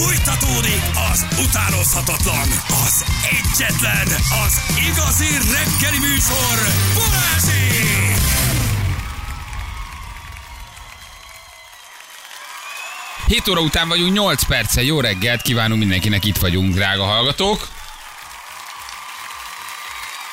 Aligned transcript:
Fújtatódik 0.00 0.82
az 1.12 1.26
utánozhatatlan, 1.44 2.48
az 2.84 3.04
egyetlen, 3.30 4.06
az 4.44 4.60
igazi 4.90 5.28
reggeli 5.52 5.98
műsor, 5.98 6.58
Balázsék! 6.94 8.18
Hét 13.26 13.48
óra 13.48 13.60
után 13.60 13.88
vagyunk, 13.88 14.12
8 14.12 14.44
perce. 14.44 14.82
Jó 14.82 15.00
reggelt 15.00 15.42
kívánunk 15.42 15.80
mindenkinek, 15.80 16.24
itt 16.24 16.36
vagyunk, 16.36 16.74
drága 16.74 17.04
hallgatók. 17.04 17.68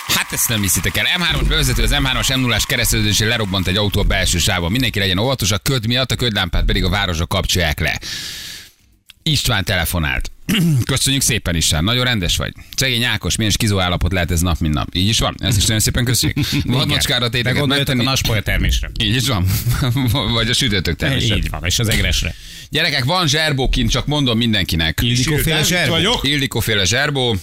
Hát 0.07 0.31
ezt 0.31 0.49
nem 0.49 0.61
hiszitek 0.61 0.97
el. 0.97 1.05
M3-as 1.17 1.45
bevezető, 1.47 1.83
az 1.83 1.91
M3-as 1.93 2.27
M0-as 2.27 2.63
kereszteződésén 2.67 3.27
lerobbant 3.27 3.67
egy 3.67 3.77
autó 3.77 3.99
a 3.99 4.03
belső 4.03 4.37
sávban. 4.37 4.71
Mindenki 4.71 4.99
legyen 4.99 5.17
óvatos, 5.17 5.51
a 5.51 5.57
köd 5.57 5.87
miatt 5.87 6.11
a 6.11 6.15
ködlámpát 6.15 6.65
pedig 6.65 6.83
a 6.83 6.89
városra 6.89 7.25
kapcsolják 7.25 7.79
le. 7.79 7.99
István 9.27 9.63
telefonált. 9.63 10.31
Köszönjük 10.85 11.21
szépen 11.21 11.55
István, 11.55 11.83
nagyon 11.83 12.03
rendes 12.03 12.37
vagy. 12.37 12.53
Szegény 12.75 13.03
Ákos, 13.03 13.35
milyen 13.35 13.51
skizó 13.51 13.79
állapot 13.79 14.11
lehet 14.11 14.31
ez 14.31 14.41
nap, 14.41 14.59
mint 14.59 14.73
nap. 14.73 14.87
Így 14.93 15.07
is 15.07 15.19
van? 15.19 15.35
Ezt 15.39 15.57
is 15.57 15.63
nagyon 15.63 15.79
szépen 15.79 16.05
köszönjük. 16.05 16.47
Vad 16.65 16.87
macskára 16.87 17.29
téteket 17.29 17.59
gondoljatok 17.59 17.93
a 17.93 17.97
megtenni. 17.97 18.03
naspolya 18.03 18.41
termésre. 18.41 18.91
Így 19.03 19.15
is 19.15 19.27
van. 19.27 19.45
Vagy 20.33 20.49
a 20.49 20.53
sütőtök 20.53 20.95
termésre. 20.95 21.35
Így 21.35 21.49
van, 21.49 21.65
és 21.65 21.79
az 21.79 21.89
egresre. 21.89 22.35
Gyerekek, 22.69 23.03
van 23.03 23.27
zserbó 23.27 23.69
kint, 23.69 23.89
csak 23.91 24.05
mondom 24.05 24.37
mindenkinek. 24.37 24.99
Ildikóféle 25.01 25.63
zserbó. 25.63 25.91
vagyok. 25.91 26.27
Ildikó 26.27 26.59
féle 26.59 26.85
zserbó, 26.85 27.35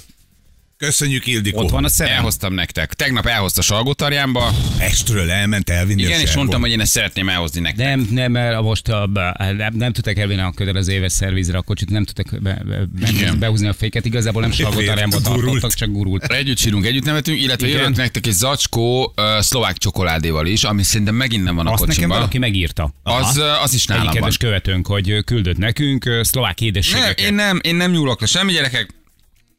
Köszönjük, 0.76 1.26
Ildikó. 1.26 1.58
Ott 1.58 1.70
van 1.70 1.84
a 1.84 1.88
szerem. 1.88 2.12
elhoztam 2.14 2.54
nektek. 2.54 2.94
Tegnap 2.94 3.26
elhozta 3.26 3.62
Salgótarjánba. 3.62 4.50
Pestről 4.78 5.30
elment 5.30 5.70
elvinni 5.70 6.02
a 6.04 6.06
Igen, 6.06 6.20
és 6.20 6.34
mondtam, 6.34 6.60
hogy 6.60 6.70
én 6.70 6.80
ezt 6.80 6.90
szeretném 6.90 7.28
elhozni 7.28 7.60
nektek. 7.60 7.86
Nem, 7.86 8.08
nem, 8.10 8.32
mert 8.32 8.60
most 8.62 8.88
a, 8.88 9.08
nem, 9.56 9.74
nem 9.76 9.92
tudtak 9.92 10.18
elvinni 10.18 10.40
a 10.40 10.52
kötelező 10.56 10.92
éves 10.92 11.12
szervizre 11.12 11.58
a 11.58 11.62
kocsit, 11.62 11.90
nem 11.90 12.04
tudtak 12.04 12.42
be, 12.42 12.62
be, 12.64 13.32
behúzni 13.38 13.68
a 13.68 13.72
féket, 13.72 14.04
igazából 14.04 14.42
nem 14.42 14.50
salgótarjánba 14.50 15.20
tartottak, 15.20 15.74
csak 15.74 15.90
gurult. 15.90 16.24
Együtt 16.24 16.58
sírunk, 16.58 16.84
együtt 16.86 17.04
nevetünk, 17.04 17.40
illetve 17.40 17.66
Igen. 17.66 17.78
jövök 17.80 17.96
nektek 17.96 18.26
egy 18.26 18.32
zacskó 18.32 19.02
uh, 19.16 19.40
szlovák 19.40 19.76
csokoládéval 19.78 20.46
is, 20.46 20.64
ami 20.64 20.82
szerintem 20.82 21.14
megint 21.14 21.44
nem 21.44 21.54
van 21.54 21.66
a 21.66 21.70
Azt 21.70 21.78
nekem 21.80 21.94
kocsimban. 21.94 22.16
valaki 22.18 22.38
megírta. 22.38 22.94
Az, 23.02 23.36
ö, 23.36 23.50
az 23.50 23.74
is 23.74 23.80
Egyik 23.82 23.88
nálam 23.88 24.04
van. 24.04 24.14
kedves 24.14 24.36
követőnk, 24.36 24.86
hogy 24.86 25.24
küldött 25.24 25.56
nekünk 25.58 26.10
szlovák 26.22 26.58
Nem, 26.58 26.68
édességeket. 26.68 27.20
én 27.20 27.34
nem, 27.34 27.60
én 27.62 27.74
nem 27.74 27.90
nyúlok 27.90 28.20
le 28.20 28.26
semmi 28.26 28.52
gyerekek. 28.52 28.88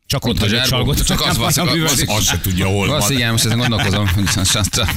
Csak 0.07 0.25
Ott 0.25 0.41
a 0.41 0.63
salgót. 0.65 1.05
Csak 1.07 1.21
az 1.21 1.37
van, 1.37 1.47
az- 1.47 1.57
az- 1.57 2.03
Az 2.07 2.25
se 2.25 2.39
tudja, 2.41 2.65
hol 2.67 2.87
van. 2.87 3.11
igen, 3.11 3.31
most 3.31 3.45
ezen 3.45 3.57
gondolkozom. 3.57 4.09
azt- 4.35 4.77
A 4.77 4.87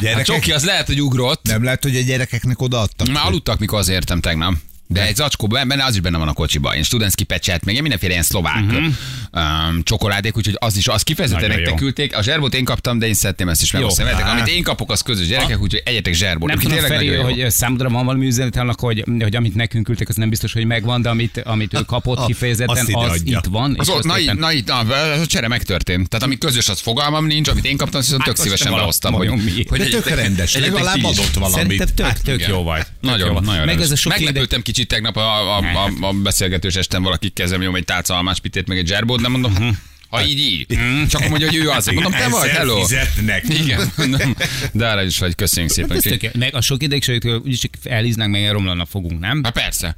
Gyerekek, 0.00 0.24
csoki 0.24 0.52
az 0.52 0.64
lehet, 0.64 0.86
hogy 0.86 1.02
ugrott. 1.02 1.46
nem 1.46 1.64
lehet, 1.64 1.82
hogy 1.82 1.96
a 1.96 2.00
gyerekeknek 2.02 2.60
odaadtak. 2.62 3.08
Már 3.08 3.26
aludtak, 3.26 3.58
mikor 3.58 3.78
az 3.78 3.88
értem 3.88 4.20
tegnap. 4.20 4.54
De 4.92 5.06
egy 5.06 5.16
zacskó, 5.16 5.46
benne 5.46 5.84
az 5.84 5.94
is 5.94 6.00
benne 6.00 6.18
van 6.18 6.28
a 6.28 6.32
kocsiba. 6.32 6.76
Én 6.76 6.82
studentski 6.82 7.24
pecset, 7.24 7.64
meg 7.64 7.80
mindenféle 7.80 8.12
ilyen 8.12 8.24
szlovák 8.24 8.64
uh-huh. 8.64 8.84
um, 9.32 9.82
csokoládék, 9.82 10.36
úgyhogy 10.36 10.56
az 10.58 10.76
is, 10.76 10.88
az 10.88 11.02
kifejezetten 11.02 11.48
Nagyon 11.48 11.60
nektek 11.62 11.80
jó. 11.80 11.86
küldték. 11.86 12.16
A 12.16 12.22
zserbót 12.22 12.54
én 12.54 12.64
kaptam, 12.64 12.98
de 12.98 13.06
én 13.06 13.14
szeretném 13.14 13.48
ezt 13.48 13.62
is 13.62 13.72
megosztani. 13.72 14.08
Veletek. 14.10 14.32
Amit 14.32 14.46
én 14.46 14.62
kapok, 14.62 14.90
az 14.90 15.00
közös 15.00 15.26
gyerekek, 15.26 15.60
úgyhogy 15.60 15.82
egyetek 15.84 16.14
zserbót. 16.14 16.48
Nem 16.48 16.58
tudom, 16.58 16.78
Feri, 16.78 17.14
hogy 17.14 17.50
számodra 17.50 17.88
van 17.88 18.04
valami 18.04 18.26
üzenet 18.26 18.56
annak, 18.56 18.80
hogy, 18.80 19.04
hogy 19.18 19.36
amit 19.36 19.54
nekünk 19.54 19.84
küldtek, 19.84 20.08
az 20.08 20.16
nem 20.16 20.28
biztos, 20.28 20.52
hogy 20.52 20.64
megvan, 20.64 21.02
de 21.02 21.08
amit, 21.08 21.38
amit 21.44 21.74
ő 21.74 21.80
kapott 21.80 22.18
A- 22.18 22.26
kifejezetten, 22.26 22.86
az 22.92 23.10
adja. 23.10 23.38
itt 23.38 23.46
van. 23.50 23.74
Az 23.78 23.88
ott, 23.88 24.04
na, 24.04 24.14
na, 24.34 24.52
na, 24.52 24.76
a 25.20 25.26
csere 25.26 25.48
megtörtént. 25.48 26.08
Tehát 26.08 26.26
ami 26.26 26.38
közös, 26.38 26.68
az 26.68 26.80
fogalmam 26.80 27.26
nincs, 27.26 27.48
amit 27.48 27.64
én 27.64 27.76
kaptam, 27.76 28.00
viszont 28.00 28.22
tök 28.22 28.36
Hát, 28.36 28.44
szívesen 28.44 28.70
valami- 28.72 29.26
hogy, 29.26 29.44
mi? 29.44 29.64
hogy 29.68 29.90
tök 29.90 30.08
rendes, 30.08 30.56
legalább 30.56 31.04
adott 31.04 31.34
valamit. 31.34 31.92
Tök, 31.94 32.06
Hát, 32.06 32.20
jó 32.48 32.62
vagy. 32.62 32.82
Nagyon, 33.00 33.32
jó. 33.32 33.40
nagyon 33.40 33.64
Meg 33.64 33.80
ez 33.80 33.90
a 33.90 33.96
sok 33.96 34.12
ide... 34.14 34.24
Meglepődtem 34.24 34.62
kicsit 34.62 34.79
tegnap 34.86 35.16
a, 35.16 35.56
a, 35.56 35.58
a, 35.58 35.90
a 36.06 36.12
beszélgetős 36.12 36.74
estem 36.74 37.02
valaki 37.02 37.28
kezem 37.28 37.60
nyom 37.60 37.74
egy 37.74 37.84
tálca 37.84 38.14
almáspitét, 38.16 38.68
meg 38.68 38.78
egy 38.78 38.86
zserbót, 38.86 39.20
nem 39.20 39.30
mondom, 39.30 39.52
Mhm. 39.52 39.68
ha 40.08 40.24
így, 40.24 40.38
így. 40.38 40.66
Csak 41.08 41.28
mondja, 41.28 41.46
hogy 41.46 41.56
ő 41.56 41.68
az. 41.70 41.86
Mondom, 41.94 42.12
te 42.12 42.28
vagy, 42.28 42.48
hello. 42.48 42.80
fizetnek. 42.80 43.44
Igen, 43.48 43.92
mondom, 43.96 44.36
de 44.72 44.88
arra 44.88 45.02
is 45.02 45.18
vagy, 45.18 45.34
köszönjük 45.34 45.72
szépen. 45.72 45.96
Ez 45.96 46.02
tök. 46.02 46.34
Meg 46.34 46.54
a 46.54 46.60
sok 46.60 46.82
idegség, 46.82 47.24
úgyis 47.44 47.58
csak 47.58 47.70
elíznánk, 47.82 48.30
meg 48.32 48.42
elromlana 48.42 48.84
fogunk, 48.86 49.20
nem? 49.20 49.40
Hát 49.44 49.52
persze. 49.52 49.96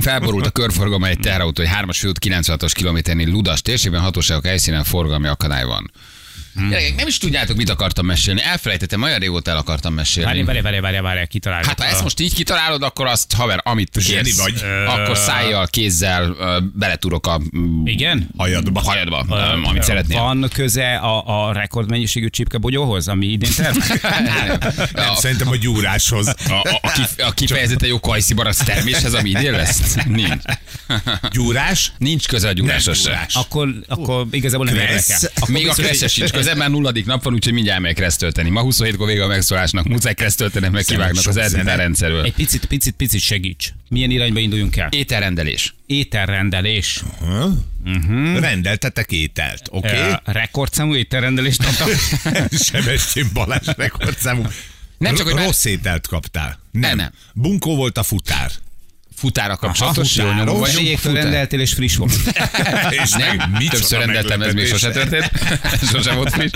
Felborult 0.00 0.46
a 0.46 0.50
körforgalma 0.50 1.06
egy 1.06 1.18
teherautó, 1.18 1.62
egy 1.62 1.68
3-as 1.82 1.96
főút 1.98 2.18
96-os 2.26 2.70
kilométernél 2.74 3.28
Ludas 3.28 3.62
térségben 3.62 4.00
hatóságok 4.00 4.44
helyszínen 4.46 4.84
forgalmi 4.84 5.26
akadály 5.26 5.64
van. 5.64 5.90
Hmm. 6.56 6.68
Gyerekek, 6.68 6.96
nem 6.96 7.06
is 7.06 7.18
tudjátok, 7.18 7.56
mit 7.56 7.70
akartam 7.70 8.06
mesélni. 8.06 8.40
Elfelejtettem, 8.42 9.02
olyan 9.02 9.18
régóta 9.18 9.50
el 9.50 9.56
akartam 9.56 9.94
mesélni. 9.94 10.28
Várj, 10.28 10.60
várj, 10.60 10.60
várj, 10.60 10.80
várj, 10.80 10.98
várj, 10.98 11.26
kitaláljuk. 11.26 11.68
Hát 11.68 11.80
ha 11.80 11.86
ezt 11.86 12.02
most 12.02 12.20
így 12.20 12.34
kitalálod, 12.34 12.82
akkor 12.82 13.06
azt, 13.06 13.32
haver, 13.32 13.60
amit 13.64 13.90
Zseni 13.98 14.22
kérsz, 14.22 14.38
vagy. 14.38 14.62
akkor 14.86 15.16
szájjal, 15.16 15.66
kézzel 15.66 16.36
beletúrok 16.74 17.26
a 17.26 17.40
mm, 17.56 17.86
Igen? 17.86 18.28
Hajadba. 18.36 18.80
hajadba, 18.80 19.26
ö, 19.30 19.34
amit 19.68 19.82
szeretnél. 19.82 20.20
Van 20.20 20.48
köze 20.52 20.94
a, 20.96 21.46
a 21.48 21.52
rekordmennyiségű 21.52 22.28
csipkebogyóhoz, 22.28 23.08
ami 23.08 23.26
idén 23.26 23.50
termel? 23.56 24.58
Nem, 24.92 25.14
szerintem 25.14 25.48
a 25.48 25.56
gyúráshoz. 25.56 26.26
A, 26.26 26.52
a, 26.52 26.78
a, 26.82 26.90
kif, 26.90 27.10
a 27.26 27.30
kifejezetten 27.30 27.88
jó 27.88 28.00
kajszi 28.00 28.34
barack 28.34 28.62
terméshez, 28.64 29.14
ami 29.14 29.28
idén 29.30 29.52
lesz? 29.52 29.94
Nincs. 30.04 30.42
Gyúrás? 31.32 31.92
Nincs 31.98 32.26
köze 32.28 32.48
a 32.48 32.52
gyúráshoz 32.52 33.02
gyúrás. 33.02 33.34
akkor, 33.34 33.68
akkor 33.88 34.26
igazából 34.30 34.66
nem 34.66 34.74
érdekel. 34.74 35.18
Még 35.46 35.68
a 35.68 35.72
kresze 35.72 36.08
sincs 36.08 36.30
köze, 36.30 36.45
mert 36.54 36.70
nulladik 36.70 37.06
nap 37.06 37.22
van, 37.22 37.32
úgyhogy 37.32 37.52
mindjárt 37.52 37.80
meg 37.80 37.94
kreszt 37.94 38.18
tölteni. 38.18 38.50
Ma 38.50 38.62
27-kor 38.64 39.06
vége 39.06 39.24
a 39.24 39.26
megszólásnak, 39.26 39.88
muszáj 39.88 40.14
kreszt 40.14 40.36
töltenek, 40.38 40.70
meg 40.70 40.84
kivágnak 40.84 41.26
az 41.26 41.36
eltítár 41.36 41.64
zene. 41.64 41.76
rendszerről. 41.76 42.24
Egy 42.24 42.34
picit, 42.34 42.64
picit, 42.64 42.94
picit 42.94 43.20
segíts. 43.20 43.72
Milyen 43.88 44.10
irányba 44.10 44.38
induljunk 44.40 44.76
el? 44.76 44.88
Ételrendelés. 44.90 45.74
Ételrendelés. 45.86 47.02
Rendeltetek 48.40 49.12
ételt, 49.12 49.68
oké? 49.70 49.88
Okay. 49.98 50.12
Rekordszámú 50.24 50.94
ételrendelést 50.94 51.62
adtak. 51.64 51.88
Sebestyén 52.72 53.26
Balázs 53.32 53.66
rekordszámú. 53.76 54.42
Nem 54.98 55.14
csak, 55.14 55.26
hogy 55.26 55.34
már- 55.34 55.44
Rossz 55.44 55.64
ételt 55.64 56.06
kaptál. 56.06 56.58
Nem. 56.70 56.96
Nem. 56.96 57.10
Bunkó 57.32 57.76
volt 57.76 57.98
a 57.98 58.02
futár. 58.02 58.50
Futára 59.16 59.56
kapcsolatos, 59.56 60.16
jó 60.16 60.24
futáros. 60.24 60.44
nyomon 60.44 60.60
Vagy 60.60 60.80
éjjel 60.82 61.12
rendeltél 61.12 61.60
és 61.60 61.72
friss 61.72 61.96
volt. 61.96 62.12
És 63.02 63.10
Nem, 63.10 63.50
micsoda 63.50 63.70
többször 63.70 63.98
rendeltem, 63.98 64.42
ez 64.42 64.52
még 64.52 64.66
sose 64.66 64.90
történt. 64.90 65.30
sose 65.92 66.12
volt 66.12 66.30
friss. 66.30 66.50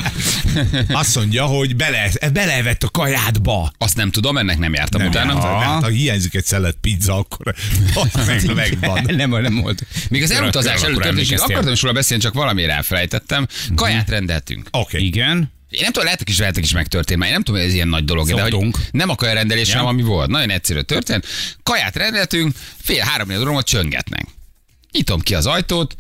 Azt 0.88 1.16
mondja, 1.16 1.44
hogy 1.44 1.76
bele, 1.76 2.10
belevett 2.32 2.82
a 2.82 2.88
kajádba. 2.88 3.72
Azt 3.78 3.96
nem 3.96 4.10
tudom, 4.10 4.36
ennek 4.38 4.58
nem 4.58 4.74
jártam 4.74 5.06
utána. 5.06 5.32
jártad. 5.32 5.62
Hát, 5.62 5.82
ha 5.82 5.88
hiányzik 5.88 6.34
egy 6.34 6.44
szelet 6.44 6.76
pizza, 6.80 7.16
akkor 7.16 7.54
meg 8.26 8.54
megvan. 8.54 9.04
nem, 9.06 9.30
nem 9.30 9.60
volt. 9.60 9.86
Még 10.08 10.22
az 10.22 10.30
elutazás 10.30 10.82
előtt 10.82 11.02
történt, 11.02 11.30
és 11.30 11.38
akartam 11.38 11.72
is 11.72 11.82
róla 11.82 11.94
beszélni, 11.94 12.22
csak 12.22 12.34
valamiért 12.34 12.70
elfelejtettem. 12.70 13.46
Kaját 13.74 14.08
rendeltünk. 14.08 14.68
Oké. 14.70 14.98
Igen. 14.98 15.52
Én 15.70 15.80
nem 15.82 15.90
tudom, 15.92 16.04
lehetek 16.04 16.28
is, 16.28 16.38
lehetek 16.38 16.64
is 16.64 16.72
megtörtént, 16.72 17.18
mert 17.18 17.30
én 17.30 17.36
nem 17.36 17.44
tudom, 17.44 17.60
hogy 17.60 17.68
ez 17.70 17.74
ilyen 17.76 17.88
nagy 17.88 18.04
dolog. 18.04 18.28
De 18.28 18.42
hogy 18.42 18.74
nem 18.90 19.08
a 19.08 19.14
kajarendelés, 19.14 19.68
Ja. 19.68 19.74
hanem 19.74 19.88
ami 19.92 20.02
volt. 20.02 20.30
Nagyon 20.30 20.50
egyszerű 20.50 20.80
történt. 20.80 21.26
Kaját 21.62 21.96
rendeltünk, 21.96 22.56
fél 22.82 23.04
három 23.04 23.28
négy 23.28 23.62
csöngetnek. 23.64 24.26
Nyitom 24.92 25.20
ki 25.20 25.34
az 25.34 25.46
ajtót, 25.46 25.96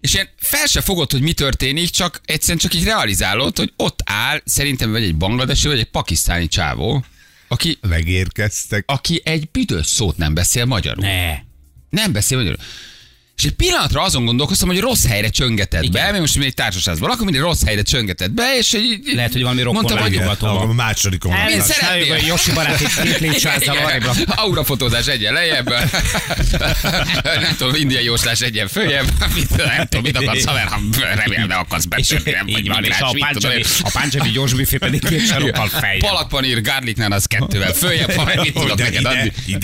és 0.00 0.14
ilyen 0.14 0.28
fel 0.36 0.66
se 0.66 0.80
fogod, 0.80 1.10
hogy 1.10 1.20
mi 1.20 1.32
történik, 1.32 1.90
csak 1.90 2.20
egyszerűen 2.24 2.58
csak 2.58 2.74
így 2.74 2.84
realizálod, 2.84 3.56
hogy 3.56 3.72
ott 3.76 4.00
áll, 4.04 4.40
szerintem 4.44 4.90
vagy 4.90 5.02
egy 5.02 5.16
bangladesi, 5.16 5.68
vagy 5.68 5.78
egy 5.78 5.90
pakisztáni 5.90 6.48
csávó, 6.48 7.04
aki, 7.48 7.78
Megérkeztek. 7.80 8.84
aki 8.86 9.20
egy 9.24 9.50
büdös 9.50 9.86
szót 9.86 10.16
nem 10.16 10.34
beszél 10.34 10.64
magyarul. 10.64 11.04
Ne. 11.04 11.38
Nem 11.90 12.12
beszél 12.12 12.36
magyarul. 12.38 12.60
És 13.36 13.44
egy 13.44 13.52
pillanatra 13.52 14.02
azon 14.02 14.24
gondolkoztam, 14.24 14.68
hogy 14.68 14.78
rossz 14.80 15.06
helyre 15.06 15.28
csöngetett 15.28 15.90
be, 15.90 16.02
mert 16.02 16.18
most 16.18 16.36
mi 16.36 16.44
egy 16.44 16.54
társaságban 16.54 17.08
lakom, 17.08 17.24
mindig 17.24 17.42
rossz 17.42 17.64
helyre 17.64 17.82
csöngetett 17.82 18.30
be, 18.30 18.56
és 18.58 18.72
egy, 18.72 19.00
Lehet, 19.14 19.32
hogy 19.32 19.42
valami 19.42 19.62
rokon 19.62 19.82
Mondtam, 19.82 19.98
hogy-. 19.98 20.68
A 20.68 20.72
második 20.72 21.24
Én 21.50 21.60
szeretném. 21.60 22.26
Josi 22.26 22.52
barát 22.52 22.78
két 22.78 23.18
lépcsőházzal 23.24 23.74
Igen, 23.74 23.86
arrébb. 23.86 24.04
Aurafotózás 24.26 25.06
egyen 25.06 25.32
lejjebb. 25.32 25.68
nem 27.22 27.54
tudom, 27.56 27.74
indiai 27.74 28.04
jóslás 28.04 28.40
egyen 28.40 28.68
följebb. 28.68 29.06
Mit, 29.34 29.56
nem 29.56 29.86
tudom, 29.86 30.02
mit 30.02 30.16
akarsz, 30.16 30.44
haver, 30.44 30.66
ha 30.66 30.80
remélem 31.14 31.46
ne 31.46 31.54
akarsz 31.54 31.86
nem 32.24 32.46
vagy 32.46 32.58
így 32.58 32.68
van, 32.68 32.84
és 32.84 33.00
a 33.00 33.10
én. 33.54 33.64
a 33.82 33.90
páncsavi 33.92 34.30
gyors 34.30 34.52
büfé 34.52 34.76
pedig 34.76 35.04
két 35.04 35.26
sarokkal 35.30 35.68
fejjel. 35.68 36.08
Palakpanír, 36.08 36.60
garlicnán 36.60 37.12
az 37.12 37.26
kettővel 37.26 37.72
följebb, 37.72 38.10
ha 38.10 38.24
meg 38.24 38.40
mit 38.40 38.52
tudok 38.52 38.78
neked 38.78 39.04
adni. 39.04 39.32
Így 39.46 39.58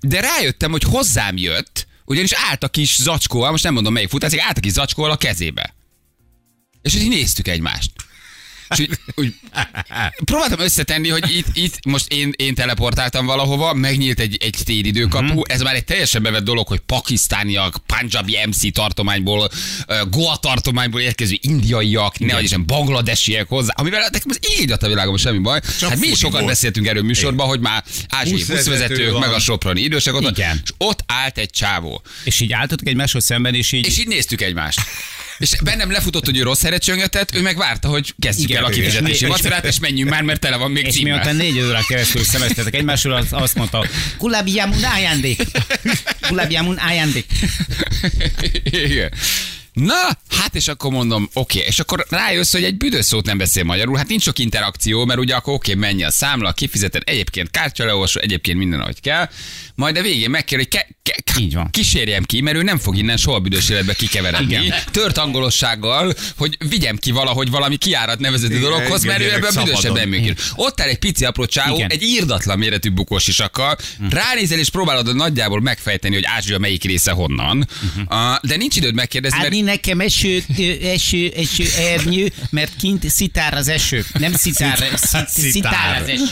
de 0.00 0.20
rájöttem, 0.20 0.70
hogy 0.70 0.82
hozzám 0.82 1.36
jött, 1.36 1.86
ugyanis 2.06 2.32
állt 2.32 2.62
a 2.62 2.68
kis 2.68 2.96
zacskóval, 2.96 3.50
most 3.50 3.64
nem 3.64 3.74
mondom 3.74 3.92
melyik 3.92 4.08
futázik, 4.08 4.40
állt 4.40 4.58
a 4.58 4.60
kis 4.60 4.72
zacskóval 4.72 5.10
a 5.10 5.16
kezébe. 5.16 5.74
És 6.82 6.94
így 6.94 7.08
néztük 7.08 7.48
egymást. 7.48 7.92
És 8.68 8.78
úgy, 8.78 8.98
úgy, 9.14 9.34
próbáltam 10.24 10.60
összetenni, 10.60 11.08
hogy 11.08 11.36
itt, 11.36 11.46
itt 11.52 11.84
most 11.84 12.12
én, 12.12 12.32
én 12.36 12.54
teleportáltam 12.54 13.26
valahova, 13.26 13.74
megnyílt 13.74 14.20
egy, 14.20 14.36
egy 14.40 14.56
téridőkapu, 14.64 15.24
uh-huh. 15.24 15.42
ez 15.46 15.62
már 15.62 15.74
egy 15.74 15.84
teljesen 15.84 16.22
bevett 16.22 16.44
dolog, 16.44 16.66
hogy 16.66 16.78
pakisztániak, 16.78 17.76
Punjabi 17.86 18.38
MC 18.46 18.72
tartományból, 18.72 19.48
Goa 20.10 20.36
tartományból 20.36 21.00
érkező 21.00 21.34
indiaiak, 21.40 22.18
ne 22.18 22.42
is 22.42 22.56
bangladesiek 22.56 23.48
hozzá, 23.48 23.72
amivel 23.76 24.08
nekem 24.12 24.30
az 24.30 24.38
így 24.60 24.70
a 24.70 24.86
világban 24.86 25.16
semmi 25.16 25.38
baj. 25.38 25.60
Csak 25.78 25.88
hát 25.88 25.98
mi 25.98 26.14
sokat 26.14 26.32
volt. 26.32 26.46
beszéltünk 26.46 26.86
erről 26.86 27.02
műsorban, 27.02 27.46
hogy 27.46 27.60
már 27.60 27.84
ázsiai 28.08 28.36
Buszvezető 28.38 28.70
buszvezetők, 28.70 29.18
meg 29.18 29.30
a 29.30 29.38
soproni 29.38 29.80
idősek 29.80 30.14
ott, 30.14 30.38
és 30.38 30.44
ott 30.78 31.04
állt 31.06 31.38
egy 31.38 31.50
csávó. 31.50 32.02
És 32.24 32.40
így 32.40 32.52
álltatok 32.52 32.88
egymáshoz 32.88 33.24
szemben, 33.24 33.54
és 33.54 33.72
így... 33.72 33.86
És 33.86 33.98
így 33.98 34.06
néztük 34.06 34.40
egymást. 34.40 34.80
És 35.38 35.56
bennem 35.64 35.90
lefutott, 35.90 36.24
hogy 36.24 36.38
ő 36.38 36.42
rossz 36.42 36.62
helyre 36.62 36.78
csöngetett, 36.78 37.34
ő 37.34 37.42
meg 37.42 37.56
várta, 37.56 37.88
hogy 37.88 38.14
kezdjük 38.18 38.48
Igen, 38.48 38.62
el 38.62 38.68
a 38.68 38.70
és 38.70 38.76
kifizetési 38.76 39.26
vacsorát, 39.26 39.64
és 39.64 39.78
menjünk 39.78 40.10
már, 40.10 40.22
mert 40.22 40.40
tele 40.40 40.56
van 40.56 40.70
még 40.70 40.86
És 40.86 41.00
miután 41.00 41.36
négy 41.36 41.60
órán 41.60 41.84
keresztül 41.88 42.24
szemeztetek 42.24 42.74
egymásról, 42.74 43.14
az 43.14 43.26
azt 43.30 43.54
mondta, 43.54 43.86
Kulabiamun 44.18 44.84
ajándék. 44.84 45.42
Kulabiamun 46.28 46.76
ajándék. 46.76 47.26
Igen. 48.70 49.12
Na, 49.72 50.18
hát 50.30 50.54
és 50.54 50.68
akkor 50.68 50.90
mondom, 50.90 51.28
oké, 51.32 51.58
és 51.66 51.78
akkor 51.78 52.06
rájössz, 52.08 52.52
hogy 52.52 52.64
egy 52.64 52.76
büdös 52.76 53.04
szót 53.04 53.24
nem 53.24 53.38
beszél 53.38 53.64
magyarul, 53.64 53.96
hát 53.96 54.08
nincs 54.08 54.22
sok 54.22 54.38
interakció, 54.38 55.04
mert 55.04 55.18
ugye 55.18 55.34
akkor 55.34 55.54
oké, 55.54 55.74
mennyi 55.74 56.04
a 56.04 56.10
számla, 56.10 56.52
kifizeted, 56.52 57.02
egyébként 57.04 57.50
kártyaleolvasó, 57.50 58.20
egyébként 58.20 58.58
minden, 58.58 58.80
ahogy 58.80 59.00
kell, 59.00 59.28
majd 59.76 59.96
a 59.96 60.02
végén 60.02 60.30
megkér, 60.30 60.58
hogy 60.58 60.68
ke- 60.68 60.88
ke- 61.02 61.38
Így 61.38 61.54
van. 61.54 61.70
kísérjem 61.70 62.24
ki, 62.24 62.40
mert 62.40 62.56
ő 62.56 62.62
nem 62.62 62.78
fog 62.78 62.96
innen 62.96 63.16
soha 63.16 63.38
büdös 63.38 63.68
életbe 63.68 63.94
kikeveredni. 63.94 64.54
Igen. 64.54 64.78
Tört 64.90 65.18
angolossággal, 65.18 66.14
hogy 66.36 66.56
vigyem 66.68 66.96
ki 66.96 67.10
valahogy 67.10 67.50
valami 67.50 67.76
kiárat 67.76 68.18
nevezetű 68.18 68.58
dologhoz, 68.58 69.04
mert 69.04 69.20
ő 69.20 69.32
ebben 69.32 69.54
büdösebben 69.64 70.08
működik. 70.08 70.40
Ott 70.54 70.80
áll 70.80 70.88
egy 70.88 70.98
pici 70.98 71.24
apró 71.24 71.46
csávó, 71.46 71.84
egy 71.88 72.02
írdatlan 72.02 72.58
méretű 72.58 72.90
bukós 72.90 73.26
isakkal, 73.28 73.76
ránézel 74.10 74.58
és 74.58 74.70
próbálod 74.70 75.14
nagyjából 75.16 75.60
megfejteni, 75.60 76.14
hogy 76.14 76.24
Ázsia 76.24 76.58
melyik 76.58 76.84
része 76.84 77.10
honnan, 77.10 77.68
Ah, 78.06 78.36
de 78.42 78.56
nincs 78.56 78.76
időd 78.76 78.94
megkérdezni, 78.94 79.36
mert 79.38 79.48
Adni 79.50 79.60
nekem 79.60 80.00
eső, 80.00 80.42
eső, 80.82 81.32
eső, 81.36 81.64
ernyő, 81.78 82.32
mert 82.50 82.72
kint 82.80 83.10
szitár 83.10 83.54
az 83.54 83.68
eső. 83.68 84.04
Nem 84.18 84.32
szitár, 84.32 84.78
szit, 84.96 85.28
szitár 85.28 86.02
az 86.02 86.08
eső. 86.08 86.24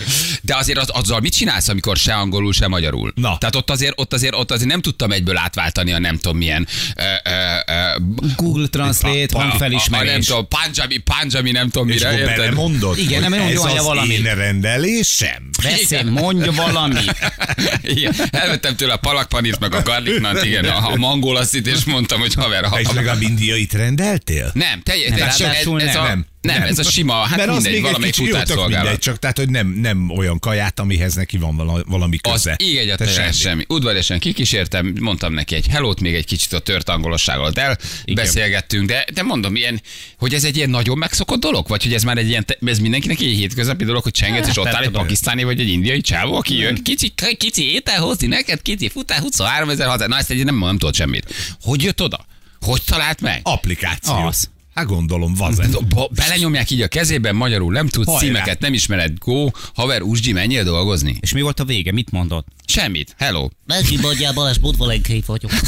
De 0.43 0.57
azért 0.57 0.79
az, 0.79 0.89
azzal 0.91 1.21
mit 1.21 1.35
csinálsz, 1.35 1.69
amikor 1.69 1.97
se 1.97 2.15
angolul, 2.15 2.53
se 2.53 2.69
magyarul? 2.69 3.13
Na. 3.15 3.34
Tehát 3.39 3.55
ott 3.57 3.71
azért, 3.71 3.93
ott 3.97 4.13
azért, 4.13 4.35
ott 4.35 4.51
azért 4.51 4.69
nem 4.71 4.81
tudtam 4.81 5.13
egyből 5.13 5.37
átváltani 5.37 5.93
a 5.93 5.99
nem 5.99 6.17
tudom 6.17 6.37
milyen 6.37 6.67
ö, 6.97 7.03
ö, 7.03 7.73
ö, 7.73 7.99
Google 8.37 8.67
Translate, 8.67 9.19
a, 9.33 9.37
a, 9.37 9.39
nem 9.39 9.49
hangfelismerés. 9.49 10.27
tudom, 10.27 10.49
panjabi, 10.49 10.99
panjabi, 10.99 11.51
nem 11.51 11.69
tudom 11.71 11.89
És 11.89 11.95
mire, 11.95 12.09
akkor 12.09 12.21
érted? 12.21 12.37
belemondod, 12.37 12.99
Igen, 12.99 13.21
nem 13.21 13.33
ez 13.33 13.41
mondja 13.41 13.81
az 13.81 13.85
valamit. 13.87 14.19
én 14.27 14.35
rendelésem. 14.35 15.49
Beszél, 15.63 16.03
mondja 16.05 16.53
valamit. 16.53 17.17
Igen, 17.97 18.15
elvettem 18.31 18.77
tőle 18.77 18.93
a 18.93 18.97
palakpanit, 18.97 19.59
meg 19.61 19.75
a 19.75 19.83
garliknant, 19.83 20.45
igen, 20.45 20.65
a, 20.65 20.91
a 20.93 20.97
mangolaszit, 20.97 21.67
és 21.67 21.85
mondtam, 21.85 22.21
hogy 22.21 22.35
haver, 22.35 22.65
ha, 22.65 22.81
És 22.81 22.87
legalább 22.93 23.23
indiait 23.23 23.73
rendeltél? 23.73 24.51
nem, 24.55 24.81
teljes, 24.83 25.11
Nem, 25.11 25.29
ez, 25.29 25.41
ez, 25.41 25.67
ez, 25.89 25.97
a, 25.97 26.19
nem. 26.45 26.59
nem, 26.59 26.69
ez 26.69 26.79
a 26.79 26.83
sima, 26.83 27.15
hát 27.15 27.37
Mert 27.37 27.49
az 27.49 27.63
mindegy, 27.63 27.83
valamelyik 27.83 28.15
tök 28.15 28.67
mindegy, 28.69 28.99
csak 28.99 29.19
tehát, 29.19 29.39
hogy 29.39 29.49
nem, 29.49 29.67
nem 29.67 30.11
olyan 30.11 30.39
kaját, 30.39 30.81
amihez 30.81 31.15
neki 31.15 31.39
van 31.39 31.57
vala- 31.57 31.85
valami 31.87 32.19
Az 32.23 32.33
köze. 32.33 32.57
így 32.59 32.75
Te 32.75 32.81
egyáltalán 32.81 33.33
semmi. 33.33 33.65
Udvariasan 33.69 34.19
kikísértem, 34.19 34.95
mondtam 35.01 35.33
neki 35.33 35.55
egy 35.55 35.67
helót, 35.67 36.01
még 36.01 36.15
egy 36.15 36.27
kicsit 36.27 36.53
a 36.53 36.59
tört 36.59 36.89
angolossággal 36.89 37.53
el, 37.55 37.79
beszélgettünk, 38.15 38.89
de, 38.89 39.07
de 39.15 39.23
mondom, 39.23 39.57
ilyen, 39.57 39.83
hogy 40.19 40.35
ez 40.35 40.45
egy 40.45 40.57
ilyen 40.57 40.71
nagyon 40.71 40.99
megszokott 40.99 41.41
dolog, 41.41 41.69
vagy 41.69 41.83
hogy 41.83 41.95
ez 41.95 42.03
már 42.03 42.19
egy 42.19 42.29
ilyen, 42.29 42.45
ez 42.67 42.79
mindenkinek 42.79 43.21
egy 43.21 43.27
hétköznapi 43.27 43.85
dolog, 43.85 44.03
hogy 44.03 44.13
csengetsz, 44.13 44.49
és 44.49 44.57
ott 44.57 44.65
nem 44.65 44.75
áll 44.75 44.83
egy 44.83 44.91
pakisztáni 44.91 45.45
vagy 45.45 45.61
egy 45.61 45.69
indiai 45.69 46.01
csávó, 46.01 46.35
aki 46.37 46.57
jön, 46.57 46.83
kicsi, 46.83 47.13
kicsi 47.39 47.73
étel 47.73 48.01
hozni 48.01 48.27
neked, 48.27 48.63
kicsi 48.63 48.89
futár, 48.89 49.19
23 49.19 49.69
ezer, 49.69 50.09
na 50.09 50.17
ezt 50.19 50.31
egy 50.31 50.45
nem, 50.45 50.59
nem 50.59 50.79
tudod 50.79 50.95
semmit. 50.95 51.35
Hogy 51.63 51.83
jött 51.83 52.03
oda? 52.03 52.27
Hogy 52.61 52.83
talált 52.87 53.21
meg? 53.21 53.41
Applikáció. 53.43 54.15
Az. 54.15 54.49
Hát 54.75 54.87
gondolom, 54.87 55.35
vazen. 55.35 55.77
Belenyomják 56.11 56.71
így 56.71 56.81
a 56.81 56.89
kezében, 56.89 57.35
magyarul 57.35 57.73
nem 57.73 57.89
tudsz, 57.89 58.07
Hajrá. 58.07 58.21
címeket 58.21 58.61
nem 58.61 58.73
ismered, 58.73 59.19
go, 59.19 59.49
haver, 59.75 60.03
Uzsgyi, 60.03 60.33
menjél 60.33 60.65
dolgozni? 60.65 61.17
És 61.21 61.33
mi 61.33 61.41
volt 61.41 61.61
a 61.61 61.65
vége? 61.65 61.93
Mit 61.93 62.11
mondott? 62.11 62.47
Semmit, 62.67 63.15
hello. 63.19 63.49
Másik 63.67 64.01
mondjál, 64.01 64.33
Balázs, 64.33 64.59
Budvalenkai 64.59 65.23
vagyok. 65.27 65.51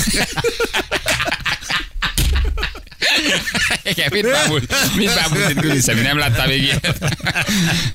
Igen, 3.96 4.08
mit 4.12 4.32
bámult, 4.32 4.74
mit 4.96 5.14
bámult 5.14 5.50
itt 5.50 5.60
Güliszemi, 5.60 6.00
nem 6.00 6.18
láttál 6.18 6.46
még 6.46 6.62
ilyet? 6.62 7.16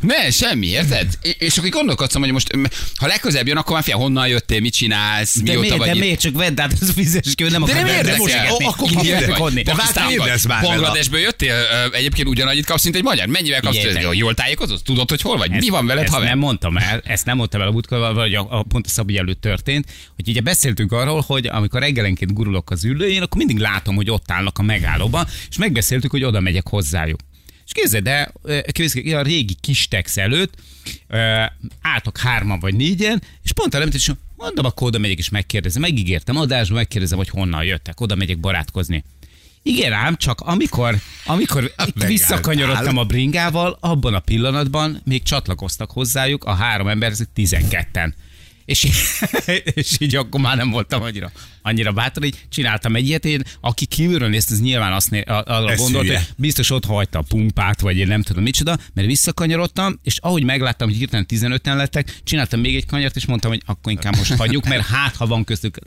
Ne, 0.01 0.31
semmi, 0.31 0.67
érted? 0.67 1.07
És 1.21 1.53
akkor 1.53 1.65
így 1.65 1.71
gondolkodtam, 1.71 2.21
hogy 2.21 2.31
most, 2.31 2.51
ha 2.95 3.07
legközelebb 3.07 3.47
jön, 3.47 3.57
akkor 3.57 3.73
már 3.73 3.83
fia, 3.83 3.95
honnan 3.95 4.27
jöttél, 4.27 4.59
mit 4.59 4.73
csinálsz, 4.73 5.35
De, 5.35 5.51
mióta 5.51 5.59
miért, 5.61 5.77
vagy 5.77 5.87
de 5.87 5.99
miért 5.99 6.19
csak 6.19 6.35
vedd 6.37 6.59
át 6.59 6.73
az 6.81 6.91
fizes 6.95 7.35
ki, 7.35 7.43
nem 7.43 7.63
De 7.65 7.73
nem 7.73 7.85
érdekel. 7.85 8.55
akkor 8.57 8.89
kodni. 9.37 9.61
De 9.61 9.73
már. 10.47 10.61
Bangladesből 10.61 11.19
jöttél, 11.19 11.55
egyébként 11.91 12.27
ugyanannyit 12.27 12.65
kapsz, 12.65 12.83
mint 12.83 12.95
egy 12.95 13.03
magyar. 13.03 13.27
Mennyivel 13.27 13.61
kapsz? 13.61 13.77
Jól, 14.11 14.33
tájékozod? 14.33 14.81
Tudod, 14.83 15.09
hogy 15.09 15.21
hol 15.21 15.37
vagy? 15.37 15.51
Mi 15.51 15.69
van 15.69 15.85
veled, 15.85 16.07
haver? 16.07 16.27
nem 16.27 16.37
mondtam 16.37 16.77
el, 16.77 17.01
ezt 17.05 17.25
nem 17.25 17.37
mondtam 17.37 17.61
el 17.61 17.67
a 17.67 17.71
múltkor, 17.71 18.13
vagy 18.13 18.33
a, 18.33 18.47
a 18.49 18.63
pont 18.63 18.85
a 18.85 18.89
Szabi 18.89 19.17
előtt 19.17 19.41
történt, 19.41 19.85
hogy 20.15 20.27
ugye 20.29 20.41
beszéltünk 20.41 20.91
arról, 20.91 21.23
hogy 21.27 21.47
amikor 21.47 21.79
reggelenként 21.79 22.33
gurulok 22.33 22.69
az 22.71 22.83
ülőjén, 22.85 23.21
akkor 23.21 23.37
mindig 23.37 23.57
látom, 23.57 23.95
hogy 23.95 24.09
ott 24.09 24.31
állnak 24.31 24.57
a 24.57 24.61
megállóban, 24.61 25.27
és 25.49 25.57
megbeszéltük, 25.91 26.11
hogy 26.11 26.23
oda 26.23 26.39
megyek 26.39 26.67
hozzájuk. 26.67 27.19
És 27.65 27.71
képzeld, 27.71 28.03
de 28.03 28.31
képzeld, 28.71 29.07
a 29.07 29.21
régi 29.21 29.55
kis 29.61 29.87
tex 29.87 30.17
előtt 30.17 30.53
álltak 31.81 32.17
hárman 32.17 32.59
vagy 32.59 32.75
négyen, 32.75 33.21
és 33.43 33.51
pont 33.51 33.75
előtt 33.75 33.93
is 33.93 34.11
mondom, 34.35 34.65
akkor 34.65 34.87
oda 34.87 34.97
megyek 34.97 35.17
és 35.17 35.29
megkérdezem. 35.29 35.81
Megígértem 35.81 36.35
adásba, 36.35 36.75
megkérdezem, 36.75 37.17
hogy 37.17 37.29
honnan 37.29 37.63
jöttek, 37.63 37.99
oda 37.99 38.15
megyek 38.15 38.39
barátkozni. 38.39 39.03
Igen 39.63 39.93
ám, 39.93 40.17
csak 40.17 40.39
amikor, 40.39 40.99
amikor 41.25 41.71
visszakanyarodtam 42.07 42.97
a 42.97 43.03
bringával, 43.03 43.77
abban 43.79 44.13
a 44.13 44.19
pillanatban 44.19 45.01
még 45.03 45.23
csatlakoztak 45.23 45.91
hozzájuk 45.91 46.43
a 46.43 46.53
három 46.53 46.87
ember, 46.87 47.11
ezek 47.11 47.27
12-en. 47.35 48.13
És, 48.71 48.87
és 49.73 49.95
így 49.99 50.15
akkor 50.15 50.41
már 50.41 50.57
nem 50.57 50.69
voltam 50.69 51.01
annyira, 51.01 51.31
annyira 51.61 51.91
bátor, 51.91 52.23
így 52.23 52.45
csináltam 52.49 52.95
egy 52.95 53.07
ilyet, 53.07 53.25
én, 53.25 53.41
aki 53.61 53.85
kívülről 53.85 54.29
nézte, 54.29 54.53
az 54.53 54.61
nyilván 54.61 54.93
azt 54.93 55.09
né, 55.09 55.21
a- 55.21 55.43
arra 55.45 55.71
Ez 55.71 55.79
gondolt, 55.79 56.07
hogy 56.07 56.19
biztos 56.37 56.69
ott 56.69 56.85
hagyta 56.85 57.19
a 57.19 57.23
pumpát, 57.27 57.79
vagy 57.79 57.97
én 57.97 58.07
nem 58.07 58.21
tudom 58.21 58.43
micsoda, 58.43 58.77
mert 58.93 59.07
visszakanyarodtam, 59.07 59.99
és 60.03 60.17
ahogy 60.17 60.43
megláttam, 60.43 60.87
hogy 60.87 60.97
hirtelen 60.97 61.25
15-en 61.29 61.75
lettek, 61.75 62.15
csináltam 62.23 62.59
még 62.59 62.75
egy 62.75 62.85
kanyart, 62.85 63.15
és 63.15 63.25
mondtam, 63.25 63.51
hogy 63.51 63.61
akkor 63.65 63.91
inkább 63.91 64.15
most 64.15 64.33
hagyjuk, 64.33 64.67
mert 64.67 64.85
hát, 64.85 65.15
ha 65.15 65.27
van 65.27 65.43
köztük. 65.43 65.77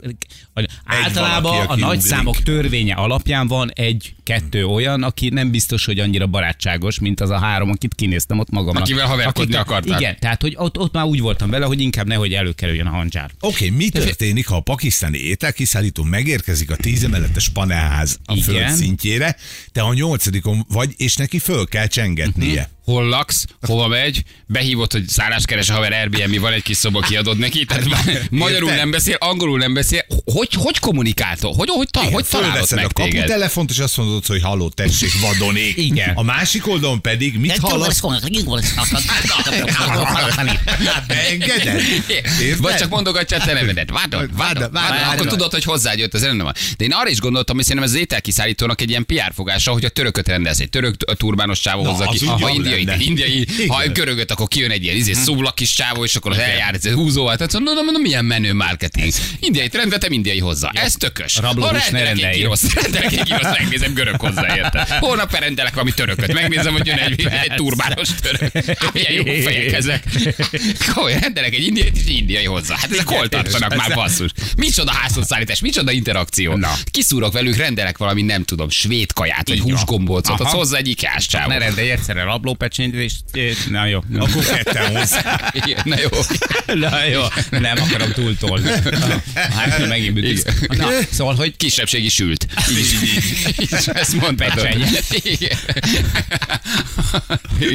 Általában 0.83 1.51
valaki, 1.51 1.81
a 1.81 1.85
nagy 1.85 2.01
számok 2.01 2.43
törvénye 2.43 2.93
alapján 2.93 3.47
van 3.47 3.71
egy-kettő 3.73 4.65
olyan, 4.65 5.03
aki 5.03 5.29
nem 5.29 5.51
biztos, 5.51 5.85
hogy 5.85 5.99
annyira 5.99 6.27
barátságos, 6.27 6.99
mint 6.99 7.21
az 7.21 7.29
a 7.29 7.39
három, 7.39 7.69
akit 7.69 7.93
kinéztem 7.95 8.39
ott 8.39 8.49
magamnak. 8.49 8.83
Akivel 8.83 9.07
haverkodni 9.07 9.55
akartál. 9.55 9.99
Igen, 9.99 10.17
tehát 10.19 10.41
hogy 10.41 10.53
ott, 10.57 10.77
ott 10.77 10.93
már 10.93 11.05
úgy 11.05 11.19
voltam 11.19 11.49
vele, 11.49 11.65
hogy 11.65 11.81
inkább 11.81 12.07
nehogy 12.07 12.33
előkerüljön 12.75 12.87
a 12.87 12.89
handzsár. 12.89 13.31
Oké, 13.39 13.65
okay, 13.65 13.77
mi 13.77 13.89
történik, 13.89 14.47
ha 14.47 14.55
a 14.55 14.59
pakisztáni 14.59 15.17
ételkiszállító 15.17 16.03
megérkezik 16.03 16.71
a 16.71 16.75
tízemeletes 16.75 17.49
panelház 17.49 18.17
a 18.25 18.33
Igen. 18.33 18.43
föld 18.43 18.69
szintjére, 18.69 19.35
te 19.71 19.81
a 19.81 19.93
nyolcadikon 19.93 20.65
vagy, 20.69 20.93
és 20.97 21.15
neki 21.15 21.39
föl 21.39 21.65
kell 21.65 21.87
csengetnie. 21.87 22.69
Hol 22.85 23.07
laksz, 23.07 23.45
hova 23.61 23.87
megy, 23.87 24.23
behívott, 24.47 24.91
hogy 24.91 25.07
szálláskeres 25.07 25.69
a 25.69 25.73
haver 25.73 25.91
Airbnb, 25.91 26.39
van 26.39 26.53
egy 26.53 26.63
kis 26.63 26.77
szoba, 26.77 26.99
kiadod 26.99 27.37
neki, 27.37 27.65
tehát 27.65 27.85
magyarul 28.29 28.69
Érted? 28.69 28.77
nem 28.77 28.91
beszél, 28.91 29.15
angolul 29.19 29.57
nem 29.57 29.73
beszél. 29.73 30.05
Hogy, 30.25 30.49
hogy 30.53 30.79
kommunikáltok? 30.79 31.55
Hogy, 31.55 31.69
hogy, 31.69 31.87
ta, 31.91 31.99
hogy 31.99 32.25
találod 32.25 32.71
meg 32.75 32.85
a 32.85 32.87
téged? 32.87 33.13
kaputelefont, 33.13 33.69
és 33.69 33.79
azt 33.79 33.97
mondod, 33.97 34.25
hogy 34.25 34.41
halló, 34.41 34.69
tessék, 34.69 35.19
vadonék. 35.21 35.77
Igen. 35.77 36.11
A 36.15 36.23
másik 36.23 36.67
oldalon 36.67 37.01
pedig 37.01 37.39
mit 37.39 37.57
hallasz? 37.57 38.01
Hát 40.85 41.07
beengeded? 41.07 41.81
Érted? 42.41 42.57
Vagy 42.57 42.75
csak 42.75 42.89
mondogatja 42.89 43.37
a 43.37 43.39
te 43.45 43.53
nevedet. 43.53 43.89
Vádon, 43.89 44.29
vádon. 44.33 44.75
Akkor 45.11 45.27
tudod, 45.27 45.51
hogy 45.51 45.63
hozzájött 45.63 46.13
az 46.13 46.21
van. 46.21 46.53
De 46.77 46.83
én 46.83 46.91
arra 46.91 47.09
is 47.09 47.19
gondoltam, 47.19 47.55
hogy 47.55 47.65
szerintem 47.65 47.89
ez 47.89 47.95
az 47.95 48.01
ételkiszállítónak 48.01 48.81
egy 48.81 48.89
ilyen 48.89 49.05
PR 49.05 49.31
fogása, 49.35 49.71
hogy 49.71 49.85
a 49.85 49.89
törököt 49.89 50.27
rendez. 50.27 50.59
Egy 50.59 50.69
török 50.69 50.95
turbános 51.17 51.59
csávó 51.59 51.83
hozza 51.83 52.05
ki. 52.05 52.25
Ha 52.25 52.49
indiai, 52.79 52.97
lenne. 52.97 53.03
indiai, 53.03 53.67
ha 53.67 53.87
görögöt, 53.87 54.31
akkor 54.31 54.47
kijön 54.47 54.71
egy 54.71 54.83
ilyen 54.83 54.95
izé, 54.95 55.13
szubla 55.13 55.51
kis 55.51 55.73
csávó, 55.73 56.03
és 56.03 56.15
akkor 56.15 56.31
az 56.31 56.37
eljár 56.37 56.73
ez 56.73 56.87
húzóval. 56.87 57.35
Tehát 57.35 57.53
mondom, 57.53 57.83
mondom, 57.83 58.01
milyen 58.01 58.25
menő 58.25 58.53
marketing. 58.53 59.11
Indiai 59.39 59.69
rendetem, 59.71 60.11
indiai 60.11 60.39
hozzá. 60.39 60.71
Ez 60.73 60.93
tökös. 60.93 61.35
Rablóhús 61.37 61.89
ne 61.89 62.03
rendeljél. 62.03 62.39
kiroszt, 62.39 62.73
rendelek 62.81 63.11
egy 63.11 63.23
kiroszt, 63.23 63.57
megnézem 63.59 63.93
görög 63.93 64.19
hozzá, 64.19 64.55
érte. 64.55 64.87
Holnap 64.99 65.39
rendelek 65.39 65.73
valami 65.73 65.93
törököt, 65.93 66.33
megnézem, 66.33 66.73
hogy 66.73 66.85
jön 66.87 66.97
egy, 66.97 67.27
egy 67.43 67.53
turbános 67.55 68.09
török. 68.21 68.51
Hát, 68.79 68.93
Milyen 68.93 69.13
jó 69.13 69.23
fejek 69.45 69.71
ezek. 69.73 70.03
Komolyan, 70.93 71.19
rendelek 71.19 71.53
egy 71.53 71.63
indiait 71.65 71.97
és 71.97 72.05
indiai 72.07 72.45
hozzá. 72.45 72.75
Hát 72.77 72.91
ezek 72.91 73.07
hol 73.07 73.29
tartanak 73.29 73.75
már 73.75 73.93
basszus? 73.93 74.29
Micsoda 74.57 74.91
házhozszállítás, 74.91 75.59
micsoda 75.59 75.91
interakció. 75.91 76.55
Na. 76.55 76.73
Kiszúrok 76.91 77.33
velük, 77.33 77.55
rendelek 77.55 77.97
valami, 77.97 78.21
nem 78.21 78.43
tudom, 78.43 78.69
svéd 78.69 79.13
kaját, 79.13 79.47
vagy 79.47 79.59
húsgombócot, 79.59 80.39
az 80.39 80.51
hozzá 80.51 80.77
egy 80.77 80.87
ikás 80.87 81.27
csávó. 81.27 81.49
Ne 81.49 81.57
rendelj 81.57 81.89
egyszerre 81.89 82.23
rabló 82.23 82.53
pecsényt, 82.65 83.11
és 83.33 83.55
na 83.69 83.85
jó. 83.85 84.03
Akkor 84.17 84.45
ketten 84.45 84.97
hozzá. 84.97 85.51
Na 85.83 85.95
jó. 85.97 86.09
na 86.79 87.05
jó, 87.05 87.21
nem 87.49 87.77
akarom 87.81 88.11
túltolni. 88.11 88.69
Hát 89.33 89.87
megint 89.87 90.13
büdös. 90.13 90.41
Na, 90.67 90.87
szóval, 91.11 91.35
hogy 91.35 91.57
Kisebbségi 91.57 92.09
sült. 92.09 92.47
Ezt. 93.93 94.15
Pecsenye. 94.35 94.87
Igen. 95.09 95.57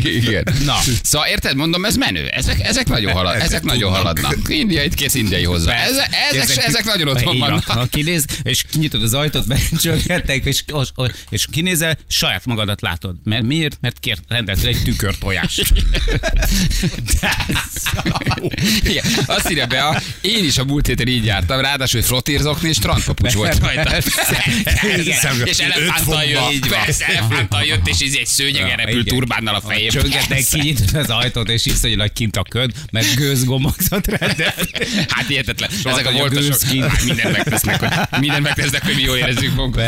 Igen. 0.05 0.45
Na. 0.65 0.77
Szóval 1.03 1.29
érted, 1.29 1.57
mondom, 1.57 1.85
ez 1.85 1.97
menő. 1.97 2.27
Ezek, 2.27 2.61
ezek 2.61 2.89
nagyon, 2.89 3.13
halad, 3.13 3.41
Ezek 3.41 3.63
nagyon 3.63 3.93
haladnak. 3.93 4.37
Indiait 4.49 4.95
kész, 4.95 5.15
indiai 5.15 5.45
hozzá. 5.45 5.75
Ezek, 5.75 6.09
ezek, 6.33 6.65
ezek 6.65 6.85
nagyon 6.85 7.09
otthon 7.09 7.39
vannak. 7.39 7.91
Kinéz, 7.91 8.25
és 8.43 8.65
kinyitod 8.71 9.03
az 9.03 9.15
ajtót, 9.15 9.47
becsölgettek, 9.47 10.45
és, 10.45 10.65
és, 11.31 11.47
kinézel, 11.51 11.99
saját 12.09 12.47
magadat 12.47 12.81
látod. 12.81 13.17
Mert 13.25 13.43
miért? 13.43 13.79
Mert 13.81 13.99
kért, 13.99 14.23
rendeltél 14.29 14.69
egy 14.69 14.80
tükör 14.83 15.19
tojást. 15.19 15.73
Igen. 18.83 19.05
Azt 19.27 19.51
írja 19.51 19.67
be, 19.67 19.83
a, 19.83 20.01
én 20.21 20.45
is 20.45 20.59
a 20.59 20.65
múlt 20.65 20.87
héten 20.87 21.09
így 21.09 21.25
jártam, 21.25 21.61
ráadásul 21.61 22.03
frotírzokni 22.03 22.69
és 22.69 22.77
strandpapucs 22.77 23.33
volt 23.33 23.59
rajta. 23.59 23.97
Igen. 24.99 25.47
és 25.47 25.59
elefánttal 25.59 26.25
jött, 26.25 26.53
így 26.53 26.69
persze, 26.69 27.07
elefánttal 27.07 27.63
jött, 27.65 27.89
és 27.89 28.01
így 28.03 28.17
egy 28.17 28.27
szőnyegen 28.27 28.77
repült 28.77 29.09
turbánnal 29.09 29.55
a 29.55 29.61
fejében. 29.61 30.03
Csöngetnek, 30.03 30.45
kinyitod 30.51 30.95
az 30.95 31.11
ajtót, 31.11 31.49
és 31.49 31.67
iszonylag 31.67 32.13
kint 32.13 32.37
a 32.37 32.43
köd, 32.43 32.73
mert 32.93 33.15
gőzgombozat 33.15 34.07
rendelt. 34.07 34.87
Hát 35.09 35.27
hihetetlen. 35.27 35.71
Ezek 35.85 36.07
a 36.07 36.13
voltosok 36.13 36.63
hát 36.63 37.05
mindent 37.05 37.33
megtesznek, 37.33 37.81
hogy, 37.81 38.21
mindent 38.21 38.43
megtesznek, 38.43 38.85
hogy 38.85 38.95
mi 38.95 39.03
jól 39.03 39.17
érezzük 39.17 39.55
magunkat. 39.55 39.85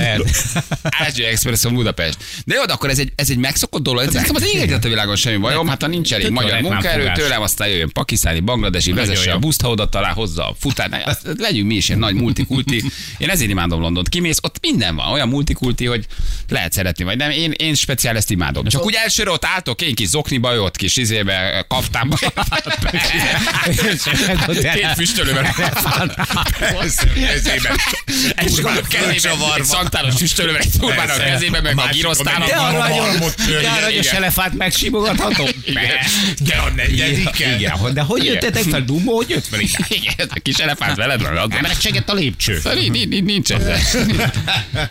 Ázsia 0.82 1.26
Expresso 1.26 1.70
Budapest. 1.70 2.16
De 2.44 2.54
jó, 2.54 2.64
de 2.64 2.72
akkor 2.72 2.90
ez 2.90 2.98
egy, 2.98 3.12
ez 3.14 3.30
egy 3.30 3.36
megszokott 3.36 3.82
dolog. 3.82 4.14
Ez 4.14 4.30
az 4.32 4.42
egyetlen 4.42 4.81
a 4.84 4.88
világon 4.88 5.16
semmi 5.16 5.36
bajom, 5.36 5.68
hát 5.68 5.82
ha 5.82 5.88
nincs 5.88 6.12
elég 6.12 6.30
magyar 6.30 6.60
munkaerő, 6.60 7.10
tőlem 7.14 7.42
aztán 7.42 7.68
jöjjön 7.68 7.90
pakisztáni, 7.92 8.40
bangladesi, 8.40 8.92
vezesse 8.92 9.32
a 9.32 9.38
buszt, 9.38 9.60
ha 9.60 9.68
oda 9.68 9.88
talál 9.88 10.12
hozzá 10.12 10.42
a 10.42 10.54
futár. 10.58 11.02
Azt- 11.04 11.26
Legyünk 11.38 11.66
mi 11.66 11.74
is 11.74 11.88
ilyen 11.88 12.00
nagy 12.00 12.14
multikulti. 12.14 12.82
Én 13.18 13.28
ezért 13.28 13.50
imádom 13.50 13.80
Londont. 13.80 14.08
Kimész, 14.08 14.38
ott 14.42 14.56
minden 14.60 14.96
van, 14.96 15.12
olyan 15.12 15.28
multikulti, 15.28 15.86
hogy 15.86 16.06
lehet 16.48 16.72
szeretni, 16.72 17.04
vagy 17.04 17.16
nem. 17.16 17.30
Én, 17.30 17.50
én 17.56 17.74
speciál 17.74 18.16
ezt 18.16 18.30
imádom. 18.30 18.64
Csak 18.66 18.84
úgy 18.84 18.94
elsőre 18.94 19.30
ott 19.30 19.44
álltok, 19.44 19.82
én 19.82 19.94
kis 19.94 20.08
zokniba, 20.08 20.60
ott 20.60 20.76
kis 20.76 20.96
izébe, 20.96 21.64
kaftánba. 21.68 22.18
Két 24.74 24.86
füstölővel. 24.96 25.54
Egy 28.34 28.60
kezében, 28.88 29.52
egy 29.56 29.64
szantáros 29.64 30.14
füstölővel, 30.14 30.60
egy 30.60 30.70
turbán 30.80 30.98
a 30.98 31.04
Persze. 31.04 31.24
kezében, 31.24 31.62
meg 31.62 31.78
a 31.78 31.88
girosztának. 31.92 32.38
meg 32.38 32.48
De 32.48 32.54
a 32.54 32.66
aranyos, 32.66 32.96
marmot 32.96 33.34
de 33.36 33.70
elefánt 34.80 35.34
megsimogatható. 35.34 35.48
De 36.40 36.54
a 36.54 36.70
negyediken. 36.76 37.58
Igen, 37.58 37.94
de 37.94 38.00
hogy 38.00 38.24
jöttetek 38.24 38.62
fel, 38.62 38.80
Dumbo, 38.84 39.14
hogy 39.14 39.28
jött 39.28 39.46
fel 39.46 39.60
ide? 39.60 39.78
Igen, 39.88 40.28
a 40.34 40.38
kis 40.42 40.56
elefánt 40.56 40.96
veled 40.96 41.22
van. 41.22 41.36
Emberek 41.52 41.80
segett 41.80 42.08
a 42.08 42.14
lépcső. 42.14 42.56
Szóval 42.56 42.78
nincs, 42.78 43.06
nincs, 43.06 43.22
nincs 43.24 43.52
ezzel. 43.52 43.78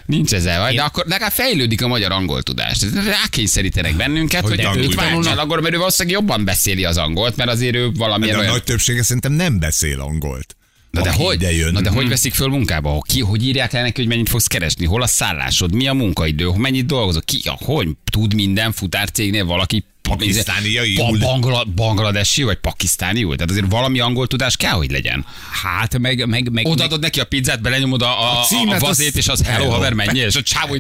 Nincs 0.06 0.34
ezzel. 0.34 0.60
Vagy, 0.60 0.76
de 0.76 0.82
akkor 0.82 1.06
legalább 1.08 1.32
fejlődik 1.32 1.82
a 1.82 1.88
magyar 1.88 2.12
angol 2.12 2.44
tudás. 2.44 2.78
Rákényszerítenek 3.06 3.96
bennünket, 3.96 4.42
Hogy 4.42 4.66
hogy, 4.66 4.82
tudás. 4.82 5.06
tanulnak 5.06 5.40
angol, 5.40 5.62
mert 5.62 5.74
ő 5.74 5.78
valószínűleg 5.78 6.20
jobban 6.20 6.46
beszéli 6.46 6.86
az 6.86 6.98
angolt, 6.98 7.36
mert 7.36 7.50
azért 7.50 7.76
ő 7.76 7.86
De 7.88 7.98
valamilyen 7.98 8.36
a 8.36 8.40
olyan... 8.40 8.52
nagy 8.52 8.64
többsége 8.64 9.04
szerintem 9.04 9.32
nem 9.32 9.60
beszél 9.60 10.00
angolt. 10.00 10.56
Na 10.91 11.01
de, 11.01 11.12
hogy, 11.12 11.41
jön. 11.41 11.71
na 11.74 11.81
de 11.81 11.89
hogy 11.89 12.07
veszik 12.07 12.33
föl 12.33 12.48
munkába? 12.48 13.01
Ki, 13.07 13.19
hogy 13.21 13.45
írják 13.45 13.74
el 13.74 13.81
neki, 13.81 14.00
hogy 14.01 14.10
mennyit 14.10 14.29
fogsz 14.29 14.48
keresni? 14.48 14.86
Hol 14.86 15.01
a 15.01 15.07
szállásod? 15.07 15.74
Mi 15.74 15.88
a 15.88 15.93
munkaidő? 15.93 16.50
Mennyit 16.55 16.86
dolgozol? 16.86 17.21
Ki, 17.21 17.41
hogy 17.45 17.88
tud 18.12 18.33
minden 18.33 18.71
futárcégnél 18.71 19.45
valaki 19.45 19.83
Pakisztániaiul. 20.01 20.95
ba- 21.12 21.19
bangla, 21.19 21.63
bangladesi 21.63 22.43
vagy 22.43 22.57
pakisztániul? 22.57 23.36
Tehát 23.36 23.51
azért 23.51 23.71
valami 23.71 24.00
angol 24.00 24.27
tudás 24.27 24.57
kell, 24.57 24.71
hogy 24.71 24.91
legyen. 24.91 25.25
Hát 25.63 25.98
meg, 25.98 26.27
meg, 26.27 26.51
meg, 26.51 26.67
Odaadod 26.67 27.00
neki 27.01 27.19
a 27.19 27.24
pizzát, 27.24 27.62
belenyomod 27.62 28.01
a, 28.01 28.05
a, 28.05 28.24
A 28.24 28.36
a, 28.36 28.39
a 28.39 28.43
címet, 28.43 28.79
vazét, 28.79 29.07
az- 29.07 29.15
és 29.17 29.27
az 29.27 29.43
hello, 29.45 29.69
haver, 29.69 29.93
menjél, 29.93 30.25
és 30.25 30.36
a 30.36 30.41
csávó 30.41 30.77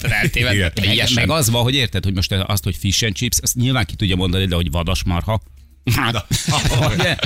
eltéved. 0.00 0.54
Igen. 0.54 0.72
meg, 0.86 1.08
meg 1.14 1.30
az 1.30 1.50
van, 1.50 1.62
hogy 1.62 1.74
érted, 1.74 2.04
hogy 2.04 2.14
most 2.14 2.32
azt, 2.32 2.64
hogy 2.64 2.76
fish 2.76 3.04
and 3.04 3.14
chips, 3.14 3.36
azt 3.42 3.54
nyilván 3.54 3.84
ki 3.84 3.94
tudja 3.94 4.16
mondani, 4.16 4.46
de 4.46 4.54
hogy 4.54 4.70
vadasmarha. 4.70 5.40
Hát, 5.92 6.26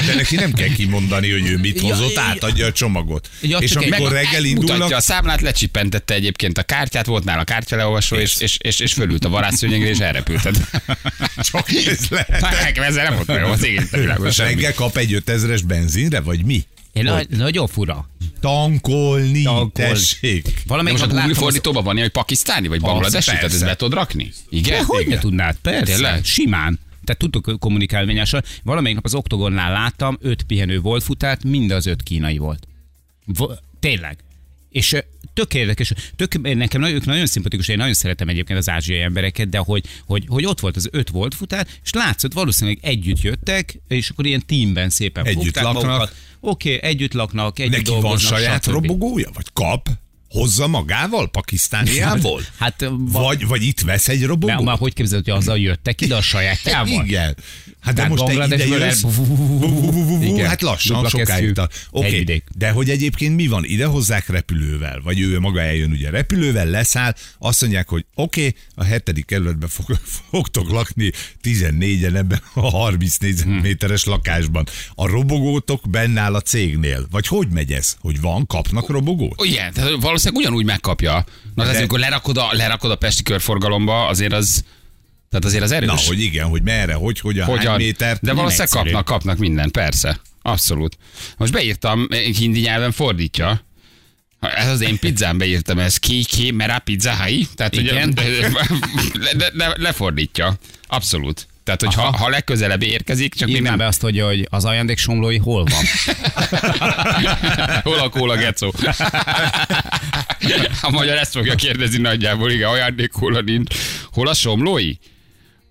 De 0.07 0.15
neki 0.15 0.37
nem 0.37 0.53
kell 0.53 0.69
kimondani, 0.69 1.31
hogy 1.31 1.47
ő 1.47 1.57
mit 1.59 1.81
hozott, 1.81 2.15
ja. 2.15 2.23
átadja 2.23 2.67
a 2.67 2.73
csomagot. 2.73 3.31
Ja, 3.41 3.59
és 3.59 3.75
amikor 3.77 4.13
reggel 4.13 4.41
Mutatja 4.41 4.41
a 4.41 4.75
indulnak, 4.75 5.01
számlát, 5.01 5.41
lecsippentette 5.41 6.15
egyébként 6.15 6.59
a 6.59 6.63
kártyát, 6.63 7.07
volt 7.07 7.25
nála 7.25 7.45
kártyaleolvasó, 7.45 8.17
és, 8.17 8.37
és, 8.39 8.57
és, 8.61 8.81
és 8.81 8.93
fölült 8.93 9.25
a 9.25 9.29
varázsszőnyegre, 9.29 9.89
és 9.89 9.99
elrepült. 9.99 10.43
csak 11.51 11.71
ez 11.87 12.09
lehet. 12.09 12.41
Nekem 12.41 12.85
ezzel 12.85 13.05
nem 13.05 13.15
volt 13.15 13.27
nagyon 13.27 13.51
az 13.51 13.63
a 14.25 14.31
semmi. 14.31 14.55
reggel 14.55 14.75
kap 14.75 14.97
egy 14.97 15.23
5000-es 15.27 15.63
benzinre, 15.67 16.21
vagy 16.21 16.45
mi? 16.45 16.65
Én 16.93 17.05
nagy, 17.05 17.29
nagyon 17.29 17.67
fura. 17.67 18.09
Tankolni, 18.41 19.43
Tankolni. 19.43 19.93
tessék. 19.93 20.45
De 20.45 20.51
Valamelyik 20.67 20.99
most 20.99 21.11
a 21.11 21.15
Google 21.15 21.35
fordítóban 21.35 21.85
van 21.85 21.99
hogy 21.99 22.09
pakisztáni, 22.09 22.69
vagy 22.69 22.81
bangladesi, 22.81 23.31
tehát 23.31 23.45
ezt 23.45 23.65
be 23.65 23.77
tudod 23.77 23.95
rakni? 23.95 24.33
Igen? 24.49 24.85
Hogy 24.85 25.07
ne 25.07 25.19
tudnád? 25.19 25.57
Persze. 25.63 25.93
Tényleg? 25.93 26.25
Simán. 26.25 26.79
Tehát 27.09 27.33
tudtok 27.33 27.61
kommunikálni 27.61 28.11
egymással. 28.11 28.43
Valamelyik 28.65 28.97
nap 28.97 29.05
az 29.05 29.15
Oktogonnál 29.15 29.73
láttam, 29.73 30.19
öt 30.21 30.43
pihenő 30.43 30.81
volt 30.81 31.03
futárt, 31.03 31.45
mind 31.45 31.71
az 31.71 31.87
öt 31.87 32.03
kínai 32.03 32.39
volt. 32.39 32.67
Vo- 33.25 33.63
tényleg. 33.81 34.19
És 34.71 34.97
tök 35.35 35.55
érdekes, 35.55 35.93
tök, 36.17 36.41
nekem 36.55 36.81
nagyon- 36.81 36.97
ők 36.97 37.05
nagyon 37.05 37.27
szimpatikus, 37.27 37.69
én 37.69 37.77
nagyon 37.77 37.95
szeretem 37.95 38.29
egyébként 38.29 38.59
az 38.59 38.69
ázsiai 38.69 39.01
embereket, 39.01 39.49
de 39.49 39.59
hogy, 39.59 39.85
hogy, 40.07 40.25
hogy 40.29 40.47
ott 40.47 40.61
volt 40.61 40.77
az 40.77 40.89
öt 40.93 41.09
volt 41.11 41.35
futár, 41.35 41.67
és 41.85 41.93
látszott 41.93 42.33
valószínűleg 42.33 42.79
együtt 42.83 43.21
jöttek, 43.21 43.79
és 43.89 44.11
akkor 44.11 44.27
ilyen 44.27 44.47
teamben 44.47 44.91
szépen 44.91 45.25
Együtt 45.27 45.55
laknak. 45.61 45.83
magukat. 45.85 46.15
Oké, 46.41 46.75
okay, 46.77 46.91
együtt 46.91 47.13
laknak, 47.13 47.59
együtt 47.59 47.77
Neki 47.77 47.91
van 47.91 48.01
dolgoznak, 48.01 48.33
saját 48.39 48.63
stb. 48.63 48.73
robogója? 48.73 49.31
Vagy 49.35 49.47
kap? 49.53 49.89
Hozza 50.31 50.67
magával 50.67 51.31
Pakisztániából? 51.31 52.43
Hát, 52.59 52.85
va- 52.91 53.25
Vagy, 53.27 53.47
vagy 53.47 53.63
itt 53.63 53.81
vesz 53.81 54.09
egy 54.09 54.25
robogót? 54.25 54.65
már 54.65 54.79
hogy 54.79 54.93
képzeled, 54.95 55.25
hogy 55.25 55.35
azzal 55.35 55.59
jöttek 55.59 56.01
ide 56.01 56.17
a 56.17 56.23
sajátjával? 56.23 57.05
Igen. 57.05 57.37
Hát 57.89 57.97
de 57.97 58.09
most 58.09 58.25
te 58.25 58.33
ide 58.33 58.67
jössz, 58.67 59.05
hát 60.47 60.63
lassan, 60.63 61.09
sokáig. 61.09 61.61
Oké, 61.91 62.43
de 62.57 62.71
hogy 62.71 62.91
egyébként 62.91 63.37
mi 63.37 63.47
van? 63.47 63.65
Ide 63.65 63.87
hozzák 63.87 64.29
repülővel, 64.29 65.01
vagy 65.05 65.21
ő 65.21 65.39
maga 65.41 65.61
eljön 65.61 65.91
ugye 65.91 66.11
repülővel, 66.11 66.67
leszáll, 66.67 67.15
azt 67.39 67.61
mondják, 67.61 67.89
hogy 67.89 68.05
oké, 68.15 68.55
a 68.75 68.85
hetedik 68.85 69.27
kerületben 69.27 69.69
fog, 69.69 69.99
fogtok 70.31 70.71
lakni 70.71 71.11
14-en 71.43 72.15
ebben 72.17 72.41
a 72.55 72.71
30 72.71 73.17
négyzetméteres 73.17 74.05
lakásban. 74.05 74.67
A 74.95 75.07
robogótok 75.07 75.91
benne 75.91 76.21
áll 76.21 76.35
a 76.35 76.41
cégnél. 76.41 77.07
Vagy 77.11 77.27
hogy 77.27 77.49
megy 77.49 77.73
ez? 77.73 77.97
Hogy 78.01 78.21
van, 78.21 78.47
kapnak 78.47 78.89
robogót? 78.89 79.45
Igen, 79.45 79.73
tehát 79.73 79.91
valószínűleg 80.01 80.43
ugyanúgy 80.45 80.65
megkapja. 80.65 81.25
Na, 81.55 81.65
de 81.65 81.73
De- 81.73 81.79
amikor 81.79 81.99
lerakod 81.99 82.37
a, 82.37 82.49
lerakod 82.53 82.91
a 82.91 82.97
pesti 82.97 83.23
körforgalomba, 83.23 84.07
azért 84.07 84.33
az, 84.33 84.65
tehát 85.31 85.45
azért 85.45 85.63
az 85.63 85.71
erős. 85.73 85.89
Na, 85.89 85.97
hogy 86.07 86.21
igen, 86.21 86.47
hogy 86.47 86.63
merre, 86.63 86.95
hogy, 86.95 87.21
hogyan, 87.21 87.47
Hogyan? 87.47 87.67
hány 87.67 87.77
métert. 87.77 88.23
De 88.23 88.33
valószínűleg 88.33 88.69
kapnak, 88.69 89.05
kapnak 89.05 89.39
mindent, 89.39 89.73
persze. 89.73 90.21
Abszolút. 90.43 90.97
Most 91.37 91.53
beírtam, 91.53 92.09
hindi 92.39 92.61
nyelven 92.61 92.93
fordítja. 92.93 93.67
Ez 94.41 94.69
az 94.69 94.81
én 94.81 94.99
pizzám, 94.99 95.39
beírtam, 95.39 95.79
ez 95.79 95.97
ki, 95.97 96.25
ki, 96.25 96.51
mera 96.51 96.79
pizza 96.79 97.13
hai. 97.13 97.47
Tehát, 97.55 97.75
hogy 97.75 97.85
Igen. 97.85 98.15
le, 99.13 99.31
le, 99.39 99.51
le, 99.53 99.73
lefordítja. 99.77 100.55
Abszolút. 100.87 101.47
Tehát, 101.65 101.83
hogy 101.83 101.95
ha, 101.95 102.03
Aha. 102.03 102.17
ha 102.17 102.29
legközelebb 102.29 102.83
érkezik, 102.83 103.35
csak 103.35 103.49
még 103.49 103.57
Írnám 103.57 103.71
nem. 103.71 103.79
be 103.79 103.87
azt, 103.87 104.01
hogy, 104.01 104.21
hogy 104.21 104.47
az 104.51 104.65
ajándék 104.65 104.99
somlói 104.99 105.37
hol 105.37 105.65
van. 105.65 105.85
Hol 107.83 107.99
a 107.99 108.09
kóla 108.09 108.37
gecó? 108.37 108.73
A 110.81 110.91
magyar 110.91 111.17
ezt 111.17 111.33
fogja 111.33 111.55
kérdezni 111.55 111.99
nagyjából, 111.99 112.51
igen, 112.51 112.69
ajándék 112.69 113.11
kóla 113.11 113.41
nincs. 113.41 113.75
Hol 114.13 114.29
a 114.29 114.35
somlói? 114.35 114.93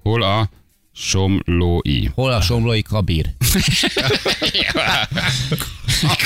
Hol 0.08 0.24
a 0.24 0.50
somlói? 0.94 2.06
Hol 2.06 2.32
a 2.32 2.42
somlói 2.42 2.82
kabír? 2.82 3.26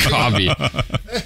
Kabi. 0.09 0.45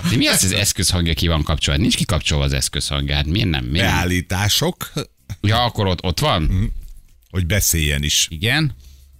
De 0.10 0.16
mi 0.16 0.28
az, 0.28 0.44
az 0.44 0.52
eszközhangja 0.52 1.14
ki 1.14 1.28
van 1.28 1.44
kapcsolva? 1.44 1.82
Nincs 1.82 1.96
kikapcsolva 1.96 2.44
az 2.44 2.54
eszközhangja. 2.54 3.16
Hát 3.16 3.26
miért 3.26 3.50
nem? 3.50 3.66
Miért 3.66 3.86
nem? 3.86 3.96
Beállítások, 3.96 4.92
Ja, 5.42 5.64
akkor 5.64 5.88
ott, 5.88 6.04
ott 6.04 6.20
van? 6.20 6.72
hogy 7.30 7.46
beszéljen 7.46 8.04
is. 8.04 8.28
Igen. 8.30 8.76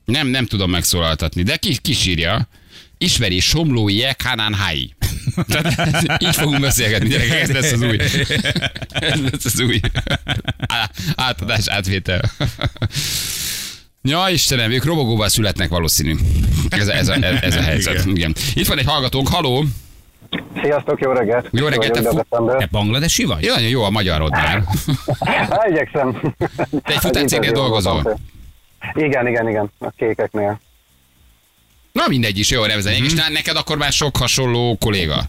Nem, 0.06 0.28
nem 0.28 0.46
tudom 0.46 0.70
megszólaltatni, 0.70 1.44
de 1.44 1.58
ki, 1.58 1.78
kisírja. 1.82 2.48
Ismeri 2.98 3.40
Somlói 3.40 4.04
Ekhanán 4.04 4.54
Hai. 4.54 4.95
Tehát 5.48 6.22
így 6.24 6.36
fogunk 6.36 6.60
beszélgetni, 6.60 7.08
gyerekek, 7.10 7.42
ez 7.42 7.52
lesz 7.52 7.72
az 7.72 7.82
új. 7.82 7.98
Ez 8.90 9.22
lesz 9.32 9.46
az 9.46 9.60
új. 9.62 9.80
Átadás, 11.16 11.68
átvétel. 11.68 12.22
Ja, 14.02 14.26
Istenem, 14.30 14.72
ők 14.72 14.84
robogóval 14.86 15.30
születnek 15.30 15.70
valószínű. 15.70 16.16
Ez, 16.70 16.88
a- 16.88 16.94
ez, 16.94 17.08
a, 17.08 17.14
ez 17.42 17.56
a 17.56 17.62
helyzet. 17.62 18.06
Igen. 18.06 18.36
Itt 18.54 18.68
van 18.68 18.78
egy 18.78 18.86
hallgatónk, 18.86 19.28
haló. 19.28 19.64
Sziasztok, 20.64 21.00
jó 21.02 21.12
reggelt! 21.12 21.48
Jó 21.52 21.68
reggelt, 21.68 21.92
te 21.92 22.02
fu-. 22.10 22.58
Te 22.58 22.68
bangladesi 22.72 23.24
vagy? 23.24 23.44
Ja, 23.44 23.54
nagyon 23.54 23.70
jó 23.70 23.84
a 23.84 23.90
magyarod 23.90 24.32
már. 24.32 24.64
Hát, 25.20 25.68
igyekszem. 25.70 26.34
Te 26.38 26.94
egy 26.94 26.98
futárcégnél 27.00 27.52
dolgozol? 27.52 28.20
Igen, 28.94 29.28
igen, 29.28 29.50
igen, 29.50 29.72
a 29.80 29.90
kékeknél. 29.98 30.60
Na 31.96 32.04
mindegy 32.08 32.38
is, 32.40 32.50
jó, 32.50 32.66
nevezeljük. 32.66 33.06
És 33.06 33.14
na- 33.14 33.30
neked 33.30 33.56
akkor 33.56 33.78
már 33.78 33.92
sok 33.92 34.18
hasonló 34.18 34.78
kolléga. 34.80 35.24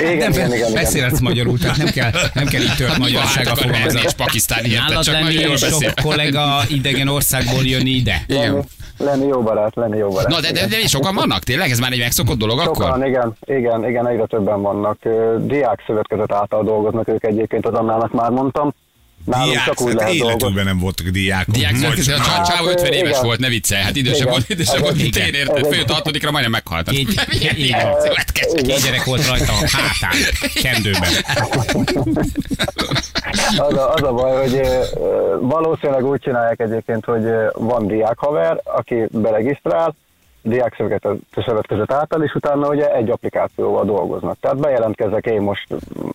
Igen, 0.00 0.12
igen, 0.14 0.32
igen, 0.32 0.54
igen. 0.54 0.72
Beszélhetsz 0.72 1.18
magyarul, 1.20 1.58
tehát 1.58 1.76
nem 1.76 1.86
kell, 1.86 2.10
nem 2.34 2.46
kell 2.46 2.60
így 2.62 2.74
tört 2.76 2.98
magyarsággal 2.98 3.54
Hát, 3.54 3.64
és 3.64 3.70
fogalmazni. 3.70 4.00
pakisztáni 4.16 4.68
érted, 4.68 4.88
Nálad 4.88 5.04
csak 5.04 5.14
lenni 5.14 5.34
nagyon 5.34 5.50
és 5.52 5.60
beszél. 5.60 5.78
sok 5.88 5.94
kollega 6.02 6.62
idegen 6.68 7.08
országból 7.08 7.64
jönni 7.64 7.90
ide. 7.90 8.24
Igen. 8.26 8.64
Lenni, 8.98 9.26
jó 9.26 9.42
barát, 9.42 9.74
lenni 9.74 9.96
jó 9.96 10.08
barát. 10.08 10.28
Na, 10.28 10.40
de, 10.40 10.52
de, 10.52 10.66
de 10.66 10.86
sokan 10.86 11.14
vannak 11.14 11.42
tényleg? 11.42 11.70
Ez 11.70 11.78
már 11.78 11.92
egy 11.92 11.98
megszokott 11.98 12.38
dolog 12.38 12.58
akkor? 12.58 12.84
Sokan, 12.84 13.06
igen, 13.06 13.36
igen, 13.46 13.88
igen, 13.88 14.08
egyre 14.08 14.26
többen 14.26 14.62
vannak. 14.62 14.98
Diák 15.46 15.82
szövetkezet 15.86 16.32
által 16.32 16.64
dolgoznak 16.64 17.08
ők 17.08 17.24
egyébként, 17.24 17.66
az 17.66 17.74
Annának 17.74 18.12
már 18.12 18.30
mondtam. 18.30 18.74
Nálunk 19.24 19.50
Diák, 19.50 19.64
csak 19.64 19.80
úgy 19.80 19.88
hát 19.88 19.98
lehet 19.98 20.14
életükben 20.14 20.64
nem 20.64 20.78
voltak 20.78 21.06
diákok. 21.06 21.54
Diák 21.54 21.70
Vagy- 21.70 21.80
szövetkezet, 21.80 22.18
a 22.18 22.22
Hát, 22.22 22.46
csávó 22.46 22.66
50 22.68 22.92
éves 22.92 23.10
igen. 23.10 23.22
volt, 23.22 23.38
ne 23.38 23.48
viccelj, 23.48 23.82
hát 23.82 23.96
idősebb 23.96 24.28
volt, 24.28 24.48
idősebb 24.48 24.80
volt, 24.80 24.96
mint 24.96 25.16
én 25.16 25.34
érted, 25.34 25.56
egy- 25.64 25.74
főt 25.74 25.90
hatodikra 25.90 26.30
majdnem 26.30 26.52
meghalt. 26.52 26.88
Két, 26.90 27.08
gyerek 28.82 29.04
volt 29.04 29.28
rajta 29.28 29.52
a 29.52 29.68
hátán, 29.76 30.18
kendőben. 30.62 31.10
Az 33.58 33.76
a, 33.76 33.92
az 33.92 34.02
a 34.02 34.12
baj, 34.12 34.40
hogy 34.48 34.60
valószínűleg 35.40 36.04
úgy 36.06 36.20
csinálják 36.20 36.60
egyébként, 36.60 37.04
hogy 37.04 37.24
van 37.52 37.86
diákhaver, 37.86 38.60
aki 38.64 38.94
beregisztrál, 39.10 39.94
diák 40.42 40.82
szövetkezet 41.44 41.92
által, 41.92 42.22
és 42.22 42.34
utána 42.34 42.68
ugye 42.68 42.94
egy 42.94 43.10
applikációval 43.10 43.84
dolgoznak. 43.84 44.36
Tehát 44.40 44.60
bejelentkezek 44.60 45.26
én 45.26 45.40
most 45.40 45.66
mm, 45.74 46.08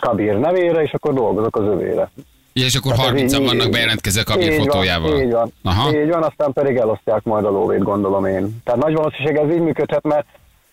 Kabir 0.00 0.34
nevére, 0.38 0.82
és 0.82 0.92
akkor 0.92 1.14
dolgozok 1.14 1.56
az 1.56 1.64
övére. 1.64 2.10
Ja, 2.58 2.64
és 2.64 2.74
akkor 2.74 2.92
Tehát 2.92 3.06
ez 3.06 3.12
30 3.12 3.32
így- 3.32 3.46
vannak 3.46 3.70
bejelentkezve 3.70 4.20
a 4.20 4.24
kabin 4.24 4.50
így 4.52 4.56
van, 4.56 4.66
fotójával. 4.66 5.20
Így 5.20 5.32
van, 5.32 5.52
Aha. 5.62 5.90
így 5.92 6.08
van, 6.08 6.22
aztán 6.22 6.52
pedig 6.52 6.76
elosztják 6.76 7.22
majd 7.24 7.44
a 7.44 7.50
lóvét, 7.50 7.82
gondolom 7.82 8.24
én. 8.24 8.60
Tehát 8.64 8.82
nagy 8.82 8.94
valószínűség 8.94 9.36
ez 9.36 9.50
így 9.54 9.60
működhet, 9.60 10.02
mert 10.02 10.26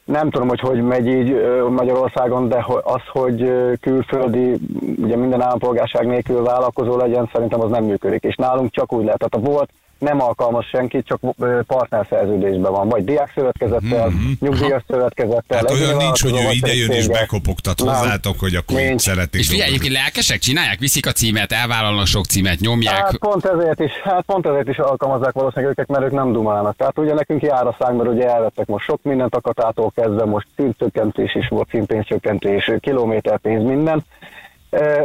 nem 0.05 0.29
tudom, 0.29 0.47
hogy 0.47 0.59
hogy 0.59 0.81
megy 0.81 1.07
így 1.07 1.35
Magyarországon, 1.69 2.47
de 2.49 2.65
az, 2.83 3.01
hogy 3.11 3.51
külföldi, 3.81 4.57
ugye 4.97 5.15
minden 5.15 5.41
állampolgárság 5.41 6.07
nélkül 6.07 6.43
vállalkozó 6.43 6.97
legyen, 6.97 7.29
szerintem 7.33 7.61
az 7.61 7.69
nem 7.69 7.83
működik. 7.83 8.23
És 8.23 8.35
nálunk 8.35 8.71
csak 8.71 8.93
úgy 8.93 9.03
lehet. 9.05 9.19
Tehát 9.19 9.47
a 9.47 9.49
volt 9.51 9.69
nem 9.99 10.21
alkalmaz 10.21 10.65
senki, 10.65 11.03
csak 11.03 11.19
partnerszerződésben 11.67 12.71
van. 12.71 12.89
Vagy 12.89 13.03
diákszövetkezettel, 13.03 14.11
nyugdíjas 14.39 14.83
szövetkezettel. 14.87 15.43
Tehát 15.47 15.69
egyéni 15.69 15.85
olyan 15.85 15.97
nincs, 15.97 16.21
hogy 16.21 16.31
ő 16.31 16.33
vállalkozó, 16.33 16.59
vagy 16.59 16.69
ide 16.69 16.73
jön 16.79 16.87
pedig 16.87 17.01
és 17.01 17.07
bekopogtat 17.07 17.83
Nem. 17.83 17.95
hozzátok, 17.95 18.39
hogy 18.39 18.55
akkor 18.55 18.79
így 18.79 18.87
Nincs. 18.87 19.01
szeretnék 19.01 19.41
És 19.41 19.49
figyelj, 19.49 19.69
egyébként 19.69 19.93
lelkesek, 19.93 20.39
csinálják, 20.39 20.79
viszik 20.79 21.07
a 21.07 21.11
címet, 21.11 21.51
elvállalnak 21.51 22.05
sok 22.05 22.25
címet, 22.25 22.59
nyomják. 22.59 22.95
Hát 22.95 23.17
pont 23.17 23.45
ezért 23.45 23.79
is, 23.79 23.91
hát 24.03 24.23
pont 24.25 24.45
ezért 24.45 24.67
is 24.67 24.77
alkalmazzák 24.77 25.33
valószínűleg 25.33 25.71
őket, 25.71 25.87
mert 25.87 26.03
ők 26.03 26.11
nem 26.11 26.31
dumálnak. 26.31 26.75
Tehát 26.75 26.99
ugye 26.99 27.13
nekünk 27.13 27.41
jár 27.41 27.67
a 27.67 27.75
szánk, 27.79 27.97
mert 27.97 28.09
ugye 28.09 28.29
elvettek 28.29 28.67
most 28.67 28.85
sok 28.85 28.99
mindent 29.03 29.35
akatától 29.35 29.91
kezdve, 29.95 30.25
most 30.25 30.47
szintcsökkentés 30.55 31.35
is 31.35 31.47
volt, 31.47 31.69
színpénzcsökkentés, 31.69 32.71
kilométerpénz, 32.79 33.63
minden. 33.63 34.05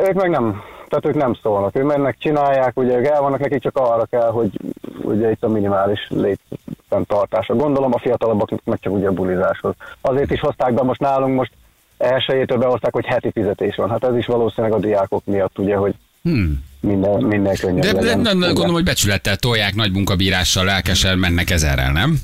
Ők 0.09 0.13
meg 0.13 0.31
nem, 0.31 0.63
tehát 0.91 1.07
ők 1.07 1.15
nem 1.23 1.35
szólnak, 1.43 1.77
ők 1.77 1.85
mennek, 1.87 2.17
csinálják, 2.19 2.79
ugye 2.79 2.97
ők 2.99 3.07
el 3.07 3.21
vannak, 3.21 3.39
nekik 3.41 3.63
csak 3.63 3.77
arra 3.77 4.05
kell, 4.05 4.31
hogy 4.31 4.51
ugye 5.03 5.31
itt 5.31 5.45
a 5.45 5.49
minimális 5.49 6.09
létfenntartása. 6.09 7.55
Gondolom 7.55 7.93
a 7.95 7.99
fiatalabbaknak 7.99 8.61
meg 8.65 8.79
csak 8.81 8.93
ugye 8.93 9.09
a 9.09 9.13
bulizáshoz. 9.13 9.75
Azért 10.01 10.31
is 10.31 10.41
hozták 10.41 10.75
be 10.75 10.83
most 10.83 11.01
nálunk 11.01 11.37
most 11.37 11.53
elsőjétől 11.99 12.59
behozták, 12.59 12.93
hogy 12.93 13.05
heti 13.07 13.31
fizetés 13.31 13.77
van. 13.77 13.91
Hát 13.91 14.05
ez 14.05 14.17
is 14.17 14.27
valószínűleg 14.27 14.77
a 14.77 14.81
diákok 14.81 15.25
miatt, 15.25 15.59
ugye, 15.59 15.77
hogy 15.77 15.95
Hmm. 16.23 16.65
minden, 16.81 17.23
minden 17.23 17.57
könnyebb 17.57 17.83
De, 17.83 17.93
legyen. 17.93 18.23
de, 18.23 18.31
Ugye. 18.35 18.47
gondolom, 18.47 18.73
hogy 18.73 18.85
becsülettel 18.85 19.37
tolják, 19.37 19.75
nagy 19.75 19.93
munkabírással, 19.93 20.65
lelkesen 20.65 21.19
mennek 21.19 21.51
ezerrel, 21.51 21.93
nem? 21.93 22.15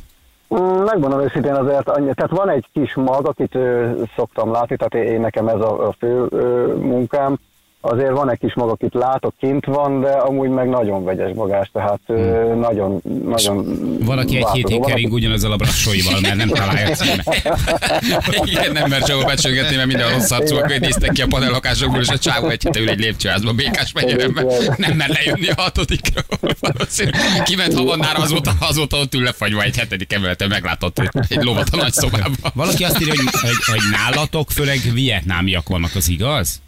Mm, 0.55 0.83
Megmondom 0.85 1.21
őszintén 1.21 1.55
azért 1.55 1.89
annyi, 1.89 2.15
tehát 2.15 2.31
van 2.31 2.49
egy 2.51 2.65
kis 2.73 2.95
mag, 2.95 3.27
akit 3.27 3.55
ö, 3.55 3.91
szoktam 4.17 4.53
látni, 4.53 4.77
tehát 4.77 5.09
én 5.09 5.21
nekem 5.21 5.49
ez 5.49 5.61
a, 5.61 5.87
a 5.89 5.95
fő 5.99 6.27
ö, 6.31 6.75
munkám, 6.81 7.39
azért 7.87 8.11
van 8.11 8.31
egy 8.31 8.39
kis 8.39 8.55
mag, 8.55 8.69
akit 8.69 8.95
látok, 8.95 9.35
kint 9.41 9.65
van, 9.65 10.01
de 10.01 10.11
amúgy 10.11 10.49
meg 10.49 10.69
nagyon 10.69 11.05
vegyes 11.05 11.31
magás, 11.35 11.71
tehát 11.73 12.01
ö, 12.07 12.55
nagyon, 12.55 13.01
nagyon 13.25 13.65
Valaki 14.05 14.37
egy 14.37 14.47
hétig 14.53 14.79
Van, 14.79 14.89
kering 14.89 15.13
ugyanazzal 15.13 15.53
a 15.53 15.57
brassóival, 15.57 16.21
mert 16.21 16.37
nem 16.37 16.49
találja 16.49 16.95
címet. 16.95 17.53
Igen, 18.53 18.73
nem 18.73 18.89
mert 18.89 19.07
sehol 19.07 19.25
becsülgetni, 19.25 19.77
mert 19.77 19.89
minden 19.89 20.13
rossz 20.13 20.31
arcú, 20.31 20.57
akkor 20.57 20.79
néztek 20.79 21.13
ki 21.13 21.23
a 21.23 21.27
panellakásokból, 21.27 22.01
és 22.01 22.09
a 22.09 22.19
csávó 22.19 22.49
egy 22.49 22.63
hete 22.65 22.81
ül 22.81 22.89
egy 22.89 22.99
lépcsőházban, 22.99 23.57
békás 23.57 23.93
megyében, 23.93 24.31
mert 24.31 24.77
nem 24.77 24.97
mer 24.97 25.09
lejönni 25.09 25.49
a 25.49 25.55
hatodikra. 25.57 26.23
Kiment 27.45 27.75
havannára, 27.75 28.23
azóta, 28.23 28.53
azóta 28.61 28.97
ott 28.97 29.15
ül 29.15 29.23
lefagyva 29.23 29.63
egy 29.63 29.77
hetedik 29.77 30.13
emeleten, 30.13 30.49
meglátott 30.49 30.99
egy, 30.99 31.11
egy 31.29 31.43
lovat 31.43 31.69
a 31.69 31.77
nagy 31.77 31.93
szobában. 31.93 32.37
Valaki 32.55 32.85
azt 32.85 33.01
írja, 33.01 33.15
hogy, 33.17 33.41
hogy, 33.41 33.65
hogy 33.67 33.81
nálatok 33.91 34.51
főleg 34.51 34.81
vietnámiak 34.93 35.69
vannak, 35.69 35.95
az 35.95 36.09
igaz? 36.09 36.65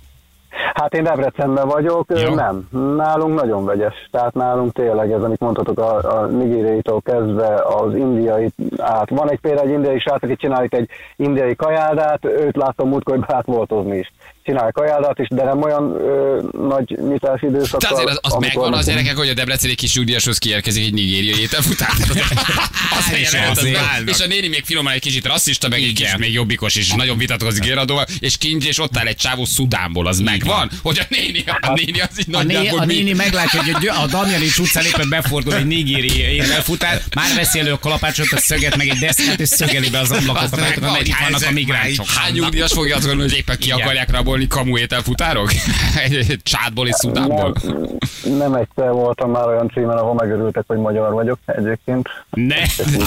Hát 0.75 0.95
én 0.95 1.03
Debrecenben 1.03 1.69
vagyok, 1.69 2.07
Jó. 2.09 2.19
Jó. 2.19 2.35
nem. 2.35 2.69
Nálunk 2.97 3.41
nagyon 3.41 3.65
vegyes. 3.65 4.09
Tehát 4.11 4.35
nálunk 4.35 4.73
tényleg 4.73 5.13
ez, 5.13 5.23
amit 5.23 5.41
mondhatok, 5.41 5.79
a, 5.79 6.21
a 6.21 6.27
nigériaitól 6.27 7.01
kezdve 7.01 7.55
az 7.55 7.95
indiai 7.95 8.53
át. 8.77 9.11
Van 9.11 9.31
egy 9.31 9.39
például 9.41 9.67
egy 9.67 9.73
indiai 9.73 9.99
srác, 9.99 10.23
aki 10.23 10.37
csinál 10.37 10.65
itt 10.65 10.75
egy 10.75 10.89
indiai 11.17 11.57
kajáldát, 11.57 12.25
őt 12.25 12.57
láttam 12.57 12.89
múltkor, 12.89 13.15
hogy 13.17 13.25
hát 13.29 13.47
voltozni 13.47 13.99
is. 13.99 14.13
Csinál 14.43 14.73
kajáldát 14.73 15.19
is, 15.19 15.29
de 15.29 15.45
nem 15.45 15.63
olyan 15.63 15.95
ö, 15.95 16.41
nagy 16.69 16.99
nyitási 17.09 17.47
időszak. 17.47 17.81
De 17.81 17.89
azért 17.91 18.09
az, 18.09 18.19
az 18.23 18.35
megvan 18.35 18.73
az 18.73 18.87
gyerekek, 18.87 19.17
hogy 19.17 19.29
a 19.29 19.35
debreceni 19.35 19.75
kis 19.75 19.97
nyugdíjashoz 19.97 20.39
kiérkezik 20.39 20.85
egy 20.85 20.93
nigériai 20.93 21.41
ételfutár. 21.41 21.91
Az 22.99 23.13
És 23.13 23.37
azért. 23.51 23.81
És 24.05 24.21
a 24.21 24.27
néni 24.27 24.49
még 24.49 24.65
finoman 24.65 24.93
egy 24.93 25.01
kicsit 25.01 25.27
rasszista, 25.27 25.69
meg 25.69 25.83
egy 25.83 25.93
kis 25.93 26.17
még 26.17 26.33
jobbikos, 26.33 26.77
és 26.77 26.93
nagyon 26.93 27.19
vitatkozik 27.19 27.63
géradóval, 27.63 28.05
és 28.19 28.39
kincs, 28.39 28.67
és 28.67 28.79
ott 28.79 28.97
áll 28.97 29.07
egy 29.07 29.17
csávó 29.17 29.45
Szudánból, 29.45 30.07
az 30.07 30.19
megvan, 30.45 30.71
hogy 30.83 30.99
a 30.99 31.05
néni, 31.09 31.45
a 31.61 31.73
néni 31.75 32.01
az 32.01 32.09
így 32.19 32.35
A, 32.35 32.43
né, 32.43 32.69
a 32.69 32.85
mi- 32.85 32.95
néni 32.95 33.13
meglátja, 33.13 33.63
hogy 33.63 33.87
a, 33.87 34.07
Damjanics 34.07 34.59
utcán 34.59 34.85
éppen 34.85 35.09
befordul 35.09 35.55
egy 35.55 35.67
nigéri 35.67 36.21
ételfutár, 36.21 37.03
már 37.15 37.35
veszi 37.35 37.59
elő 37.59 37.73
a 37.73 37.79
kalapácsot, 37.79 38.33
a 38.33 38.39
szöget, 38.39 38.77
meg 38.77 38.89
egy 38.89 38.99
deszkát, 38.99 39.41
és 39.41 39.49
szögeli 39.49 39.91
be 39.91 39.99
az 39.99 40.11
ablakot, 40.11 40.57
mert 40.57 40.77
itt 41.07 41.13
hány 41.13 41.31
vannak 41.33 41.49
a 41.49 41.53
migránsok. 41.53 42.07
Hány 42.09 42.33
nyugdíjas 42.33 42.73
fogja 42.73 42.97
azt 42.97 43.07
gondolni, 43.07 43.31
hogy 43.31 43.41
éppen 43.41 43.59
ki 43.59 43.71
akarják 43.71 44.11
rabolni 44.11 44.47
kamu 44.47 44.77
ételfutárok? 44.79 45.51
Csádból 46.43 46.87
és 46.89 46.95
Szudánból. 46.95 47.55
Nem, 47.63 48.37
nem 48.37 48.55
egyszer 48.55 48.91
voltam 48.91 49.31
már 49.31 49.47
olyan 49.47 49.71
címen, 49.75 49.97
ahol 49.97 50.15
megörültek, 50.15 50.65
hogy 50.67 50.77
magyar 50.79 51.13
vagyok 51.13 51.39
egyébként. 51.47 52.09
Ne, 52.31 52.57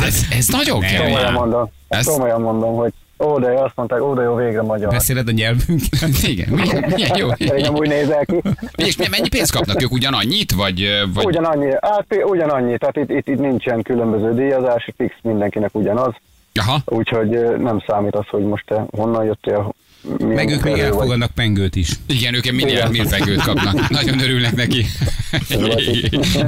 Ez, 0.05 0.21
ez 0.37 0.47
nagyon 0.47 0.79
kemény. 0.79 0.97
Komolyan 1.05 1.33
mondom, 1.33 1.71
Ez- 1.87 2.05
komolyan 2.05 2.41
mondom, 2.41 2.75
hogy 2.75 2.91
ó, 3.21 3.39
de 3.39 3.51
jó, 3.51 3.57
azt 3.57 3.75
mondták, 3.75 4.01
ó, 4.01 4.13
de 4.13 4.21
jó, 4.21 4.35
végre 4.35 4.61
magyar. 4.61 4.89
beszéled 4.89 5.27
a 5.27 5.31
nyelvünket? 5.31 6.23
Igen, 6.33 6.49
milyen, 6.49 6.93
milyen 6.95 7.17
jó. 7.17 7.27
Nem 7.57 7.75
úgy 7.75 7.87
nézel 7.87 8.25
ki. 8.25 8.41
És 8.75 8.95
mennyi 8.95 9.29
pénzt 9.29 9.51
kapnak 9.51 9.81
ők 9.81 9.91
ugyanannyit? 9.91 10.51
Vagy, 10.51 10.87
vagy 11.13 11.25
Ugyanannyi, 11.25 11.71
hát 11.81 12.05
ugyanannyi, 12.23 12.77
tehát 12.77 12.97
itt, 12.97 13.09
itt, 13.09 13.27
itt 13.27 13.39
nincsen 13.39 13.81
különböző 13.81 14.33
díjazás, 14.33 14.89
fix 14.97 15.15
mindenkinek 15.21 15.75
ugyanaz, 15.75 16.13
Aha. 16.53 16.79
úgyhogy 16.85 17.29
nem 17.57 17.83
számít 17.87 18.15
az, 18.15 18.27
hogy 18.27 18.43
most 18.43 18.65
te 18.65 18.85
honnan 18.91 19.25
jöttél, 19.25 19.73
Meg 20.03 20.19
ők 20.19 20.35
még 20.35 20.47
munkaerő 20.47 20.71
vagy. 20.71 20.79
elfogadnak 20.79 21.31
pengőt 21.31 21.75
is. 21.75 21.89
Igen, 22.07 22.33
ők 22.33 22.45
Igen. 22.45 22.91
milfegőt 22.91 23.41
kapnak. 23.41 23.89
Nagyon 23.89 24.19
örülnek 24.19 24.55
neki. 24.55 24.85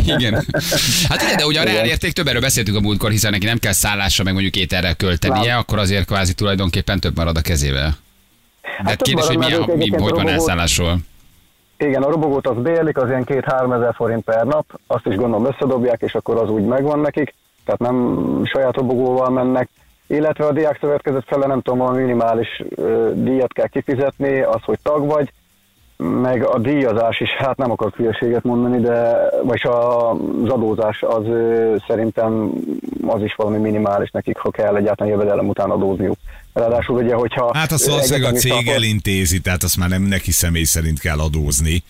Igen. 0.06 0.34
Hát 1.10 1.22
igen, 1.22 1.38
de 1.38 1.46
ugye 1.46 1.60
a 1.60 1.64
reál 1.64 1.86
érték 1.86 2.12
több 2.12 2.28
erről 2.28 2.42
beszéltünk 2.42 2.78
a 2.78 2.82
múltkor, 2.82 3.12
hiszen 3.12 3.32
neki 3.32 3.46
nem 3.46 3.58
kell 3.58 3.72
szállásra, 3.72 4.24
meg 4.24 4.34
mondjuk 4.34 4.56
ételre 4.56 4.94
költenie, 4.94 5.52
Nem. 5.52 5.58
akkor 5.58 5.78
azért 5.78 6.06
kvázi 6.06 6.34
tulajdonképpen 6.34 7.00
több 7.00 7.16
marad 7.16 7.38
a 7.38 7.42
kezével. 7.42 7.98
De 8.62 8.90
hát 8.90 9.02
kérdés, 9.02 9.26
hogy 9.28 9.38
milyen, 9.38 9.70
mi, 9.76 9.90
hogy 9.90 10.14
van 10.14 10.28
elszállásról. 10.30 10.98
Igen, 11.78 12.04
a 12.04 12.10
robogót 12.10 12.48
az 12.48 12.58
bélik, 12.62 12.98
az 12.98 13.10
ilyen 13.10 13.24
két-három 13.24 13.72
ezer 13.72 13.94
forint 13.96 14.24
per 14.24 14.46
nap, 14.46 14.80
azt 14.88 15.06
is 15.06 15.16
gondolom 15.16 15.46
összedobják, 15.46 16.02
és 16.02 16.14
akkor 16.14 16.38
az 16.38 16.50
úgy 16.50 16.64
megvan 16.64 17.00
nekik, 17.00 17.34
tehát 17.66 17.80
nem 17.80 18.18
saját 18.46 18.76
robogóval 18.76 19.30
mennek, 19.30 19.70
illetve 20.08 20.46
a 20.46 20.52
diák 20.52 20.78
szövetkezet 20.82 21.24
fele 21.28 21.46
nem 21.46 21.62
tudom, 21.62 21.82
a 21.82 21.92
minimális 21.92 22.64
díjat 23.14 23.54
kell 23.54 23.68
kifizetni, 23.68 24.40
az, 24.40 24.62
hogy 24.62 24.80
tag 24.84 25.06
vagy, 25.06 25.32
meg 25.98 26.46
a 26.46 26.60
díjazás 26.60 27.20
is, 27.20 27.30
hát 27.30 27.58
nem 27.58 27.72
akarok 27.72 27.96
hülyeséget 27.96 28.44
mondani, 28.44 28.80
de 28.80 29.16
vagyis 29.44 29.64
a- 29.64 30.12
az 30.12 30.50
adózás 30.50 31.02
az 31.02 31.26
szerintem 31.88 32.52
az 33.08 33.22
is 33.22 33.34
valami 33.36 33.58
minimális 33.58 34.10
nekik, 34.12 34.38
ha 34.38 34.52
kell 34.52 34.76
egyáltalán 34.76 35.12
jövedelem 35.14 35.48
után 35.50 35.70
adózniuk. 35.70 36.18
Ráadásul 36.54 37.04
ugye, 37.04 37.14
hogyha... 37.14 37.52
Hát 37.58 37.72
azt 37.72 37.88
valószínűleg 37.88 38.34
a 38.34 38.38
cég 38.38 38.52
akkor- 38.52 38.74
elintézi, 38.74 39.40
tehát 39.42 39.64
azt 39.64 39.78
már 39.78 39.90
nem 39.90 40.02
neki 40.02 40.32
személy 40.32 40.64
szerint 40.64 41.00
kell 41.00 41.20
adózni. 41.20 41.84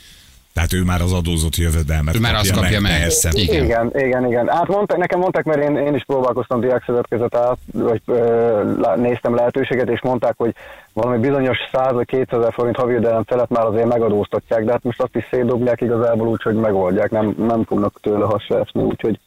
Tehát 0.54 0.74
ő 0.74 0.84
már 0.84 1.02
az 1.02 1.14
adózott 1.14 1.56
jövedelmet 1.56 2.16
Ő 2.16 2.20
már 2.20 2.36
azt 2.36 2.52
kapja 2.52 2.80
meg. 2.80 3.00
Persze. 3.00 3.30
Igen. 3.34 3.64
Igen, 3.64 3.92
igen, 3.96 4.26
igen. 4.26 4.48
Hát 4.48 4.68
mondták, 4.68 4.98
nekem 4.98 5.20
mondták, 5.20 5.44
mert 5.44 5.64
én, 5.64 5.76
én 5.76 5.96
is 5.96 6.04
próbálkoztam 6.06 6.60
diákszövetkezet 6.60 7.36
át, 7.36 7.58
vagy 7.72 8.02
ö, 8.06 8.94
néztem 8.96 9.36
lehetőséget, 9.36 9.90
és 9.90 10.02
mondták, 10.02 10.34
hogy 10.38 10.56
valami 10.94 11.18
bizonyos 11.18 11.58
100 11.72 11.92
vagy 11.92 12.06
200 12.06 12.54
forint 12.54 12.76
havi 12.76 12.94
jövedelem 12.94 13.24
felett 13.24 13.50
már 13.50 13.66
azért 13.66 13.88
megadóztatják, 13.88 14.64
de 14.64 14.72
hát 14.72 14.84
most 14.84 15.02
azt 15.02 15.16
is 15.16 15.28
szétdobják 15.32 15.82
igazából 15.82 16.28
úgy, 16.28 16.42
hogy 16.42 16.56
megoldják, 16.56 17.10
nem, 17.10 17.36
nem 17.38 17.64
fognak 17.64 18.00
tőle 18.02 18.26
hasra 18.26 18.60
esni, 18.60 18.82
úgyhogy 18.82 19.20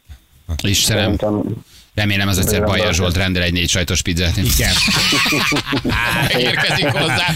Istenem, 0.62 1.02
Szerintem 1.02 1.42
remélem 1.96 2.28
az 2.28 2.38
egyszer 2.38 2.64
Bajer 2.64 2.94
Zsolt 2.94 3.16
rendel 3.16 3.42
egy 3.42 3.52
négy 3.52 3.68
sajtos 3.70 4.02
pizzát. 4.02 4.36
Igen. 4.36 4.72
Megérkezik 6.22 6.86
hozzá. 6.86 7.26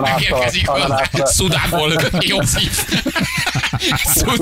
Megérkezik 0.00 0.66
hozzá. 0.68 1.04
Szudából 1.24 1.92
Josif. 2.18 2.84
Szud- 2.88 3.69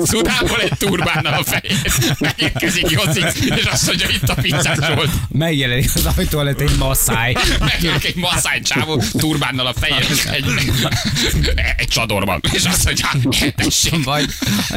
Szudából 0.03 0.61
egy 0.61 0.77
turbánnal 0.77 1.33
a 1.33 1.43
fején. 1.43 1.77
Megérkezik 2.19 2.89
Josif, 2.89 3.41
és 3.55 3.63
azt 3.63 3.87
mondja, 3.87 4.09
itt 4.09 4.29
a 4.29 4.33
pizzát 4.33 4.85
Zsolt. 4.85 5.11
Megjelenik 5.29 5.91
az 5.95 6.05
ajtó 6.17 6.39
előtt 6.39 6.59
egy 6.59 6.75
masszáj. 6.77 7.35
Megjelenik 7.59 8.05
egy 8.05 8.15
masszány 8.15 8.63
csávó 8.63 9.03
turbánnal 9.17 9.65
a 9.65 9.73
fején, 9.79 10.03
egy, 10.31 10.45
egy 11.77 11.87
csadorban. 11.87 12.41
És 12.51 12.63
azt 12.63 12.85
mondja, 12.85 13.05
hát, 13.05 13.55
tessék. 13.55 14.03
Vagy, 14.03 14.25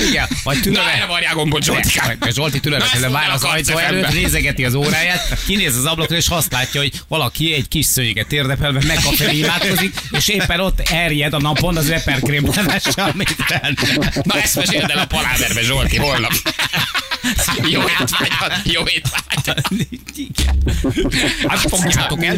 igen, 0.09 0.27
vagy 0.45 0.57
Na, 0.57 0.63
türelme, 0.63 0.93
erre 0.93 1.07
varják 1.07 1.35
gombot, 1.35 1.65
Zsoltikám. 1.65 2.19
Zsolti 2.31 2.61
Na, 3.01 3.11
vár 3.11 3.31
az 3.31 3.45
ajtó 3.45 3.79
előtt, 3.79 4.13
nézegeti 4.13 4.65
az 4.65 4.75
óráját, 4.75 5.39
kinéz 5.47 5.77
az 5.77 5.85
ablakon, 5.85 6.17
és 6.17 6.29
azt 6.29 6.53
látja, 6.53 6.81
hogy 6.81 6.93
valaki 7.09 7.55
egy 7.55 7.69
kis 7.69 7.87
szőnyeget 7.87 8.27
térdepelve 8.27 8.81
megkafelé 8.87 9.39
imádkozik, 9.39 9.95
és 10.11 10.29
éppen 10.29 10.61
ott 10.61 10.81
erjed 10.81 11.33
a 11.33 11.41
napon 11.41 11.77
az 11.77 11.91
eperkrém 11.91 12.51
levással, 12.55 13.11
amit 13.11 13.37
Na 14.23 14.35
ezt 14.57 14.67
meséld 14.67 14.91
el 14.91 14.99
a 14.99 15.07
paláderbe, 15.07 15.63
Zsolti, 15.63 15.97
holnap. 15.97 16.33
Jó 17.69 17.81
étvágyat, 17.81 18.61
jó 18.65 18.83
étvágyat. 18.87 19.69
Hát 21.47 21.59
fogjátok 21.59 22.25
el. 22.25 22.37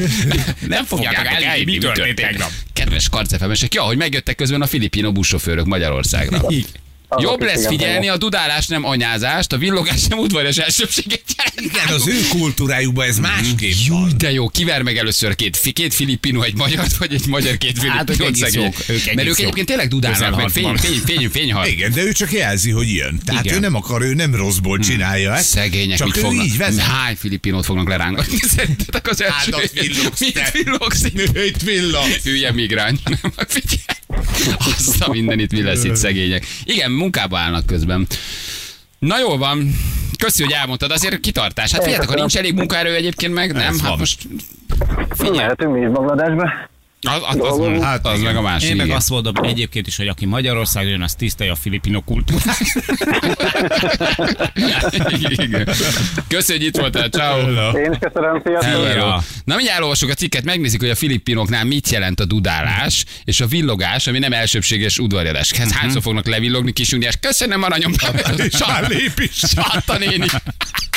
Nem 0.66 0.84
fogjátok 0.84 1.26
el, 1.26 1.64
mi 1.64 1.78
történt 1.78 2.14
tegnap. 2.14 2.50
Kedves 2.72 3.08
karcefemesek, 3.08 3.74
ja, 3.74 3.82
hogy 3.82 3.96
megjöttek 3.96 4.34
közben 4.34 4.62
a 4.62 4.66
filipino 4.66 5.12
buszsofőrök 5.12 5.66
Magyarországra. 5.66 6.40
Jobb 7.18 7.42
lesz 7.42 7.66
figyelni 7.66 8.08
a 8.08 8.16
dudálás 8.16 8.66
nem 8.66 8.84
anyázást, 8.84 9.52
a 9.52 9.56
villogás 9.58 10.04
nem 10.06 10.18
udvarjas 10.18 10.56
elsőbséget 10.56 11.22
jelent. 11.36 11.74
Igen, 11.74 11.94
az 11.94 12.08
ő 12.08 12.20
kultúrájukban 12.28 13.06
ez 13.06 13.18
másképp 13.18 13.72
Jó, 13.86 13.94
van. 13.98 14.12
de 14.18 14.32
jó, 14.32 14.48
kiver 14.48 14.82
meg 14.82 14.96
először 14.96 15.34
két, 15.34 15.72
két 15.72 15.94
filipino, 15.94 16.42
egy 16.42 16.54
magyar, 16.54 16.84
vagy 16.98 17.14
egy 17.14 17.26
magyar 17.26 17.58
két 17.58 17.82
Hát, 17.82 18.10
ők 18.10 18.16
filipino 18.16 18.26
egész 18.26 18.72
szegény. 18.88 19.14
Mert 19.14 19.28
ők 19.28 19.38
egyébként 19.38 19.66
tényleg 19.66 19.88
dudálnak, 19.88 20.36
meg 20.36 20.48
fény, 20.48 20.76
fény, 20.76 21.00
fény, 21.04 21.28
fényhal. 21.30 21.66
Igen, 21.66 21.92
de 21.92 22.02
ő 22.02 22.12
csak 22.12 22.32
jelzi, 22.32 22.70
hogy 22.70 22.92
jön. 22.92 23.20
Tehát 23.24 23.44
Igen. 23.44 23.56
ő 23.56 23.60
nem 23.60 23.74
akar, 23.74 24.02
ő 24.02 24.14
nem 24.14 24.34
rosszból 24.34 24.78
csinálja 24.78 25.34
ezt. 25.34 25.48
Szegények 25.48 25.96
csak 25.98 26.06
mit 26.06 26.16
fognak? 26.16 26.44
így 26.44 26.56
vezet. 26.56 26.84
Hány 26.84 27.16
filipinót 27.16 27.64
fognak 27.64 27.88
lerángatni? 27.88 28.36
Szerintetek 28.56 29.08
az 29.08 29.22
első? 29.22 29.52
Hát, 29.52 29.64
ott 29.64 29.70
villogsz 29.80 30.20
Mit 30.24 30.32
te. 30.34 30.50
villogsz? 30.52 31.02
Itt 31.46 31.62
villog. 31.62 32.04
Hülye 32.24 32.52
migrány. 32.52 32.98
Figyelj. 33.48 33.82
Azt 34.58 35.02
a 35.02 35.10
mindenit 35.10 35.52
mi 35.52 35.62
lesz 35.62 35.84
itt 35.84 35.96
szegények. 35.96 36.46
Igen, 36.64 36.90
munkába 36.90 37.38
állnak 37.38 37.66
közben. 37.66 38.06
Na 38.98 39.18
jó 39.18 39.36
van. 39.36 39.74
Köszi, 40.18 40.42
hogy 40.42 40.52
elmondtad. 40.52 40.90
Azért 40.90 41.20
kitartás. 41.20 41.72
Hát 41.72 41.82
figyeljetek, 41.82 42.08
ha 42.08 42.14
nincs 42.14 42.36
elég 42.36 42.54
munkaerő 42.54 42.94
egyébként 42.94 43.34
meg, 43.34 43.52
nem? 43.52 43.78
Hát 43.78 43.98
most 43.98 44.28
Mehetünk 45.18 45.72
mi 45.72 45.80
is 45.80 45.88
Bangladesbe. 45.88 46.68
Az, 47.04 47.22
az, 47.28 47.36
az, 47.50 47.58
az, 47.66 47.82
Hát 47.82 48.06
az 48.06 48.12
igen. 48.18 48.24
meg 48.24 48.36
a 48.36 48.40
másik. 48.40 48.68
Én 48.70 48.76
meg 48.76 48.84
igen. 48.86 48.96
azt 48.98 49.10
mondom 49.10 49.34
egyébként 49.42 49.86
is, 49.86 49.96
hogy 49.96 50.08
aki 50.08 50.26
Magyarországon 50.26 50.90
jön, 50.90 51.02
az 51.02 51.14
tisztelje 51.14 51.52
a 51.52 51.56
filipino 51.56 52.00
kultúrát. 52.00 52.56
Hogy 56.46 56.62
itt 56.62 56.76
voltál. 56.76 57.08
Ciao. 57.08 57.78
Én 57.78 57.92
is 57.92 57.98
köszönöm, 58.00 58.42
sziasztok! 58.44 59.22
Na 59.44 59.54
mindjárt 59.54 59.76
elolvasok 59.78 60.10
a 60.10 60.14
cikket, 60.14 60.44
megnézzük, 60.44 60.80
hogy 60.80 60.90
a 60.90 60.94
filippinoknál 60.94 61.64
mit 61.64 61.88
jelent 61.88 62.20
a 62.20 62.24
dudálás 62.24 63.04
és 63.24 63.40
a 63.40 63.46
villogás, 63.46 64.06
ami 64.06 64.18
nem 64.18 64.32
elsőbséges 64.32 64.98
udvarjadás. 64.98 65.50
Ez 65.50 65.68
Mhm. 65.68 65.78
hányszor 65.78 66.02
fognak 66.02 66.26
levillogni 66.26 66.72
kis 66.72 66.92
Uniás? 66.92 67.16
Köszönöm, 67.20 67.62
aranyom. 67.62 67.92
Már 68.66 68.88
lép 68.88 69.18
is. 69.20 69.40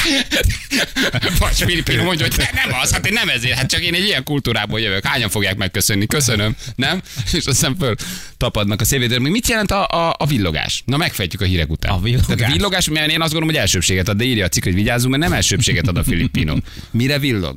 Vagy 1.40 1.56
Filippino 1.56 2.04
mondja, 2.04 2.26
hogy 2.26 2.36
ne, 2.38 2.62
nem 2.66 2.80
az, 2.82 2.92
hát 2.92 3.06
én 3.06 3.14
nem 3.14 3.30
ezért, 3.30 3.58
hát 3.58 3.70
csak 3.70 3.82
én 3.82 3.94
egy 3.94 4.04
ilyen 4.04 4.24
kultúrából 4.24 4.80
jövök. 4.80 5.06
Hányan 5.06 5.30
fogják 5.30 5.58
megköszönni? 5.58 6.06
Köszönöm, 6.06 6.56
nem? 6.76 7.02
És 7.34 7.46
aztán 7.46 7.76
föl 7.80 7.96
tapadnak 8.38 8.82
a 8.82 8.86
szévédőr. 8.86 9.20
Még 9.20 9.32
mit 9.32 9.48
jelent 9.48 9.72
a, 9.72 9.88
a, 9.88 10.16
a 10.18 10.26
villogás? 10.26 10.84
Na 10.86 10.98
megfejtjük 10.98 11.42
a 11.42 11.46
hírek 11.46 11.70
után. 11.70 11.92
A 11.92 12.00
villogás? 12.00 12.26
Tehát 12.26 12.52
a 12.52 12.56
villogás, 12.56 12.90
mert 12.90 13.12
én 13.12 13.22
azt 13.22 13.32
gondolom, 13.32 13.48
hogy 13.48 13.58
elsőbséget 13.58 14.08
ad, 14.08 14.18
de 14.18 14.24
írja 14.24 14.46
a 14.46 14.50
cikk, 14.50 14.64
hogy 14.64 14.74
vigyázzunk, 14.74 15.12
mert 15.12 15.24
nem 15.24 15.34
elsőbséget 15.34 15.88
ad 15.88 15.98
a 15.98 16.04
Filippino. 16.04 16.56
Mire 16.92 17.20
villog? 17.20 17.56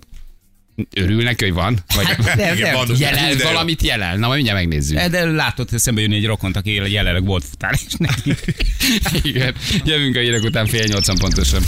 Örül 0.94 1.22
neki, 1.22 1.44
hogy 1.44 1.52
van? 1.54 1.78
Vagy 1.94 2.06
nem, 2.36 2.38
Igen, 2.38 2.58
nem. 2.58 2.74
van. 2.74 2.96
jelel, 2.98 3.34
De 3.34 3.44
valamit 3.44 3.82
jelel? 3.82 4.16
Na, 4.16 4.26
majd 4.26 4.34
mindjárt 4.42 4.58
megnézzük. 4.58 4.98
De 5.00 5.24
látod, 5.24 5.70
hogy 5.70 5.78
szembe 5.78 6.00
jönni 6.00 6.16
egy 6.16 6.26
rokont, 6.26 6.56
aki 6.56 6.74
jelenleg 6.74 7.24
volt 7.24 7.44
futár, 7.50 7.78
és 7.86 7.92
neki 7.98 8.34
Igen. 9.22 9.54
Jövünk 9.84 10.16
a 10.16 10.20
hírek 10.20 10.42
után 10.42 10.66
fél 10.66 10.84
nyolcan 10.86 11.16
pontosan. 11.18 11.62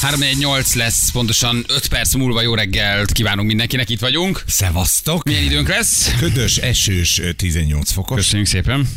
318 0.00 0.74
lesz, 0.74 1.10
pontosan 1.10 1.64
5 1.68 1.86
perc 1.88 2.14
múlva 2.14 2.42
jó 2.42 2.54
reggelt 2.54 3.12
kívánunk 3.12 3.46
mindenkinek, 3.48 3.88
itt 3.88 4.00
vagyunk. 4.00 4.42
Szevasztok. 4.46 5.24
Milyen 5.24 5.42
időnk 5.42 5.68
lesz? 5.68 6.14
Ködös, 6.18 6.56
esős, 6.56 7.20
18 7.36 7.92
fokos. 7.92 8.16
Köszönjük 8.16 8.48
szépen. 8.48 8.88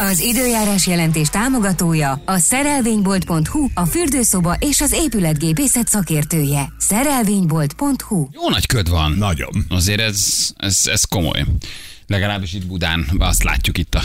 Az 0.00 0.20
időjárás 0.20 0.86
jelentés 0.86 1.28
támogatója 1.28 2.22
a 2.24 2.38
szerelvénybolt.hu, 2.38 3.68
a 3.74 3.86
fürdőszoba 3.86 4.56
és 4.58 4.80
az 4.80 4.92
épületgépészet 4.92 5.88
szakértője. 5.88 6.72
Szerelvénybolt.hu 6.78 8.28
Jó 8.32 8.48
nagy 8.48 8.66
köd 8.66 8.88
van. 8.88 9.12
Nagyon. 9.12 9.64
Azért 9.68 10.00
ez, 10.00 10.50
ez, 10.56 10.82
ez 10.84 11.04
komoly. 11.04 11.44
Legalábbis 12.06 12.52
itt 12.52 12.66
Budán, 12.66 13.06
azt 13.18 13.42
látjuk 13.42 13.78
itt 13.78 13.94
a, 13.94 14.02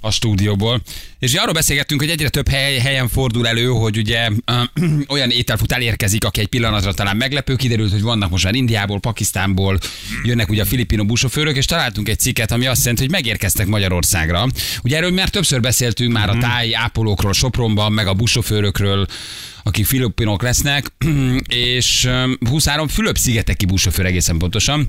a 0.00 0.10
stúdióból. 0.10 0.82
És 1.18 1.34
arról 1.34 1.52
beszélgettünk, 1.52 2.00
hogy 2.00 2.10
egyre 2.10 2.28
több 2.28 2.48
hely, 2.48 2.78
helyen 2.78 3.08
fordul 3.08 3.48
elő, 3.48 3.66
hogy 3.66 3.98
ugye 3.98 4.28
ö, 4.44 4.62
olyan 5.14 5.30
ételfutál 5.30 5.80
érkezik, 5.80 6.24
aki 6.24 6.40
egy 6.40 6.46
pillanatra 6.46 6.92
talán 6.92 7.16
meglepő, 7.16 7.56
kiderült, 7.56 7.90
hogy 7.90 8.02
vannak 8.02 8.30
most 8.30 8.44
már 8.44 8.54
Indiából, 8.54 9.00
Pakisztánból, 9.00 9.78
jönnek 10.24 10.50
ugye 10.50 10.62
a 10.62 10.64
filipino 10.64 11.04
busofőrök, 11.04 11.56
és 11.56 11.64
találtunk 11.64 12.08
egy 12.08 12.18
cikket, 12.18 12.50
ami 12.50 12.66
azt 12.66 12.80
jelenti, 12.80 13.02
hogy 13.02 13.12
megérkeztek 13.12 13.66
Magyarországra. 13.66 14.46
Ugye 14.82 14.96
erről 14.96 15.10
már 15.10 15.28
többször 15.28 15.60
beszéltünk 15.60 16.12
már 16.12 16.28
a 16.28 16.38
táj 16.38 16.74
ápolókról 16.74 17.32
Sopronban, 17.32 17.92
meg 17.92 18.06
a 18.06 18.14
busofőrökről, 18.14 19.06
akik 19.62 19.86
filipinok 19.86 20.42
lesznek, 20.42 20.92
és 21.48 22.04
öm, 22.04 22.38
23 22.48 22.88
Fülöp-szigeteki 22.88 23.64
busofőr 23.64 24.06
egészen 24.06 24.38
pontosan. 24.38 24.86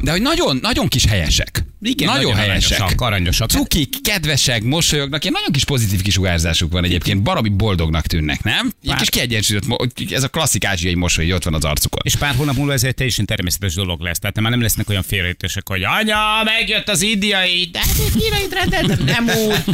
De 0.00 0.10
hogy 0.10 0.22
nagyon, 0.22 0.58
nagyon 0.62 0.88
kis 0.88 1.04
helyesek. 1.04 1.64
Igen, 1.80 2.08
nagyon, 2.08 2.22
nagyon 2.22 2.36
helyesek. 2.36 2.78
aranyosak, 2.78 3.00
aranyosak. 3.00 3.48
Cukik, 3.50 4.02
kedvesek, 4.02 4.62
mosolyognak, 4.62 5.22
ilyen 5.22 5.32
nagyon 5.34 5.52
kis 5.52 5.64
pozitív 5.64 6.02
kisugárzásuk 6.02 6.72
van 6.72 6.84
egyébként, 6.84 7.22
baromi 7.22 7.48
boldognak 7.48 8.06
tűnnek, 8.06 8.42
nem? 8.42 8.54
Ilyen 8.54 8.72
Pár- 8.82 8.98
kis 8.98 9.08
kiegyensúlyozott, 9.08 9.92
ez 10.10 10.22
a 10.22 10.28
klasszik 10.28 10.64
ázsiai 10.64 10.94
mosoly, 10.94 11.24
hogy 11.24 11.34
ott 11.34 11.44
van 11.44 11.54
az 11.54 11.64
arcukon. 11.64 12.00
És 12.04 12.16
pár 12.16 12.34
hónap 12.34 12.56
múlva 12.56 12.72
ez 12.72 12.84
egy 12.84 12.94
teljesen 12.94 13.24
természetes 13.26 13.74
dolog 13.74 14.00
lesz. 14.00 14.18
Tehát 14.18 14.40
már 14.40 14.50
nem 14.50 14.62
lesznek 14.62 14.88
olyan 14.88 15.02
félreértések, 15.02 15.68
hogy 15.68 15.82
anya, 15.82 16.18
megjött 16.44 16.88
az 16.88 17.02
indiai, 17.02 17.68
de 17.72 17.78
hát 17.78 17.96
itt 17.98 18.22
kínait 18.22 18.52
rendeltem, 18.52 19.04
nem 19.04 19.28
úgy. 19.28 19.64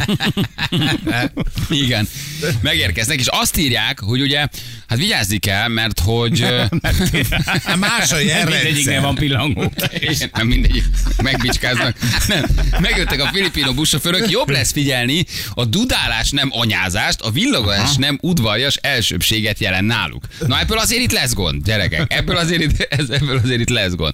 Igen. 1.83 2.07
Megérkeznek, 2.61 3.19
és 3.19 3.27
azt 3.27 3.57
írják, 3.57 3.99
hogy 3.99 4.21
ugye, 4.21 4.37
hát 4.87 4.97
vigyázni 4.97 5.37
kell, 5.37 5.67
mert 5.67 5.99
hogy... 5.99 6.39
Más 7.79 8.11
a 8.11 8.17
Mindegyiknél 8.45 9.01
van 9.01 9.15
pillangó. 9.15 9.71
Nem 10.33 10.47
mindegy, 10.47 10.83
megbicskáznak. 11.23 11.94
Nem, 12.27 12.45
megjöttek 12.79 13.21
a 13.21 13.29
filipino 13.33 13.73
buszsofőrök, 13.73 14.29
jobb 14.29 14.49
lesz 14.49 14.71
figyelni, 14.71 15.25
a 15.53 15.65
dudálás 15.65 16.31
nem 16.31 16.49
anyázást, 16.51 17.21
a 17.21 17.31
villogás 17.31 17.95
nem 17.95 18.17
udvarjas 18.21 18.75
elsőbséget 18.75 19.59
jelent 19.59 19.87
náluk. 19.87 20.23
Na 20.47 20.59
ebből 20.59 20.77
azért 20.77 21.01
itt 21.01 21.11
lesz 21.11 21.33
gond, 21.33 21.63
gyerekek, 21.63 22.13
ebből 22.13 22.37
azért 22.37 22.61
itt, 22.61 22.87
ez, 22.99 23.09
ebből 23.09 23.37
azért 23.43 23.59
itt 23.59 23.69
lesz 23.69 23.93
gond. 23.93 24.13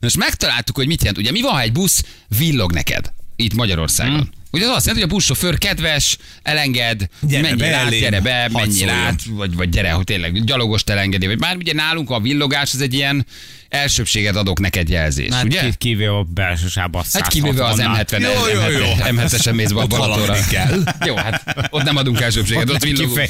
Most 0.00 0.16
megtaláltuk, 0.16 0.76
hogy 0.76 0.86
mit 0.86 1.00
jelent. 1.00 1.18
Ugye 1.18 1.30
mi 1.30 1.40
van, 1.40 1.52
ha 1.52 1.60
egy 1.60 1.72
busz 1.72 2.04
villog 2.38 2.72
neked 2.72 3.12
itt 3.36 3.54
Magyarországon? 3.54 4.14
Hmm. 4.14 4.30
Ugye 4.52 4.64
az 4.64 4.70
azt 4.70 4.86
jelenti, 4.86 5.02
hogy 5.02 5.12
a 5.12 5.14
buszsofőr 5.14 5.58
kedves, 5.58 6.16
elenged, 6.42 7.08
Gyere 7.20 7.42
menjél 7.42 7.56
be 7.56 7.76
át, 7.76 7.86
elém, 7.86 8.00
gyere 8.00 8.20
be, 8.20 8.48
menjél 8.52 8.88
át, 8.88 9.20
vagy, 9.28 9.54
vagy 9.54 9.68
gyere, 9.68 9.90
hogy 9.90 10.04
tényleg 10.04 10.44
gyalogost 10.44 10.90
elengedi, 10.90 11.26
vagy 11.26 11.38
már 11.38 11.56
ugye 11.56 11.72
nálunk 11.72 12.10
a 12.10 12.20
villogás 12.20 12.74
az 12.74 12.80
egy 12.80 12.94
ilyen 12.94 13.26
elsőbséget 13.72 14.36
adok 14.36 14.60
neked 14.60 14.88
jelzés, 14.88 15.32
Hát 15.32 15.44
ugye? 15.44 15.60
ki- 15.60 15.74
kivéve 15.78 16.16
a 16.16 16.22
belső 16.22 16.68
sávba 16.68 17.04
Hát 17.12 17.28
kivéve 17.28 17.64
az 17.66 17.78
160-nál. 17.80 18.06
M70 18.10 18.20
Jó, 18.20 18.28
jó, 18.60 18.78
jó. 18.78 18.86
M7-esen 18.98 19.54
mész 19.54 19.70
be 19.70 19.84
Balatonra. 19.84 20.36
kell. 20.50 20.78
Jó, 21.06 21.14
hát 21.16 21.68
ott 21.70 21.82
nem 21.82 21.96
adunk 21.96 22.20
elsőbséget, 22.20 22.68
ott, 22.68 22.74
Ott 22.74 22.82
villogunk. 22.82 23.20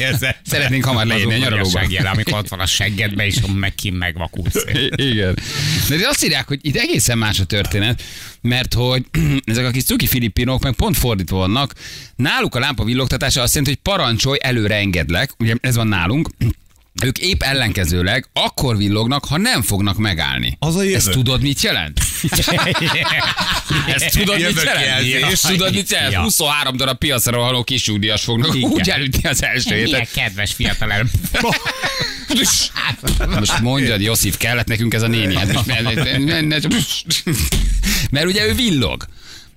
Szeretnénk 0.46 0.84
hamar 0.84 1.06
leírni 1.06 1.34
a 1.34 1.36
nyaralóba. 1.36 1.80
jele, 1.88 2.08
amikor 2.08 2.38
ott 2.38 2.48
van 2.48 2.60
a 2.60 2.66
seggedbe, 2.66 3.26
és 3.26 3.36
meg 3.54 3.74
ki 3.74 3.90
megvakulsz. 3.90 4.64
Igen. 5.10 5.38
De 5.88 6.08
azt 6.08 6.24
írják, 6.24 6.48
hogy 6.48 6.58
itt 6.62 6.76
egészen 6.76 7.18
más 7.18 7.40
a 7.40 7.44
történet, 7.44 8.02
mert 8.40 8.74
hogy 8.74 9.04
ezek 9.44 9.64
a 9.66 9.70
kis 9.70 9.84
cuki 9.84 10.06
filipinok 10.06 10.62
meg 10.62 10.72
pont 10.74 10.96
fordítva 10.96 11.36
vannak. 11.36 11.72
Náluk 12.16 12.54
a 12.54 12.58
lámpa 12.58 12.84
villogtatása 12.84 13.42
azt 13.42 13.54
jelenti, 13.54 13.78
hogy 13.82 13.92
parancsolj, 13.94 14.38
előre 14.42 14.74
engedlek. 14.76 15.30
Ugye 15.38 15.54
ez 15.60 15.76
van 15.76 15.86
nálunk. 15.86 16.28
Ők 17.02 17.18
épp 17.18 17.42
ellenkezőleg 17.42 18.28
akkor 18.32 18.76
villognak, 18.76 19.24
ha 19.24 19.36
nem 19.38 19.62
fognak 19.62 19.96
megállni. 19.96 20.56
Az 20.58 20.76
a 20.76 20.82
jövő. 20.82 20.94
Ezt 20.96 21.10
tudod, 21.10 21.42
mit 21.42 21.60
jelent? 21.62 22.00
Ezt 23.86 24.10
tudod, 24.18 24.36
mit 24.40 24.62
jelent? 24.62 25.06
jelzés. 25.06 25.40
Tudod, 25.40 25.74
mit 25.74 25.90
jelent? 25.90 26.12
Ja. 26.12 26.20
23 26.22 26.76
darab 26.76 26.98
piacra 26.98 27.32
rohanó 27.36 27.64
kisúdias 27.64 28.22
fognak 28.22 28.54
Igen. 28.54 28.70
úgy 28.70 28.90
elütni 28.90 29.28
az 29.28 29.42
első 29.42 29.74
Milyen 29.74 29.86
héten. 29.86 30.06
kedves 30.14 30.52
fiatalember. 30.52 31.18
Most 33.38 33.60
mondjad, 33.60 34.00
Josif, 34.00 34.36
kellett 34.36 34.66
nekünk 34.66 34.94
ez 34.94 35.02
a 35.02 35.06
néni. 35.06 35.34
Hát 35.34 35.66
mert, 35.66 35.82
mert, 35.82 36.18
mert, 36.48 36.68
mert 38.10 38.26
ugye 38.26 38.46
ő 38.46 38.54
villog. 38.54 39.06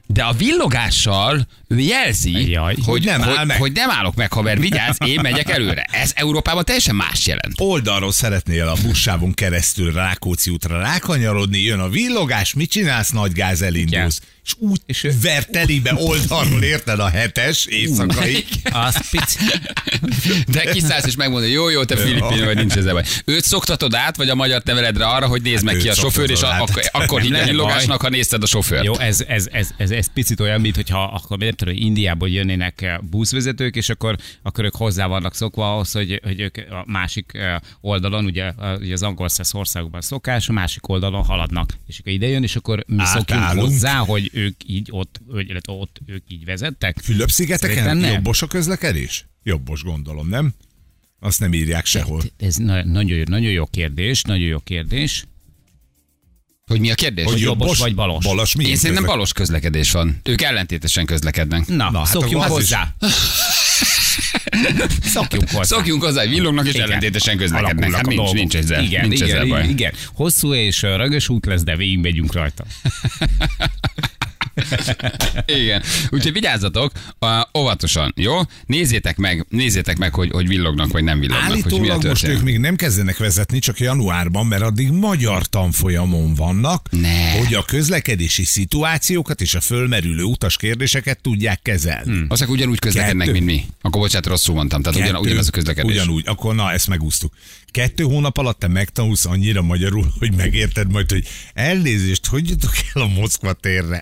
De 0.07 0.23
a 0.23 0.31
villogással 0.31 1.47
ő 1.67 1.79
jelzi, 1.79 2.49
Jaj. 2.49 2.75
hogy, 2.85 3.03
nem 3.03 3.21
áll 3.21 3.35
hogy, 3.37 3.47
meg. 3.47 3.57
hogy 3.57 3.71
nem 3.71 3.89
állok 3.89 4.15
meg, 4.15 4.33
haver, 4.33 4.59
vigyázz, 4.59 4.97
én 5.05 5.19
megyek 5.21 5.49
előre. 5.49 5.87
Ez 5.91 6.11
Európában 6.15 6.65
teljesen 6.65 6.95
más 6.95 7.27
jelent. 7.27 7.53
Oldalról 7.57 8.11
szeretnél 8.11 8.67
a 8.67 8.75
buszsávon 8.83 9.33
keresztül 9.33 9.91
Rákóczi 9.91 10.49
útra 10.49 10.79
rákanyarodni, 10.79 11.59
jön 11.59 11.79
a 11.79 11.89
villogás, 11.89 12.53
mit 12.53 12.69
csinálsz, 12.69 13.09
nagy 13.09 13.31
gáz 13.31 13.61
elindulsz. 13.61 14.21
És 14.45 14.53
úgy 14.59 14.79
és 14.85 15.07
ver 15.21 15.45
telibe 15.45 15.93
oldalról 15.97 16.63
érted 16.63 16.99
a 16.99 17.09
hetes 17.09 17.65
éjszakai. 17.65 18.45
Az 18.63 19.09
pici. 19.09 19.37
De 20.47 20.63
kiszállsz 20.71 21.05
és 21.05 21.15
megmondod, 21.15 21.49
jó, 21.49 21.69
jó, 21.69 21.83
te 21.83 21.95
filipin 21.95 22.45
vagy, 22.45 22.55
nincs 22.57 22.75
ezzel 22.75 22.93
baj. 22.93 23.03
Őt 23.25 23.43
szoktatod 23.43 23.93
át, 23.93 24.15
vagy 24.15 24.29
a 24.29 24.35
magyar 24.35 24.61
neveledre 24.65 25.05
arra, 25.07 25.27
hogy 25.27 25.41
nézd 25.41 25.63
meg 25.63 25.73
Hát 25.73 25.83
ki 25.83 25.89
a 25.89 25.93
sofőr, 25.93 26.29
és 26.29 26.41
akkor, 26.41 26.69
át. 26.83 26.89
akkor 26.91 27.17
Nem 27.17 27.21
higgy 27.21 27.31
a 27.31 27.33
lehet 27.33 27.49
villogásnak, 27.49 28.01
ha 28.01 28.09
nézted 28.09 28.43
a 28.43 28.45
sofőrt. 28.45 28.83
Jó, 28.83 28.99
ez, 28.99 29.21
ez, 29.27 29.47
ez, 29.51 29.69
ez, 29.77 29.91
ez 29.91 30.13
picit 30.13 30.39
olyan, 30.39 30.61
mint 30.61 30.75
hogyha 30.75 31.03
akkor 31.03 31.37
nem 31.37 31.51
tudom, 31.51 31.73
hogy 31.73 31.83
Indiából 31.83 32.29
jönnének 32.29 32.81
eh, 32.81 32.97
buszvezetők, 32.97 33.75
és 33.75 33.89
akkor, 33.89 34.15
akkor 34.43 34.63
ők 34.63 34.75
hozzá 34.75 35.05
vannak 35.05 35.35
szokva 35.35 35.73
ahhoz, 35.73 35.91
hogy, 35.91 36.19
hogy 36.23 36.39
ők 36.39 36.57
a 36.57 36.83
másik 36.85 37.31
eh, 37.33 37.55
oldalon, 37.81 38.25
ugye, 38.25 38.43
a- 38.45 38.75
ugye 38.79 38.93
az 38.93 39.03
angol 39.03 39.27
országokban 39.51 40.01
szokás, 40.01 40.49
a 40.49 40.53
másik 40.53 40.87
oldalon 40.89 41.23
haladnak. 41.23 41.69
És 41.87 41.99
akkor 41.99 42.11
ide 42.11 42.27
jön, 42.27 42.43
és 42.43 42.55
akkor 42.55 42.83
mi 42.87 43.05
szokjunk 43.05 43.43
Átállunk. 43.43 43.67
hozzá, 43.67 43.93
hogy 43.97 44.29
ők 44.35 44.55
így 44.65 44.87
ott, 44.91 45.19
illetve 45.37 45.73
ott 45.73 45.99
ők 46.05 46.23
így 46.27 46.45
vezettek. 46.45 46.97
Fülöp-szigeteken 47.03 47.99
jobbos 47.99 48.41
a 48.41 48.47
közlekedés? 48.47 49.25
Jobbos 49.43 49.83
gondolom, 49.83 50.27
nem? 50.29 50.53
Azt 51.19 51.39
nem 51.39 51.53
írják 51.53 51.85
sehol. 51.85 52.21
Ez 52.37 52.55
na- 52.55 52.83
nagyon, 52.85 53.17
jó- 53.17 53.23
nagyon 53.27 53.51
jó 53.51 53.65
kérdés, 53.65 54.21
nagyon 54.21 54.47
jó 54.47 54.59
kérdés. 54.59 55.25
Hogy 56.65 56.79
mi 56.79 56.91
a 56.91 56.95
kérdés? 56.95 57.25
Hogy 57.25 57.39
jobbos 57.39 57.79
vagy 57.79 57.95
balos? 57.95 58.23
Balos 58.25 58.55
milyen 58.55 58.71
Én 58.71 58.77
szerintem 58.77 59.03
közlek- 59.03 59.15
balos 59.17 59.33
közlekedés 59.33 59.91
van. 59.91 60.19
Ők 60.23 60.41
ellentétesen 60.41 61.05
közlekednek. 61.05 61.67
Na, 61.67 61.91
Na, 61.91 61.97
hát 61.97 62.07
szokjunk 62.07 62.43
az 62.43 62.49
hozzá. 62.49 62.95
Szokjunk 65.13 65.49
hozzá. 65.49 65.63
Szokjunk 65.75 66.03
hozzá, 66.03 66.21
hogy 66.21 66.29
villognak 66.29 66.65
és 66.67 66.73
Igen. 66.73 66.85
ellentétesen 66.85 67.37
közlekednek. 67.37 67.91
Hát 67.91 68.05
nincs, 68.05 68.15
dolgok. 68.17 68.35
nincs 68.35 68.55
ezzel, 68.55 68.83
igen, 68.83 69.07
nincs 69.07 69.21
igen, 69.21 69.35
ezzel 69.35 69.45
baj. 69.47 69.67
igen. 69.69 69.93
Hosszú 70.13 70.53
és 70.53 70.81
rögös 70.81 71.29
út 71.29 71.45
lesz, 71.45 71.63
de 71.63 71.75
végig 71.75 71.99
megyünk 71.99 72.33
rajta. 72.33 72.65
Igen. 75.45 75.81
Úgyhogy 76.09 76.33
vigyázzatok, 76.33 76.91
uh, 77.19 77.29
óvatosan, 77.61 78.13
jó? 78.15 78.33
Nézzétek 78.65 79.17
meg, 79.17 79.45
nézzétek 79.49 79.97
meg, 79.97 80.13
hogy, 80.13 80.29
hogy 80.31 80.47
villognak, 80.47 80.91
vagy 80.91 81.03
nem 81.03 81.19
villognak. 81.19 81.51
hogy 81.51 81.63
mi 81.63 81.71
Állítólag 81.71 82.03
most 82.03 82.27
ők 82.27 82.41
még 82.41 82.57
nem 82.59 82.75
kezdenek 82.75 83.17
vezetni, 83.17 83.59
csak 83.59 83.79
januárban, 83.79 84.45
mert 84.45 84.61
addig 84.61 84.91
magyar 84.91 85.45
tanfolyamon 85.45 86.33
vannak, 86.33 86.87
Ne. 86.91 87.37
hogy 87.37 87.53
a 87.53 87.63
közlekedési 87.63 88.43
szituációkat 88.43 89.41
és 89.41 89.55
a 89.55 89.61
fölmerülő 89.61 90.23
utas 90.23 90.57
kérdéseket 90.57 91.21
tudják 91.21 91.61
kezelni. 91.61 92.11
Hmm. 92.11 92.25
Azok 92.29 92.49
ugyanúgy 92.49 92.79
közlekednek, 92.79 93.27
Kettő. 93.27 93.39
mint 93.43 93.51
mi. 93.51 93.65
Akkor 93.81 94.01
bocsánat, 94.01 94.27
rosszul 94.27 94.55
mondtam. 94.55 94.81
Tehát 94.81 94.99
ugyan, 94.99 95.15
ugyanaz 95.15 95.47
a 95.47 95.51
közlekedés. 95.51 95.91
Ugyanúgy, 95.95 96.23
akkor 96.27 96.55
na, 96.55 96.71
ezt 96.71 96.87
megúsztuk. 96.87 97.33
Kettő 97.75 98.03
hónap 98.03 98.37
alatt 98.37 98.59
te 98.59 98.67
megtanulsz 98.67 99.25
annyira 99.25 99.61
magyarul, 99.61 100.13
hogy 100.19 100.35
megérted 100.35 100.91
majd, 100.91 101.11
hogy 101.11 101.27
elnézést, 101.53 102.25
hogy 102.25 102.49
jutok 102.49 102.71
el 102.93 103.01
a 103.01 103.07
Moszkva 103.07 103.53
térre? 103.53 104.01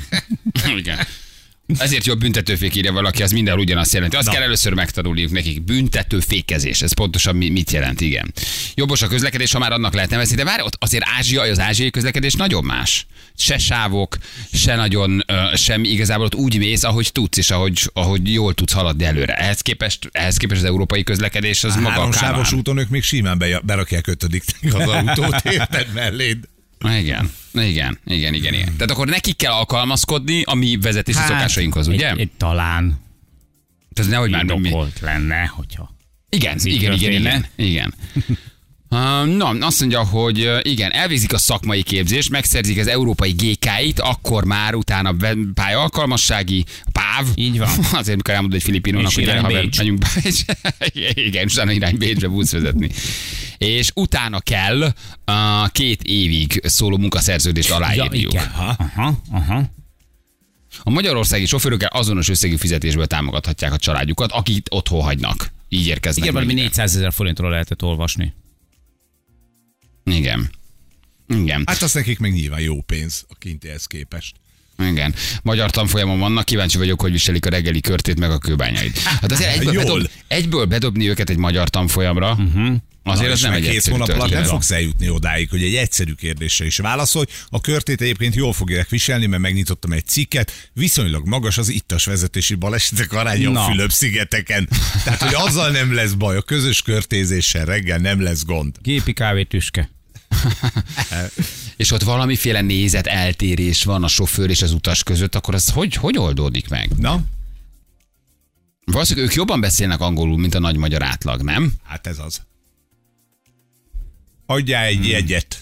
Igen. 0.78 0.98
Ezért 1.76 2.06
a 2.06 2.14
büntetőfék 2.14 2.74
írja 2.74 2.92
valaki, 2.92 3.22
az 3.22 3.30
mindenhol 3.30 3.62
ugyanazt 3.62 3.92
jelenti. 3.94 4.16
Azt 4.16 4.26
Na. 4.26 4.32
kell 4.32 4.42
először 4.42 4.72
megtanulniuk 4.72 5.30
nekik. 5.30 5.62
Büntetőfékezés. 5.62 6.82
Ez 6.82 6.92
pontosan 6.92 7.36
mi, 7.36 7.48
mit 7.48 7.70
jelent, 7.70 8.00
igen. 8.00 8.32
Jobbos 8.74 9.02
a 9.02 9.06
közlekedés, 9.06 9.52
ha 9.52 9.58
már 9.58 9.72
annak 9.72 9.94
lehet 9.94 10.10
nevezni, 10.10 10.36
de 10.36 10.44
várj, 10.44 10.62
ott 10.62 10.76
azért 10.78 11.04
Ázsia, 11.18 11.40
az 11.42 11.58
ázsiai 11.58 11.90
közlekedés 11.90 12.34
nagyon 12.34 12.64
más. 12.64 13.06
Se 13.36 13.58
sávok, 13.58 14.16
se 14.52 14.74
nagyon, 14.74 15.22
ö, 15.26 15.34
semmi. 15.54 15.88
Igazából 15.88 16.24
ott 16.24 16.34
úgy 16.34 16.58
mész, 16.58 16.82
ahogy 16.82 17.12
tudsz, 17.12 17.38
és 17.38 17.50
ahogy, 17.50 17.90
ahogy 17.92 18.32
jól 18.32 18.54
tudsz 18.54 18.72
haladni 18.72 19.04
előre. 19.04 19.34
Ehhez 19.34 19.60
képest, 19.60 20.08
ehhez 20.12 20.36
képest 20.36 20.60
az 20.60 20.66
európai 20.66 21.02
közlekedés 21.02 21.64
az 21.64 21.76
maga 21.76 22.00
a 22.02 22.08
kárván. 22.08 22.46
úton 22.54 22.78
ők 22.78 22.88
még 22.88 23.02
simán 23.02 23.38
beja- 23.38 23.64
berakják 23.64 24.06
ötödik 24.06 24.44
az 24.62 24.74
autót, 24.88 25.44
érted 25.52 25.86
melléd? 25.94 26.38
Igen, 26.84 27.30
igen, 27.52 27.98
igen, 28.04 28.34
igen, 28.34 28.54
igen. 28.54 28.72
Tehát 28.76 28.90
akkor 28.90 29.08
nekik 29.08 29.36
kell 29.36 29.52
alkalmazkodni 29.52 30.42
a 30.42 30.54
mi 30.54 30.76
vezetési 30.76 31.18
Hát, 31.18 31.26
szokásainkhoz, 31.28 31.86
ugye? 31.86 32.10
Egy, 32.10 32.18
egy 32.18 32.30
talán 32.36 33.00
Tehát 33.92 34.10
nehogy 34.10 34.30
már 34.30 34.44
mi, 34.44 34.74
lenne, 35.00 35.46
hogyha 35.46 35.96
Igen, 36.28 36.58
igen, 36.62 36.92
igen, 36.92 37.12
igen, 37.12 37.46
igen. 37.56 37.94
Na, 38.88 39.48
azt 39.60 39.80
mondja, 39.80 40.04
hogy 40.04 40.50
igen, 40.62 40.90
elvégzik 40.92 41.32
a 41.32 41.38
szakmai 41.38 41.82
képzést, 41.82 42.30
megszerzik 42.30 42.78
az 42.78 42.86
európai 42.86 43.30
GK-it, 43.30 44.00
akkor 44.00 44.44
már 44.44 44.74
utána 44.74 45.14
ve- 45.14 45.36
pályalkalmassági, 45.54 46.64
PÁV. 46.92 47.26
Így 47.34 47.58
van. 47.58 47.68
Azért, 47.92 48.16
mikor 48.16 48.34
elmondod 48.34 48.58
egy 48.58 48.64
filipinónak, 48.64 49.12
hogy 49.14 49.24
gyere, 49.24 49.40
haver, 49.40 49.68
menjünk 49.76 50.04
Bécs. 50.22 50.40
igen, 51.26 51.46
utána 51.46 51.72
irány 51.72 51.96
Bécsbe 51.96 52.28
busz 52.28 52.52
vezetni. 52.52 52.90
És 53.58 53.90
utána 53.94 54.40
kell 54.40 54.80
uh, 55.26 55.70
két 55.72 56.02
évig 56.02 56.60
szóló 56.64 56.96
munkaszerződést 56.96 57.68
ja, 57.68 57.74
aláírniuk. 57.74 58.32
igen. 58.32 58.52
Aha, 58.56 59.18
aha. 59.32 59.70
A 60.82 60.90
magyarországi 60.90 61.46
sofőrökkel 61.46 61.88
azonos 61.92 62.28
összegű 62.28 62.56
fizetésből 62.56 63.06
támogathatják 63.06 63.72
a 63.72 63.76
családjukat, 63.76 64.32
akik 64.32 64.66
otthon 64.70 65.02
hagynak. 65.02 65.52
Így 65.68 65.86
érkeznek. 65.86 66.24
Igen, 66.24 66.34
valami 66.34 66.52
ide. 66.52 66.62
400 66.62 66.96
ezer 66.96 67.12
forintról 67.12 67.50
lehetett 67.50 67.82
olvasni. 67.82 68.34
Igen. 70.10 70.50
Igen. 71.28 71.62
Hát 71.66 71.82
az 71.82 71.92
nekik 71.92 72.18
meg 72.18 72.32
nyilván 72.32 72.60
jó 72.60 72.80
pénz 72.80 73.24
a 73.28 73.34
kintihez 73.38 73.86
képest. 73.86 74.34
Igen. 74.86 75.14
Magyar 75.42 75.70
tanfolyamon 75.70 76.18
vannak, 76.18 76.44
kíváncsi 76.44 76.78
vagyok, 76.78 77.00
hogy 77.00 77.12
viselik 77.12 77.46
a 77.46 77.50
reggeli 77.50 77.80
körtét 77.80 78.18
meg 78.18 78.30
a 78.30 78.38
kőbányait. 78.38 78.98
Hát 78.98 79.32
azért 79.32 79.56
egyből, 79.56 79.72
Jól. 79.72 79.84
bedob, 79.84 80.10
egyből 80.26 80.64
bedobni 80.64 81.08
őket 81.08 81.30
egy 81.30 81.36
magyar 81.36 81.68
tanfolyamra, 81.68 82.30
uh-huh. 82.30 82.74
azért 83.02 83.26
Na, 83.26 83.32
az 83.32 83.38
és 83.38 83.40
nem 83.40 83.52
egy 83.52 83.68
két 83.68 83.86
hónap 83.86 84.08
alatt 84.08 84.30
nem 84.30 84.44
fogsz 84.44 84.70
eljutni 84.70 85.08
odáig, 85.08 85.50
hogy 85.50 85.62
egy 85.62 85.74
egyszerű 85.74 86.12
kérdésre 86.12 86.64
is 86.64 86.76
válaszolj. 86.76 87.26
A 87.48 87.60
körtét 87.60 88.00
egyébként 88.00 88.34
jól 88.34 88.52
fogják 88.52 88.88
viselni, 88.88 89.26
mert 89.26 89.42
megnyitottam 89.42 89.92
egy 89.92 90.06
cikket. 90.06 90.70
Viszonylag 90.72 91.26
magas 91.26 91.58
az 91.58 91.68
ittas 91.68 92.04
vezetési 92.04 92.54
balesetek 92.54 93.12
aránya 93.12 93.48
a 93.48 93.52
Na. 93.52 93.64
Fülöp-szigeteken. 93.64 94.68
Tehát, 95.04 95.22
hogy 95.22 95.34
azzal 95.34 95.70
nem 95.70 95.94
lesz 95.94 96.12
baj, 96.12 96.36
a 96.36 96.42
közös 96.42 96.82
körtézéssel 96.82 97.64
reggel 97.64 97.98
nem 97.98 98.22
lesz 98.22 98.44
gond. 98.44 98.76
Gépi 98.82 99.12
kávétüske. 99.12 99.90
És 101.76 101.90
ott 101.92 102.02
valamiféle 102.02 102.60
nézet 102.60 103.06
eltérés 103.06 103.84
van 103.84 104.04
a 104.04 104.08
sofőr 104.08 104.50
és 104.50 104.62
az 104.62 104.72
utas 104.72 105.02
között, 105.02 105.34
akkor 105.34 105.54
az 105.54 105.68
hogy, 105.70 105.94
hogy 105.94 106.18
oldódik 106.18 106.68
meg? 106.68 106.90
Na, 106.96 107.20
Valószínűleg 108.84 109.28
ők 109.28 109.34
jobban 109.34 109.60
beszélnek 109.60 110.00
angolul, 110.00 110.38
mint 110.38 110.54
a 110.54 110.58
nagy 110.58 110.76
magyar 110.76 111.02
átlag, 111.02 111.42
nem? 111.42 111.72
hát 111.82 112.06
ez 112.06 112.18
az. 112.18 112.40
Adjál 114.46 114.84
egy 114.84 114.96
Hmm. 114.96 115.06
jegyet. 115.06 115.60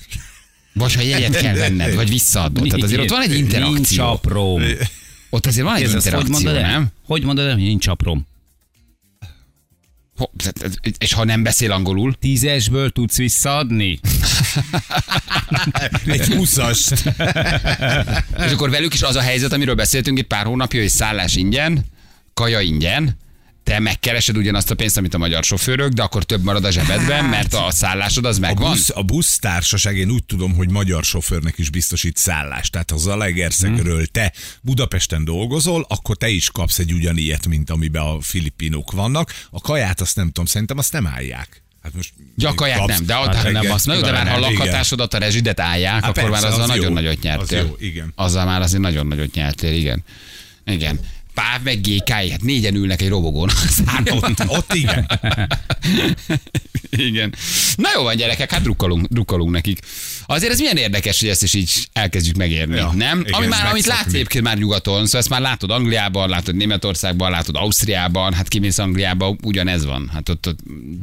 Vagy 0.72 0.94
ha 0.94 1.00
jegyet 1.02 1.40
kell 1.40 1.54
venned, 1.54 1.94
vagy 1.94 2.08
visszaadod. 2.08 2.62
Tehát 2.68 2.82
azért 2.84 3.00
ott 3.00 3.08
van 3.08 3.22
egy 3.22 3.28
Nincs 3.28 3.40
interakció. 3.42 4.04
apróm. 4.04 4.62
Ott 5.30 5.46
azért 5.46 5.66
van 5.66 5.76
egy 5.76 5.82
Ez 5.82 5.88
az, 5.94 5.94
hogy 5.94 6.04
interakció, 6.04 6.32
mondod 6.32 6.62
nem? 6.62 6.88
Hogy 7.06 7.22
mondod 7.22 7.46
el, 7.46 7.52
hogy 7.52 7.62
nincs 7.62 7.86
apróm? 7.86 8.26
És 10.98 11.12
ha 11.12 11.24
nem 11.24 11.42
beszél 11.42 11.72
angolul, 11.72 12.14
Tízesből 12.20 12.90
tudsz 12.90 13.16
visszaadni? 13.16 14.00
Egy 16.06 16.26
húszast. 16.26 16.90
És 18.46 18.52
akkor 18.52 18.70
velük 18.70 18.94
is 18.94 19.02
az 19.02 19.16
a 19.16 19.20
helyzet, 19.20 19.52
amiről 19.52 19.74
beszéltünk 19.74 20.18
itt 20.18 20.26
pár 20.26 20.46
hónapja, 20.46 20.80
hogy 20.80 20.88
szállás 20.88 21.36
ingyen, 21.36 21.84
kaja 22.34 22.60
ingyen, 22.60 23.16
te 23.66 23.78
megkeresed 23.78 24.36
ugyanazt 24.36 24.70
a 24.70 24.74
pénzt, 24.74 24.96
amit 24.96 25.14
a 25.14 25.18
magyar 25.18 25.44
sofőrök, 25.44 25.92
de 25.92 26.02
akkor 26.02 26.24
több 26.24 26.42
marad 26.42 26.64
a 26.64 26.70
zsebedben, 26.70 27.24
mert 27.24 27.54
a 27.54 27.66
szállásod 27.70 28.24
az 28.24 28.36
A 28.36 28.40
megvan. 28.40 28.70
busz, 28.70 28.90
a 28.94 29.02
busztársaság, 29.02 29.96
én 29.96 30.10
úgy 30.10 30.24
tudom, 30.24 30.54
hogy 30.54 30.70
magyar 30.70 31.04
sofőrnek 31.04 31.58
is 31.58 31.70
biztosít 31.70 32.16
szállást. 32.16 32.72
Tehát 32.72 32.90
ha 32.90 32.96
Zalaegerszegről 32.96 34.06
te 34.06 34.32
Budapesten 34.60 35.24
dolgozol, 35.24 35.86
akkor 35.88 36.16
te 36.16 36.28
is 36.28 36.50
kapsz 36.50 36.78
egy 36.78 36.92
ugyanilyet, 36.92 37.46
mint 37.46 37.70
amiben 37.70 38.02
a 38.02 38.20
filipinok 38.20 38.92
vannak. 38.92 39.32
A 39.50 39.60
kaját 39.60 40.00
azt 40.00 40.16
nem 40.16 40.26
tudom, 40.26 40.44
szerintem 40.44 40.78
azt 40.78 40.92
nem 40.92 41.06
állják. 41.06 41.62
Hát 41.82 41.94
most 41.94 42.12
Gyakaját 42.36 42.78
kapsz- 42.78 42.92
nem, 42.96 43.06
de, 43.06 43.14
Hát 43.14 43.34
hát 43.34 43.42
nem, 43.52 43.52
nem, 43.62 43.72
azt 43.72 43.86
na 43.86 44.00
de 44.00 44.10
már 44.12 44.28
ha 44.28 44.36
a 44.36 44.38
lakhatásodat, 44.38 45.14
a 45.14 45.18
rezsidet 45.18 45.60
állják, 45.60 46.04
Hát 46.04 46.18
akkor 46.18 46.22
már 46.30 46.40
persze, 46.40 46.46
azzal 46.46 46.60
az 46.62 46.68
nagyon 46.68 46.88
jó. 46.88 46.94
nagyot 46.94 47.16
Az 47.16 47.22
nyertél. 47.22 47.58
jó, 47.58 47.76
igen. 47.78 48.12
Azzal 48.14 48.44
már 48.44 48.60
azért 48.60 48.82
nagyon 48.82 49.06
nagyot 49.06 49.34
nyertél, 49.34 49.72
igen. 49.72 50.04
Igen. 50.66 51.00
Páv 51.36 51.62
meg 51.62 51.80
GK, 51.80 52.10
hát 52.10 52.42
négyen 52.42 52.74
ülnek 52.74 53.02
egy 53.02 53.08
robogón. 53.08 53.48
Ott, 54.10 54.48
ott 54.48 54.74
igen. 54.74 55.06
Igen. 57.08 57.34
Na 57.76 57.88
jó 57.94 58.02
van, 58.02 58.16
gyerekek, 58.16 58.50
hát 58.50 58.62
drukkolunk, 58.62 59.06
drukkolunk 59.06 59.50
nekik. 59.50 59.78
Azért 60.26 60.52
ez 60.52 60.58
milyen 60.58 60.76
érdekes, 60.76 61.20
hogy 61.20 61.28
ezt 61.28 61.42
is 61.42 61.54
így 61.54 61.88
elkezdjük 61.92 62.36
megérni, 62.36 62.76
Ja, 62.76 62.92
nem? 62.94 63.20
igen, 63.20 63.32
Ami 63.32 63.46
már, 63.46 63.66
amit 63.66 63.86
látsz 63.86 64.06
egyébként 64.14 64.44
már 64.44 64.58
nyugaton, 64.58 65.04
szóval 65.04 65.20
ezt 65.20 65.28
már 65.28 65.40
látod 65.40 65.70
Angliában, 65.70 66.28
látod 66.28 66.54
Németországban, 66.54 67.30
látod 67.30 67.56
Ausztriában, 67.56 68.32
hát 68.32 68.48
kimész 68.48 68.78
Angliába, 68.78 69.36
ugyanez 69.42 69.84
van. 69.84 70.10
Hát 70.12 70.28
ott, 70.28 70.46
ott 70.48 70.58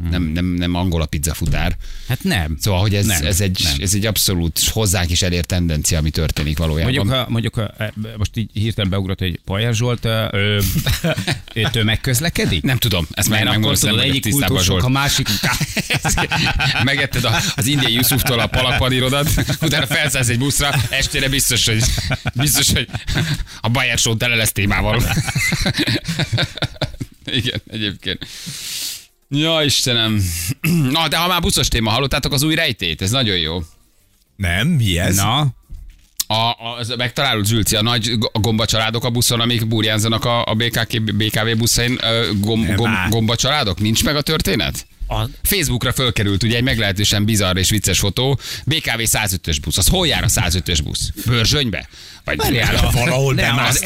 nem, 0.10 0.24
nem, 0.24 0.46
nem 0.46 0.76
angol 0.76 1.02
a 1.02 1.06
pizzafutár. 1.06 1.78
Hát 2.08 2.24
nem. 2.24 2.58
Szóval, 2.60 2.80
hogy 2.80 2.96
ez, 2.96 3.06
Nem, 3.06 3.26
ez, 3.26 3.42
egy, 3.42 3.60
nem. 3.64 3.74
ez 3.80 3.94
egy 3.94 4.06
abszolút 4.06 4.60
hozzánk 4.60 5.10
is 5.12 5.22
elért 5.22 5.48
tendencia, 5.48 5.98
ami 5.98 6.10
történik 6.10 6.58
valójában. 6.58 6.94
Mondjuk, 6.94 7.16
a, 7.16 7.26
mondjuk 7.30 7.58
a, 7.58 7.74
e, 7.78 7.94
most 8.18 8.38
így 8.38 8.50
hirtelen 8.54 8.90
beugrott, 8.90 9.20
hogy 9.20 9.40
Pajás 9.46 9.76
Zsolt 9.78 10.06
ö, 10.06 10.60
tömegközlekedik? 11.72 12.64
nem 12.72 12.78
tudom, 12.78 13.08
ezt 13.12 13.30
már 13.30 13.44
Mert 13.44 13.52
nem 13.52 13.64
akkor 13.64 13.78
tudod, 13.78 14.00
egyik 14.00 14.26
Zsolt. 14.62 14.84
a 14.84 14.90
másik. 14.90 15.28
Megetted 16.84 17.24
a, 17.24 17.40
az 17.56 17.66
indiai 17.66 17.94
Yusuftól 17.94 18.40
a 18.40 18.48
palakpanírodat, 18.48 19.30
utána 19.62 19.86
felszállsz 19.86 20.30
egy 20.30 20.38
buszra, 20.38 20.76
estére 20.90 21.30
biztos, 21.30 21.66
hogy, 21.66 21.84
biztos, 22.34 22.72
hogy 22.72 22.88
a 23.62 23.70
Bayer 23.70 23.98
Show 23.98 24.18
tele 24.18 24.36
lesz 24.36 24.52
témával. 24.52 25.04
Igen, 27.26 27.62
egyébként. 27.72 28.28
Ja, 29.30 29.64
Istenem. 29.64 30.24
Na, 30.92 31.08
de 31.08 31.18
ha 31.18 31.28
már 31.28 31.42
buszos 31.42 31.68
téma, 31.68 31.90
hallottátok 31.90 32.34
az 32.34 32.44
új 32.44 32.56
rejtét? 32.56 33.02
Ez 33.02 33.12
nagyon 33.12 33.38
jó. 33.38 33.64
Nem, 34.36 34.68
mi 34.68 35.00
ez? 35.00 35.16
Na, 35.16 35.40
A, 36.28 36.34
a, 36.36 36.76
az 36.80 36.94
megtalálod 36.98 37.48
Zsülci, 37.48 37.76
a 37.76 37.82
nagy 37.82 38.18
g- 38.18 38.30
a 38.34 39.06
a 39.06 39.10
buszon, 39.10 39.40
amik 39.40 39.68
burjánzanak 39.68 40.26
a, 40.26 40.46
a 40.46 40.54
BKK, 40.54 41.02
BKV 41.02 41.58
buszain, 41.58 42.00
gom, 42.40 42.76
gom, 42.76 42.90
áll. 42.90 43.10
gomba 43.10 43.36
családok? 43.36 43.80
Nincs 43.80 44.04
meg 44.04 44.16
a 44.16 44.22
történet? 44.22 44.86
A, 45.14 45.30
Facebookra 45.44 45.94
fölkerült 45.94 46.44
ugye 46.44 46.56
egy 46.58 46.64
meglehetősen 46.64 47.26
bizarr 47.26 47.58
és 47.58 47.70
vicces 47.70 48.00
fotó. 48.00 48.40
BKV 48.66 49.00
105-ös 49.00 49.58
busz. 49.64 49.78
Az 49.78 49.88
hol 49.88 50.08
jár 50.08 50.24
a 50.24 50.28
105-ös 50.28 50.80
busz? 50.84 51.12
Bőrzsönybe? 51.26 51.88
Vagy 52.24 52.38
Várjál, 52.38 52.92
Valahol 52.92 53.34
nem, 53.34 53.58
a 53.58 53.68
az, 53.68 53.80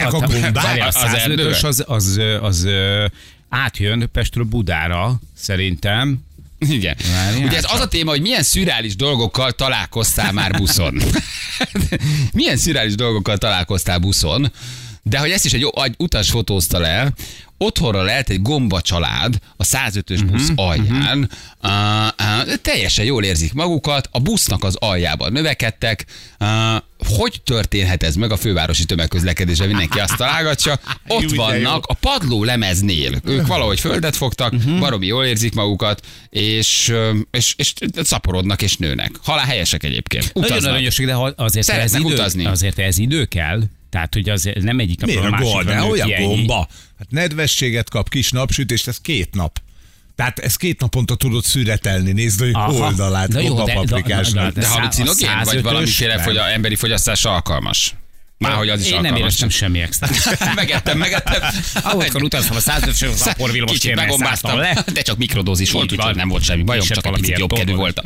várjál, 0.53 0.81
a 0.81 0.87
Az 0.87 0.95
105-ös 0.95 1.13
erdőbe? 1.13 1.49
az, 1.49 1.63
az, 1.63 1.83
az, 1.87 2.19
az 2.41 2.63
ö, 2.63 3.05
átjön 3.49 4.09
Pestről 4.11 4.43
Budára, 4.43 5.19
szerintem. 5.37 6.25
Igen. 6.59 6.95
Várjál 7.11 7.47
Ugye 7.47 7.57
ez 7.57 7.65
az 7.73 7.79
a 7.79 7.87
téma, 7.87 8.09
hogy 8.09 8.21
milyen 8.21 8.43
szürreális 8.43 8.95
dolgokkal 8.95 9.51
találkoztál 9.51 10.31
már 10.31 10.51
buszon. 10.51 11.01
milyen 12.33 12.57
szürreális 12.57 12.95
dolgokkal 12.95 13.37
találkoztál 13.37 13.97
buszon, 13.97 14.51
de 15.03 15.19
hogy 15.19 15.29
ezt 15.29 15.45
is 15.45 15.53
egy, 15.53 15.71
egy 15.73 15.93
utas 15.97 16.29
fotózta 16.29 16.79
le, 16.79 17.13
otthonra 17.57 18.01
lehet 18.01 18.29
egy 18.29 18.41
gomba 18.41 18.81
család 18.81 19.35
a 19.57 19.63
105-ös 19.63 20.23
busz 20.31 20.51
alján, 20.55 21.29
uh, 21.63 21.71
uh, 22.47 22.55
teljesen 22.61 23.05
jól 23.05 23.23
érzik 23.23 23.53
magukat, 23.53 24.09
a 24.11 24.19
busznak 24.19 24.63
az 24.63 24.75
aljában 24.75 25.31
növekedtek, 25.31 26.05
uh, 26.39 26.47
hogy 27.17 27.41
történhet 27.43 28.03
ez 28.03 28.15
meg 28.15 28.31
a 28.31 28.37
fővárosi 28.37 28.85
tömegközlekedésben? 28.85 29.67
Mindenki 29.67 29.99
azt 29.99 30.15
találgatja. 30.15 30.79
Ott 31.07 31.31
vannak 31.35 31.85
a 31.85 31.93
padló 31.93 32.43
lemeznél. 32.43 33.19
Ők 33.23 33.47
valahogy 33.47 33.79
földet 33.79 34.15
fogtak, 34.15 34.53
uh-huh. 34.53 34.79
baromi 34.79 35.05
jól 35.05 35.25
érzik 35.25 35.53
magukat, 35.53 36.05
és, 36.29 36.93
és, 37.31 37.53
és 37.57 37.73
szaporodnak 37.95 38.61
és 38.61 38.77
nőnek. 38.77 39.11
Halál 39.23 39.45
helyesek 39.45 39.83
egyébként. 39.83 40.33
Nagyon 40.33 40.49
Utaznak. 40.51 40.71
aranyos, 40.71 40.97
de 40.97 41.15
azért 41.35 41.69
ez 41.69 41.95
idő, 41.95 42.03
utazni. 42.13 42.45
azért 42.45 42.79
ez 42.79 42.97
idő 42.97 43.25
kell. 43.25 43.61
Tehát, 43.89 44.13
hogy 44.13 44.29
az 44.29 44.49
nem 44.59 44.79
egyik 44.79 44.99
napról 44.99 45.21
Miért 45.21 45.33
a 45.33 45.45
a 45.45 45.57
másikra 45.57 46.03
ki 46.03 46.13
ennyi. 46.13 46.25
gomba? 46.25 46.67
Hát 46.99 47.07
nedvességet 47.09 47.89
kap, 47.89 48.09
kis 48.09 48.31
napsütést, 48.31 48.87
ez 48.87 48.97
két 49.01 49.33
nap. 49.33 49.59
Tehát 50.15 50.39
ez 50.39 50.55
két 50.55 50.79
naponta 50.79 51.15
tudod 51.15 51.43
szüretelni, 51.43 52.11
nézd 52.11 52.41
a 52.41 52.45
Aha. 52.51 52.73
oldalát, 52.73 53.29
De 53.29 53.41
jó, 53.41 53.55
de- 53.55 53.73
gombapaprikásnak. 53.73 54.53
de- 54.53 54.59
De 54.59 54.65
szá- 54.67 54.73
halucinogén, 54.75 55.29
a 55.29 55.43
vagy 55.43 55.57
105-ös 55.57 55.61
valamiféle 55.63 56.15
nem. 56.15 56.23
fogya, 56.23 56.49
emberi 56.49 56.75
fogyasztásra 56.75 57.31
alkalmas? 57.33 57.93
Már 58.37 58.53
hogy 58.53 58.69
az 58.69 58.81
is 58.81 58.91
Én 58.91 59.01
nem 59.01 59.15
éreztem 59.15 59.49
semmi 59.49 59.79
extra. 59.81 60.07
megettem, 60.55 60.97
megettem. 60.97 61.41
Ahol 61.83 62.05
utaztam 62.23 62.55
a 62.55 62.59
105 62.59 63.01
az 63.01 63.21
aporvillamos 63.27 63.71
Kicsit 63.73 63.95
megombáztam, 63.95 64.57
le. 64.57 64.83
de 64.93 65.01
csak 65.01 65.17
mikrodózis 65.17 65.71
volt, 65.71 65.91
úgyhogy 65.91 66.15
nem 66.15 66.27
volt 66.27 66.43
semmi 66.43 66.63
bajom, 66.63 66.85
csak 66.85 67.05
egy 67.05 67.11
picit 67.11 67.37
jobb 67.37 67.53
kedvű 67.53 67.73
voltam. 67.73 68.05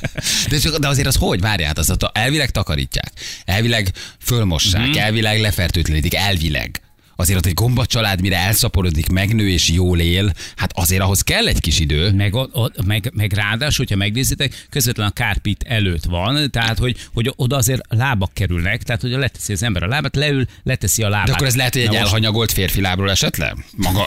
De, 0.50 0.58
csak- 0.58 0.78
de 0.78 0.88
azért 0.88 1.06
az 1.06 1.16
hogy? 1.16 1.40
Várjál, 1.40 1.72
az, 1.76 1.90
az 1.90 1.96
elvileg 2.12 2.50
takarítják, 2.50 3.12
elvileg 3.44 3.92
fölmossák, 4.20 4.88
Mhm. 4.88 4.98
elvileg 4.98 5.40
lefertőtlenítik, 5.40 6.14
elvileg. 6.14 6.80
Azért 7.22 7.38
ott 7.38 7.46
egy 7.46 7.54
gomba 7.54 7.86
család, 7.86 8.20
mire 8.20 8.36
elszaporodik, 8.36 9.08
megnő 9.08 9.48
és 9.50 9.68
jól 9.68 10.00
él, 10.00 10.32
hát 10.56 10.70
azért 10.74 11.02
ahhoz 11.02 11.20
kell 11.20 11.46
egy 11.46 11.60
kis 11.60 11.78
idő. 11.80 12.12
Meg, 12.12 12.34
o- 12.34 12.50
o- 12.52 12.84
meg, 12.84 13.10
meg 13.14 13.32
ráadásul, 13.32 13.84
hogyha 13.84 13.96
megnézitek, 13.96 14.66
közvetlen 14.70 15.06
a 15.06 15.10
kárpit 15.10 15.64
előtt 15.68 16.04
van, 16.04 16.50
tehát 16.50 16.78
hogy, 16.78 16.96
hogy 17.12 17.32
oda 17.36 17.56
azért 17.56 17.80
lábak 17.88 18.30
kerülnek, 18.34 18.82
tehát 18.82 19.00
hogy 19.00 19.10
leteszi 19.10 19.52
az 19.52 19.62
ember 19.62 19.82
a 19.82 19.86
lábát, 19.86 20.16
leül, 20.16 20.46
leteszi 20.62 21.02
a 21.02 21.08
lábát. 21.08 21.26
De 21.26 21.32
akkor 21.32 21.46
ez 21.46 21.56
lehet, 21.56 21.72
hogy 21.72 21.82
egy 21.82 21.88
Na 21.88 21.92
most 21.94 22.04
elhanyagolt 22.04 22.52
férfi 22.52 22.80
lábról 22.80 23.10
esett 23.10 23.36
le? 23.36 23.54
Maga. 23.76 24.06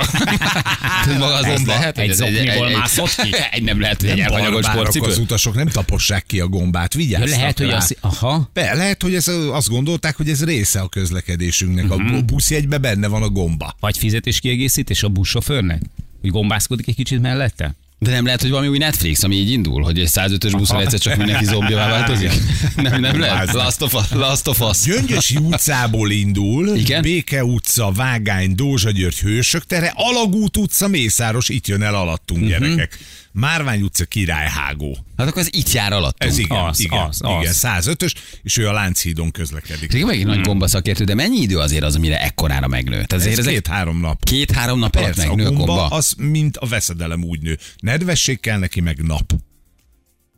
Maga 1.19 1.33
az, 1.33 1.45
az 1.45 1.59
Egy- 1.59 1.65
lehet? 1.65 1.97
egy 1.97 2.01
hogy 2.01 2.09
ez 2.09 2.17
zokniból 2.17 2.69
mászott 2.69 3.15
ki? 3.15 3.29
Egy 3.51 3.63
nem 3.63 3.79
lehet, 3.79 4.01
hogy 4.01 4.09
egy 4.09 4.19
elhanyagolt 4.19 4.65
sportcipő? 4.65 5.05
az 5.07 5.17
utasok, 5.17 5.55
nem 5.55 5.67
tapossák 5.67 6.25
ki 6.25 6.39
a 6.39 6.47
gombát, 6.47 6.93
Ja, 6.93 6.99
vigyázzanak 6.99 7.37
lehet, 7.37 7.57
hogy 7.57 7.69
az, 7.69 7.95
aha, 8.01 8.49
Be, 8.53 8.73
lehet, 8.73 9.01
hogy 9.01 9.15
ez, 9.15 9.27
azt 9.51 9.69
gondolták, 9.69 10.15
hogy 10.15 10.29
ez 10.29 10.43
része 10.43 10.79
a 10.79 10.87
közlekedésünknek. 10.87 11.85
Mhm. 11.85 12.15
A 12.15 12.21
buszjegyben 12.21 12.81
benne 12.81 13.04
van 13.07 13.23
a 13.23 13.29
gomba. 13.29 13.75
vagy 13.79 13.97
fizetés 13.97 14.39
kiegészítés 14.39 15.03
a 15.03 15.09
buszsofőrnek? 15.09 15.81
Hogy 16.21 16.29
gombászkodik 16.29 16.87
egy 16.87 16.95
kicsit 16.95 17.21
mellette? 17.21 17.75
De 17.99 18.11
nem 18.11 18.25
lehet, 18.25 18.41
hogy 18.41 18.49
valami 18.49 18.67
új 18.67 18.77
Netflix, 18.77 19.23
ami 19.23 19.35
így 19.35 19.51
indul, 19.51 19.83
hogy 19.83 19.99
egy 19.99 20.09
105-ös 20.13 20.53
buszon 20.57 20.79
egyszer 20.81 20.99
csak 20.99 21.15
mindenki 21.17 21.45
zombjává 21.45 21.89
változik? 21.89 22.31
Nem, 22.75 23.01
nem 23.01 23.19
lehet. 23.19 23.51
Last 23.51 23.81
of 23.81 23.93
Us. 23.93 24.11
Last 24.11 24.47
of 24.47 24.59
Us. 24.61 24.81
Gyöngyösi 24.83 25.37
utcából 25.37 26.11
indul, 26.11 26.75
Igen? 26.75 27.01
Béke 27.01 27.43
utca, 27.45 27.91
Vágány, 27.91 28.55
Dózsa 28.55 28.91
György, 28.91 29.19
Hősök 29.19 29.63
tere, 29.65 29.91
Alagút 29.95 30.57
utca, 30.57 30.87
Mészáros, 30.87 31.49
itt 31.49 31.67
jön 31.67 31.81
el 31.81 31.95
alattunk 31.95 32.39
Mhm. 32.41 32.49
gyerekek. 32.49 32.99
Márvány 33.39 33.81
utca, 33.81 34.05
Királyhágó. 34.05 34.97
Hát 35.17 35.27
akkor 35.27 35.41
ez 35.41 35.47
itt 35.51 35.71
jár 35.71 35.93
alatt. 35.93 36.23
Ez 36.23 36.37
igen, 36.37 36.57
Az, 36.57 36.79
igen, 36.79 36.99
az, 36.99 37.21
igen, 37.23 37.37
az. 37.37 37.59
105-ös, 37.63 38.13
és 38.43 38.57
ő 38.57 38.67
a 38.67 38.71
Lánchídon 38.71 39.31
közlekedik. 39.31 39.93
Igen, 39.93 40.07
megint 40.07 40.27
nagy 40.27 40.41
gomba 40.41 40.67
szakértő, 40.67 41.03
de 41.03 41.13
mennyi 41.15 41.37
idő 41.41 41.57
azért 41.57 41.83
az, 41.83 41.95
amire 41.95 42.21
ekkorára 42.21 42.67
megnő? 42.67 42.91
Tehát 42.91 43.13
Ez 43.13 43.21
azért 43.21 43.39
ez 43.39 43.45
két-három 43.45 43.99
nap. 43.99 44.23
két-három 44.23 44.79
nap 44.79 44.95
alatt 44.95 45.07
Persze, 45.15 45.23
a 45.29 45.35
megnő 45.35 45.45
a 45.45 45.47
gomba, 45.49 45.65
gomba. 45.65 45.87
az, 45.87 46.13
mint 46.17 46.57
a 46.57 46.65
veszedelem 46.67 47.23
úgy 47.23 47.41
nő. 47.41 47.57
Nedvesség 47.77 48.39
kell 48.39 48.59
neki, 48.59 48.81
meg 48.81 48.97
nap. 49.03 49.33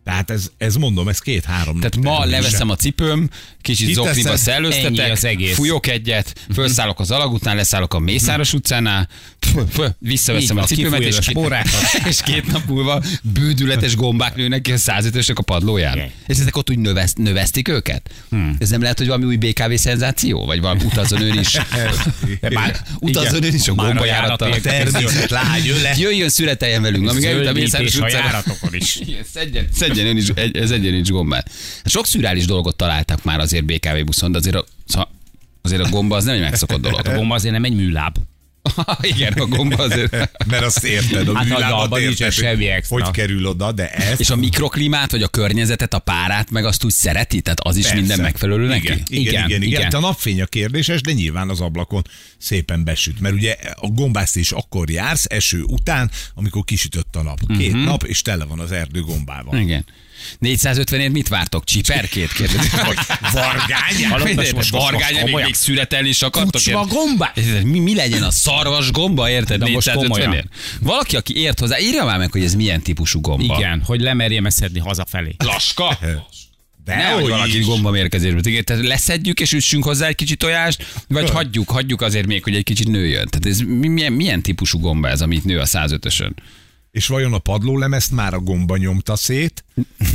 Tehát 0.07 0.29
ez, 0.29 0.51
ez 0.57 0.75
mondom, 0.75 1.07
ez 1.07 1.19
két-három. 1.19 1.75
Tehát 1.75 1.95
ma 1.95 2.25
leveszem 2.25 2.69
a 2.69 2.75
cipőm, 2.75 3.29
kicsit 3.61 3.93
zokniba 3.93 4.37
szellőztetek, 4.37 5.11
az 5.11 5.25
egész. 5.25 5.55
fújok 5.55 5.87
egyet, 5.87 6.33
felszállok 6.53 6.99
az 6.99 7.11
alagútnál, 7.11 7.55
leszállok 7.55 7.93
a 7.93 7.99
Mészáros 7.99 8.53
utcánál, 8.53 9.07
pf, 9.39 9.79
visszaveszem 9.99 10.57
a 10.57 10.63
cipőmet, 10.63 11.01
és, 11.01 11.15
spórákat. 11.21 11.81
és 12.07 12.21
két 12.21 12.51
nap 12.51 12.65
múlva 12.67 13.03
bődületes 13.21 13.95
gombák 13.95 14.35
nőnek 14.35 14.61
ki 14.61 14.71
a 14.71 14.77
105-ösnek 14.77 15.35
a 15.35 15.41
padlóján. 15.41 15.97
És 16.27 16.37
ezek 16.37 16.57
ott 16.57 16.69
úgy 16.69 16.79
növeszt, 16.79 17.17
növesztik 17.17 17.67
őket? 17.67 18.09
Hmm. 18.29 18.55
Ez 18.59 18.69
nem 18.69 18.81
lehet, 18.81 18.97
hogy 18.97 19.07
valami 19.07 19.25
új 19.25 19.35
BKV 19.35 19.73
szenzáció? 19.73 20.45
Vagy 20.45 20.61
valami 20.61 20.83
utazon 20.83 21.21
ön 21.21 21.39
is? 21.39 21.57
Már, 22.49 22.81
Utazon 22.99 23.43
ön 23.43 23.53
is 23.53 23.67
a 23.67 23.75
Már 23.75 23.85
gomba 23.85 24.05
járati 24.05 24.43
járattal. 24.43 24.71
Természet 24.71 25.29
lágy, 25.29 25.67
ő 25.67 25.81
le. 25.81 25.95
Jöjjön 25.97 26.29
születeljen 26.29 26.81
velünk, 26.81 27.09
amíg 27.09 27.23
eljut 27.23 27.47
a 27.47 27.51
Mészáros 27.51 27.95
utcára. 27.95 28.43
Szedjen, 29.33 29.67
szedjen 29.73 29.96
ön 30.05 30.17
is, 30.17 30.29
egy, 30.29 30.65
szedjen 30.65 30.93
ön 30.93 30.99
is 30.99 31.09
gombát. 31.09 31.51
Hát 31.83 31.89
Sok 31.89 32.05
szürális 32.05 32.45
dolgot 32.45 32.75
találtak 32.75 33.23
már 33.23 33.39
azért 33.39 33.65
BKV 33.65 34.03
buszon, 34.05 34.31
de 34.31 34.37
azért 34.37 34.55
a, 34.55 34.65
szóval 34.85 35.09
azért 35.61 35.81
a 35.81 35.89
gomba 35.89 36.15
az 36.15 36.23
nem 36.23 36.35
egy 36.35 36.41
megszokott 36.41 36.81
dolog. 36.81 37.07
A 37.07 37.15
gomba 37.15 37.35
azért 37.35 37.53
nem 37.53 37.63
egy 37.63 37.75
műláb. 37.75 38.15
Igen, 39.01 39.33
a 39.33 39.45
gomba 39.45 39.75
azért. 39.75 40.11
Mert 40.51 40.63
azt 40.63 40.83
érted, 40.83 41.27
a 41.27 41.35
Hát, 41.35 41.45
műlábat 41.45 41.99
érted, 41.99 42.31
semmi 42.31 42.67
extra. 42.67 43.03
Hogy 43.03 43.13
kerül 43.13 43.45
oda, 43.45 43.71
de 43.71 43.89
ez... 43.89 44.19
És 44.19 44.29
a 44.29 44.35
mikroklímát, 44.35 45.11
vagy 45.11 45.23
a 45.23 45.27
környezetet, 45.27 45.93
a 45.93 45.99
párát, 45.99 46.51
meg 46.51 46.65
azt 46.65 46.83
úgy 46.83 46.91
szereti? 46.91 47.41
Tehát 47.41 47.59
az 47.59 47.75
is 47.75 47.83
Persze. 47.83 47.99
minden 47.99 48.19
megfelelő 48.19 48.67
neki? 48.67 48.85
Igen, 48.85 48.97
igen, 49.07 49.19
igen, 49.19 49.45
igen, 49.45 49.61
igen. 49.61 49.79
igen. 49.79 49.91
A 49.91 49.99
napfény 49.99 50.41
a 50.41 50.45
kérdéses, 50.45 51.01
de 51.01 51.11
nyilván 51.11 51.49
az 51.49 51.59
ablakon 51.61 52.01
szépen 52.37 52.83
besüt. 52.83 53.19
Mert 53.19 53.35
ugye 53.35 53.55
a 53.75 53.87
gombászt 53.87 54.35
is 54.35 54.51
akkor 54.51 54.89
jársz, 54.89 55.25
eső 55.29 55.61
után, 55.61 56.11
amikor 56.33 56.63
kisütött 56.63 57.15
a 57.15 57.21
nap. 57.23 57.39
Két 57.57 57.73
Mhm. 57.73 57.83
nap, 57.83 58.03
és 58.03 58.21
tele 58.21 58.45
van 58.45 58.59
az 58.59 58.71
erdő 58.71 59.01
gombával. 59.01 59.59
Igen. 59.59 59.85
450-ért 60.41 61.11
mit 61.11 61.27
vártok? 61.27 61.63
Csiperkét? 61.63 62.31
Kérdezik. 62.33 62.71
Vargány? 63.33 64.53
Most- 64.55 64.69
Vargány, 64.69 65.23
még, 65.23 65.35
még 65.35 65.53
születelni 65.53 66.09
is 66.09 66.21
akartok? 66.21 66.65
Érted? 66.67 66.87
gomba? 66.87 67.31
Mi, 67.63 67.79
mi 67.79 67.95
legyen 67.95 68.23
a 68.23 68.31
szarvas 68.31 68.91
gomba, 68.91 69.29
érted? 69.29 69.59
De 69.63 69.71
most 69.71 69.89
450-ért? 69.89 69.95
komolyan. 70.07 70.49
Valaki, 70.81 71.15
aki 71.15 71.35
ért 71.37 71.59
hozzá, 71.59 71.79
írja 71.79 72.05
már 72.05 72.17
meg, 72.17 72.31
hogy 72.31 72.43
ez 72.43 72.53
milyen 72.53 72.81
típusú 72.81 73.21
gomba. 73.21 73.57
Igen, 73.57 73.81
hogy 73.85 74.01
lemerjem 74.01 74.45
ezt 74.45 74.57
szedni 74.57 74.79
hazafelé. 74.79 75.35
Laska? 75.37 75.97
De 76.85 76.95
Nehogy 76.95 77.21
hogy 77.21 77.31
valaki 77.31 77.57
is. 77.59 77.65
gomba 77.65 77.91
mérkezésbe. 77.91 78.39
Igen, 78.43 78.63
Tehát 78.63 78.83
leszedjük 78.85 79.39
és 79.39 79.51
üssünk 79.53 79.83
hozzá 79.83 80.07
egy 80.07 80.15
kicsit 80.15 80.37
tojást, 80.37 80.85
vagy 81.07 81.29
hagyjuk, 81.29 81.69
hagyjuk 81.69 82.01
azért 82.01 82.25
még, 82.25 82.43
hogy 82.43 82.55
egy 82.55 82.63
kicsit 82.63 82.87
nőjön. 82.87 83.27
Tehát 83.27 83.45
ez 83.45 83.59
mi- 83.59 83.87
milyen, 83.87 84.13
milyen 84.13 84.41
típusú 84.41 84.79
gomba 84.79 85.09
ez, 85.09 85.21
amit 85.21 85.43
nő 85.43 85.59
a 85.59 85.65
105-ösön? 85.65 86.31
És 86.97 87.07
vajon 87.07 87.33
a 87.33 87.37
padlólemezt 87.37 88.11
már 88.11 88.33
a 88.33 88.39
gomba 88.39 88.77
nyomta 88.77 89.15
szét? 89.15 89.63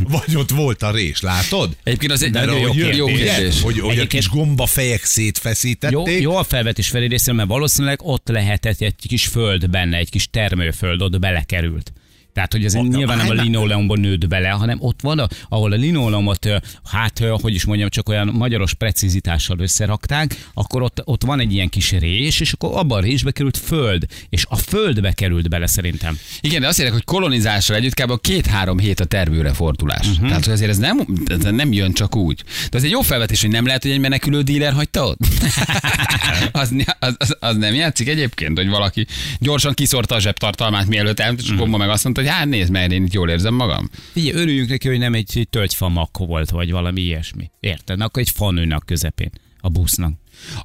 Vagy 0.09 0.37
ott 0.37 0.51
volt 0.51 0.83
a 0.83 0.91
rés, 0.91 1.21
látod? 1.21 1.77
Egyébként 1.83 2.13
az 2.13 2.23
egy 2.23 2.31
nagyon 2.31 2.59
jó, 2.59 2.65
ahogy 2.65 2.79
jó, 2.79 2.89
jó 2.89 3.07
kérdés. 3.07 3.61
Hogy, 3.61 3.81
hogy 3.81 3.99
a 3.99 4.07
kis 4.07 4.29
gombafejek 4.29 4.99
Jó, 4.99 5.05
szétfeszítették. 5.05 6.21
jó 6.21 6.37
a 6.37 6.43
felvetés 6.43 6.89
felé 6.89 7.07
részéről, 7.07 7.35
mert 7.35 7.49
valószínűleg 7.49 8.03
ott 8.03 8.29
lehetett 8.29 8.81
egy 8.81 8.95
kis 9.09 9.27
föld 9.27 9.71
benne, 9.71 9.97
egy 9.97 10.11
kis 10.11 10.31
termőföld, 10.31 11.03
ott 11.03 11.19
belekerült. 11.19 11.93
Tehát, 12.33 12.53
hogy 12.53 12.65
ez 12.65 12.75
Ott- 12.75 12.89
nyilván 12.89 13.17
nem 13.17 13.29
a 13.29 13.33
linoleumban 13.33 14.01
nőtt 14.01 14.29
bele, 14.29 14.49
hanem 14.49 14.77
ott 14.81 15.01
van, 15.01 15.19
a- 15.19 15.29
ahol 15.49 15.73
a 15.73 15.77
linoleumot, 15.77 16.49
hát, 16.85 17.19
hogy 17.41 17.55
is 17.55 17.65
mondjam, 17.65 17.89
csak 17.89 18.09
olyan 18.09 18.29
magyaros 18.29 18.75
precizitással 18.75 19.59
összerakták, 19.59 20.49
akkor 20.55 20.83
ott, 20.83 21.03
ott 21.05 21.23
van 21.25 21.41
egy 21.41 21.53
ilyen 21.53 21.69
kis 21.69 21.91
rés, 21.93 22.41
és 22.41 22.53
akkor 22.53 22.79
abban 22.79 22.99
a 22.99 23.01
résbe 23.01 23.31
került 23.31 23.57
föld, 23.57 24.07
és 24.29 24.45
a 24.49 24.57
földbe 24.57 25.13
került 25.13 25.49
bele 25.49 25.67
szerintem. 25.67 26.19
Igen, 26.41 26.61
de 26.61 26.67
azt 26.67 26.79
mondják, 26.79 27.03
hogy 27.05 27.15
kolonizással 27.15 27.77
együtt 27.77 27.95
kb. 27.95 28.21
két-három 28.21 28.79
hét 28.79 29.01
a 29.01 29.05
tervőre 29.05 29.53
fordulás. 29.53 30.07
Uh-huh. 30.09 30.27
Tehát, 30.29 30.45
hogy 30.45 30.53
azért 30.53 30.71
ez 30.71 30.79
nem, 30.79 31.07
ez 31.27 31.39
nem 31.51 31.73
jön 31.73 31.93
csak 31.93 32.17
úgy. 32.17 32.43
De 32.71 32.77
az 32.77 32.85
egy 32.85 32.91
jó 32.91 33.01
felvetés, 33.01 33.41
hogy 33.41 33.51
nem 33.51 33.67
lehet, 33.67 33.83
hogy 33.83 33.91
egy 33.91 34.01
menekülő 34.01 34.43
díler 34.43 34.73
hagyta 34.73 35.07
ott. 35.07 35.19
az, 36.53 36.75
az, 36.99 37.15
az, 37.19 37.37
az, 37.41 37.57
nem 37.57 37.75
játszik 37.75 38.09
egyébként, 38.09 38.59
hogy 38.59 38.69
valaki 38.69 39.07
gyorsan 39.39 39.75
kiszórta 39.75 40.15
a 40.15 40.21
zsebtartalmát, 40.21 40.87
mielőtt 40.87 41.21
elment, 41.21 41.41
és 41.41 41.53
ma 41.53 41.77
meg 41.77 41.89
azt 41.89 42.05
mondta, 42.05 42.22
hogy 42.23 42.31
hát 42.31 42.47
nézd, 42.47 42.71
mert 42.71 42.93
én 42.93 43.05
itt 43.05 43.13
jól 43.13 43.31
érzem 43.31 43.55
magam. 43.55 43.91
Ugye 44.15 44.35
örüljünk 44.35 44.69
neki, 44.69 44.89
hogy 44.89 44.99
nem 44.99 45.15
egy, 45.15 45.47
tölgyfa 45.51 46.09
volt, 46.19 46.51
vagy 46.51 46.71
valami 46.71 47.01
ilyesmi. 47.01 47.51
Érted? 47.61 48.01
Akkor 48.01 48.23
egy 48.23 48.31
fa 48.31 48.51
nőne 48.51 48.75
a 48.75 48.81
közepén, 48.81 49.31
a 49.61 49.69
busznak. 49.69 50.13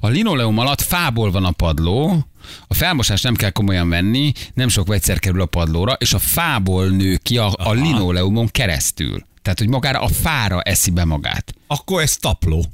A 0.00 0.08
linoleum 0.08 0.58
alatt 0.58 0.80
fából 0.80 1.30
van 1.30 1.44
a 1.44 1.50
padló, 1.50 2.26
a 2.66 2.74
felmosást 2.74 3.22
nem 3.22 3.34
kell 3.34 3.50
komolyan 3.50 3.88
venni, 3.88 4.32
nem 4.54 4.68
sok 4.68 4.86
vegyszer 4.86 5.18
kerül 5.18 5.40
a 5.40 5.46
padlóra, 5.46 5.92
és 5.92 6.12
a 6.12 6.18
fából 6.18 6.88
nő 6.88 7.18
ki 7.22 7.38
a, 7.38 7.52
a 7.56 7.72
linoleumon 7.72 8.46
keresztül. 8.46 9.26
Tehát, 9.42 9.58
hogy 9.58 9.68
magára 9.68 10.00
a 10.00 10.08
fára 10.08 10.62
eszi 10.62 10.90
be 10.90 11.04
magát. 11.04 11.54
Akkor 11.66 12.02
ez 12.02 12.16
tapló. 12.16 12.64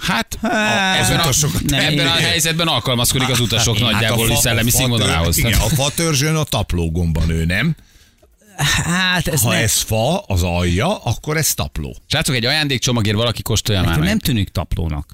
Hát, 0.00 0.38
a, 0.42 0.46
ebben, 0.46 1.18
a, 1.18 1.22
utasokat- 1.22 1.62
nem, 1.62 1.80
ebben 1.80 2.06
a 2.06 2.10
helyzetben 2.10 2.66
alkalmazkodik 2.66 3.28
az 3.28 3.40
utasok 3.40 3.78
Hát 3.78 3.90
nagyjából 3.92 4.24
a 4.30 4.32
fa- 4.32 4.40
szellemi 4.42 4.70
színvonalához. 4.70 5.38
Igen, 5.38 5.52
a 5.60 5.68
fa 5.68 5.90
törzsön 5.94 6.34
a 6.36 6.44
tapló 6.44 6.90
gomba 6.90 7.24
nő, 7.24 7.44
nem? 7.44 7.76
Hát 8.84 9.28
ez 9.28 9.40
Ha 9.42 9.50
nem, 9.50 9.62
ez 9.62 9.72
fa, 9.76 10.18
az 10.18 10.42
alja, 10.42 10.96
akkor 10.96 11.36
ez 11.36 11.54
tapló. 11.54 11.96
Srácok, 12.06 12.34
egy 12.34 12.44
ajándékcsomagért 12.44 13.16
valaki 13.16 13.42
kóstolja 13.42 13.82
már 13.82 13.98
nem 13.98 14.18
tűnik 14.18 14.48
taplónak. 14.48 15.10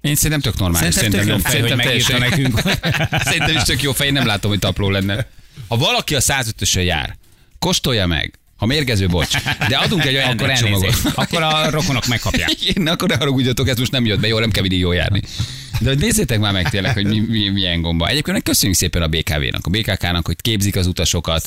Én 0.00 0.14
szerintem 0.14 0.40
tök 0.40 0.58
normális. 0.60 0.94
Szerintem 0.94 1.20
tök 1.26 1.28
jó 1.28 1.38
fej, 1.38 1.60
hogy 1.60 1.76
teljesen- 1.76 2.18
nekünk. 2.18 2.60
szerintem 3.28 3.56
is 3.56 3.62
tök 3.62 3.82
jó 3.82 3.92
fej, 3.92 4.10
nem 4.10 4.26
látom, 4.26 4.50
hogy 4.50 4.58
tapló 4.58 4.90
lenne. 4.90 5.26
Ha 5.68 5.76
valaki 5.76 6.14
a 6.14 6.20
105-ösön 6.20 6.82
jár, 6.84 7.16
kóstolja 7.58 8.06
meg. 8.06 8.38
Ha 8.56 8.66
mérgező, 8.66 9.06
bocs. 9.06 9.36
De 9.68 9.76
adunk 9.76 10.04
egy 10.04 10.14
Akkor 10.14 10.24
ajándékcsomagot. 10.26 10.84
elnézést. 10.84 11.14
Akkor 11.14 11.42
a 11.42 11.70
rokonok 11.70 12.06
megkapják. 12.06 12.50
Igen, 12.68 12.86
akkor 12.86 13.08
ne 13.08 13.16
haragudjatok, 13.16 13.68
ez 13.68 13.78
most 13.78 13.92
nem 13.92 14.04
jött 14.06 14.20
be, 14.20 14.26
jó, 14.26 14.38
nem 14.38 14.50
kell 14.50 14.62
mindig 14.62 14.80
jól 14.80 14.94
járni. 14.94 15.22
De 15.80 15.94
nézzétek 15.94 16.38
már 16.38 16.52
meg 16.52 16.70
tényleg, 16.70 16.92
hogy 16.94 17.06
mi, 17.06 17.18
mi, 17.18 17.48
milyen 17.48 17.80
gomba. 17.80 18.08
Egyébként 18.08 18.42
köszönjük 18.42 18.78
szépen 18.78 19.02
a 19.02 19.06
BKV-nak, 19.08 19.66
a 19.66 19.70
BKK-nak, 19.70 20.26
hogy 20.26 20.36
képzik 20.40 20.76
az 20.76 20.86
utasokat, 20.86 21.44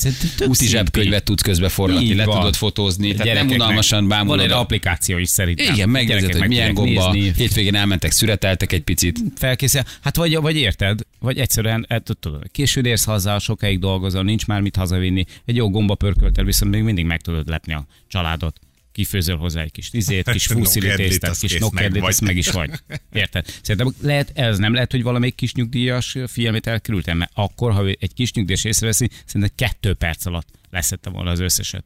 úti 0.48 0.68
zsebkönyvet 0.68 1.24
tudsz 1.24 1.42
közbe 1.42 1.70
forgatni, 1.70 2.14
le 2.16 2.26
van. 2.26 2.36
tudod 2.38 2.56
fotózni, 2.56 3.14
tehát 3.14 3.34
nem 3.34 3.48
unalmasan 3.50 4.00
Van 4.00 4.08
bámulod. 4.08 4.40
egy 4.46 4.52
a- 4.52 4.60
applikáció 4.60 5.18
is 5.18 5.30
szerintem. 5.30 5.74
Igen, 5.74 5.90
megnézed, 5.90 6.36
hogy 6.36 6.48
milyen 6.48 6.74
gomba. 6.74 7.12
nézni. 7.12 7.34
Hétvégén 7.38 7.76
elmentek, 7.76 8.12
szüreteltek 8.12 8.72
egy 8.72 8.82
picit. 8.82 9.20
felkészül. 9.36 9.82
Hát 10.02 10.16
vagy, 10.16 10.36
vagy 10.36 10.56
érted, 10.56 11.00
vagy 11.20 11.38
egyszerűen 11.38 11.86
hát, 11.90 12.16
tudod, 12.20 12.44
későn 12.52 12.86
érsz 12.86 13.04
haza, 13.06 13.40
sokáig 13.40 13.80
dolgozol, 13.80 14.24
nincs 14.24 14.46
már 14.46 14.62
mit 14.62 14.76
hazavinni, 14.76 15.26
egy 15.46 15.56
jó 15.56 15.70
gomba 15.70 15.96
pörköltel 15.96 16.44
viszont 16.44 16.72
még 16.72 16.82
mindig 16.84 17.06
meg 17.06 17.22
tudod 17.22 17.48
lepni 17.48 17.74
a 17.74 17.86
családot. 18.08 18.60
Kifőzöl 19.00 19.38
hozzá 19.38 19.62
egy 19.62 19.72
kis 19.72 19.90
tizét, 19.90 20.30
kis 20.32 20.46
fuszili 20.46 20.86
Nokedlit, 20.88 21.10
tésztát, 21.10 21.30
azt 21.30 21.40
kis 21.40 21.52
kész, 21.52 21.62
meg 21.62 21.72
nokedlit, 21.72 22.04
ezt 22.04 22.22
meg 22.22 22.38
is 22.38 22.50
vagy. 22.50 22.72
Érted? 23.14 23.46
Szerintem 23.62 23.94
lehet, 24.02 24.32
ez 24.38 24.58
nem 24.58 24.74
lehet, 24.74 24.92
hogy 24.92 25.04
valamelyik 25.04 25.36
kis 25.36 25.54
nyugdíjas 25.54 26.18
figyelmét 26.28 26.68
elkerültem, 26.68 27.18
mert 27.18 27.32
akkor, 27.34 27.72
ha 27.72 27.86
egy 27.86 28.14
kis 28.14 28.34
nyugdíjas 28.34 28.64
észreveszi, 28.64 29.10
szerintem 29.26 29.56
kettő 29.56 29.94
perc 29.94 30.26
alatt 30.26 30.48
leszette 30.70 31.10
volna 31.10 31.32
az 31.32 31.40
összeset. 31.40 31.86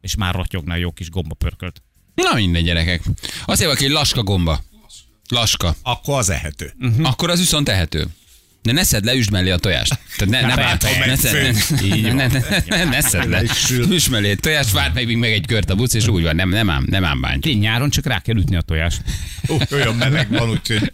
És 0.00 0.14
már 0.14 0.34
rotyogna 0.34 0.72
a 0.72 0.76
jó 0.76 0.92
kis 0.92 1.10
gomba 1.10 1.34
pörkölt. 1.34 1.82
Na 2.14 2.34
mindegy, 2.34 2.64
gyerekek. 2.64 3.02
Azért 3.44 3.68
van, 3.68 3.78
hogy 3.78 3.90
laska 3.90 4.22
gomba. 4.22 4.64
Laska. 5.28 5.76
Akkor 5.82 6.18
az 6.18 6.30
ehető. 6.30 6.72
Uh-huh. 6.80 7.08
Akkor 7.08 7.30
az 7.30 7.38
viszont 7.38 7.66
tehető. 7.66 8.06
De 8.62 8.72
ne 8.72 8.84
szedd 8.84 9.04
le, 9.04 9.14
üsd 9.14 9.30
mellé 9.30 9.50
a 9.50 9.56
tojást. 9.56 9.98
Tehát 10.16 10.34
ne, 10.34 10.54
ne, 10.54 10.62
Hát, 10.62 10.82
bánt, 10.82 11.06
ne, 11.06 11.16
szedd, 11.16 11.54
ne, 12.02 12.26
ne, 12.26 12.26
ne, 12.26 12.62
ne, 12.66 12.84
ne 12.84 13.00
szedd 13.00 13.28
le. 13.28 13.42
Üsd 13.90 14.10
mellé 14.10 14.32
a 14.32 14.36
tojást, 14.36 14.72
várd 14.72 14.94
meg 14.94 15.06
még 15.06 15.16
meg 15.16 15.32
egy 15.32 15.46
kört 15.46 15.70
a 15.70 15.74
busz, 15.74 15.94
és 15.94 16.06
úgy 16.06 16.22
van, 16.22 16.36
nem, 16.36 16.48
nem 16.48 16.70
ám, 16.70 16.84
nem 16.90 17.04
ám 17.04 17.20
bántja. 17.20 17.50
Tény, 17.52 17.60
nyáron 17.60 17.90
csak 17.90 18.06
rá 18.06 18.18
kell 18.20 18.36
ütni 18.36 18.56
a 18.56 18.60
tojást. 18.60 19.02
Ó, 19.48 19.56
Olyan 19.70 19.94
meleg 19.94 20.30
van, 20.30 20.50
úgyhogy 20.50 20.90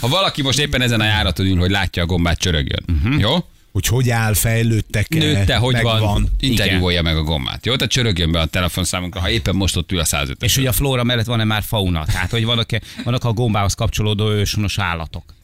Ha 0.00 0.08
valaki 0.08 0.42
most 0.42 0.58
éppen 0.58 0.80
ezen 0.82 1.00
a 1.00 1.04
járaton 1.04 1.46
ül, 1.46 1.58
hogy 1.58 1.70
látja 1.70 2.02
a 2.02 2.06
gombát, 2.06 2.38
csörögjön. 2.38 2.84
Uh-huh. 2.88 3.20
Jó? 3.20 3.44
hogy 3.72 3.86
hogy 3.86 4.10
áll, 4.10 4.34
fejlődtek 4.34 5.08
Nőtte, 5.08 5.56
hogy 5.56 5.72
megvan. 5.72 6.00
van, 6.00 6.28
interjúolja 6.40 7.02
meg 7.02 7.16
a 7.16 7.22
gombát. 7.22 7.66
Jó, 7.66 7.76
tehát 7.76 7.92
csörögjön 7.92 8.32
be 8.32 8.40
a 8.40 8.44
telefonszámunkra, 8.44 9.20
ha 9.20 9.30
éppen 9.30 9.54
most 9.54 9.76
ott 9.76 9.92
ül 9.92 9.98
a 9.98 10.04
105 10.04 10.42
És 10.42 10.54
hogy 10.54 10.66
a 10.66 10.72
flóra 10.72 11.04
mellett 11.04 11.26
van-e 11.26 11.44
már 11.44 11.62
fauna? 11.62 12.04
Tehát, 12.04 12.30
hogy 12.30 12.44
vannak, 12.44 12.70
vannak 13.04 13.24
a 13.24 13.32
gombához 13.32 13.74
kapcsolódó 13.74 14.30
őshonos 14.30 14.78
állatok. 14.78 15.34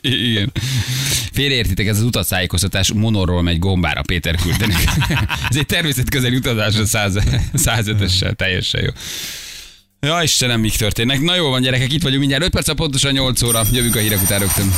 Igen. 0.00 0.52
Félreértitek, 1.32 1.86
ez 1.86 1.96
az 1.96 2.04
utatszájékoztatás 2.04 2.92
monorról 2.92 3.42
megy 3.42 3.58
gombára, 3.58 4.02
Péter 4.02 4.34
küldte. 4.34 4.66
Ez 5.50 5.56
egy 5.56 5.66
természetközeli 5.66 6.36
utazás 6.36 6.76
a 6.76 6.84
100 6.84 7.18
105-össel, 7.54 8.34
teljesen 8.34 8.82
jó. 8.84 8.90
Ja, 10.00 10.22
Istenem, 10.22 10.60
mik 10.60 10.76
történnek. 10.76 11.20
Na 11.20 11.34
jó 11.34 11.48
van, 11.48 11.62
gyerekek, 11.62 11.92
itt 11.92 12.02
vagyunk 12.02 12.20
mindjárt 12.20 12.44
5 12.44 12.50
perc, 12.50 12.74
pontosan 12.74 13.12
8 13.12 13.42
óra. 13.42 13.62
Jövünk 13.72 13.96
a 13.96 13.98
hírek 13.98 14.22
után 14.22 14.38
rögtön. 14.38 14.72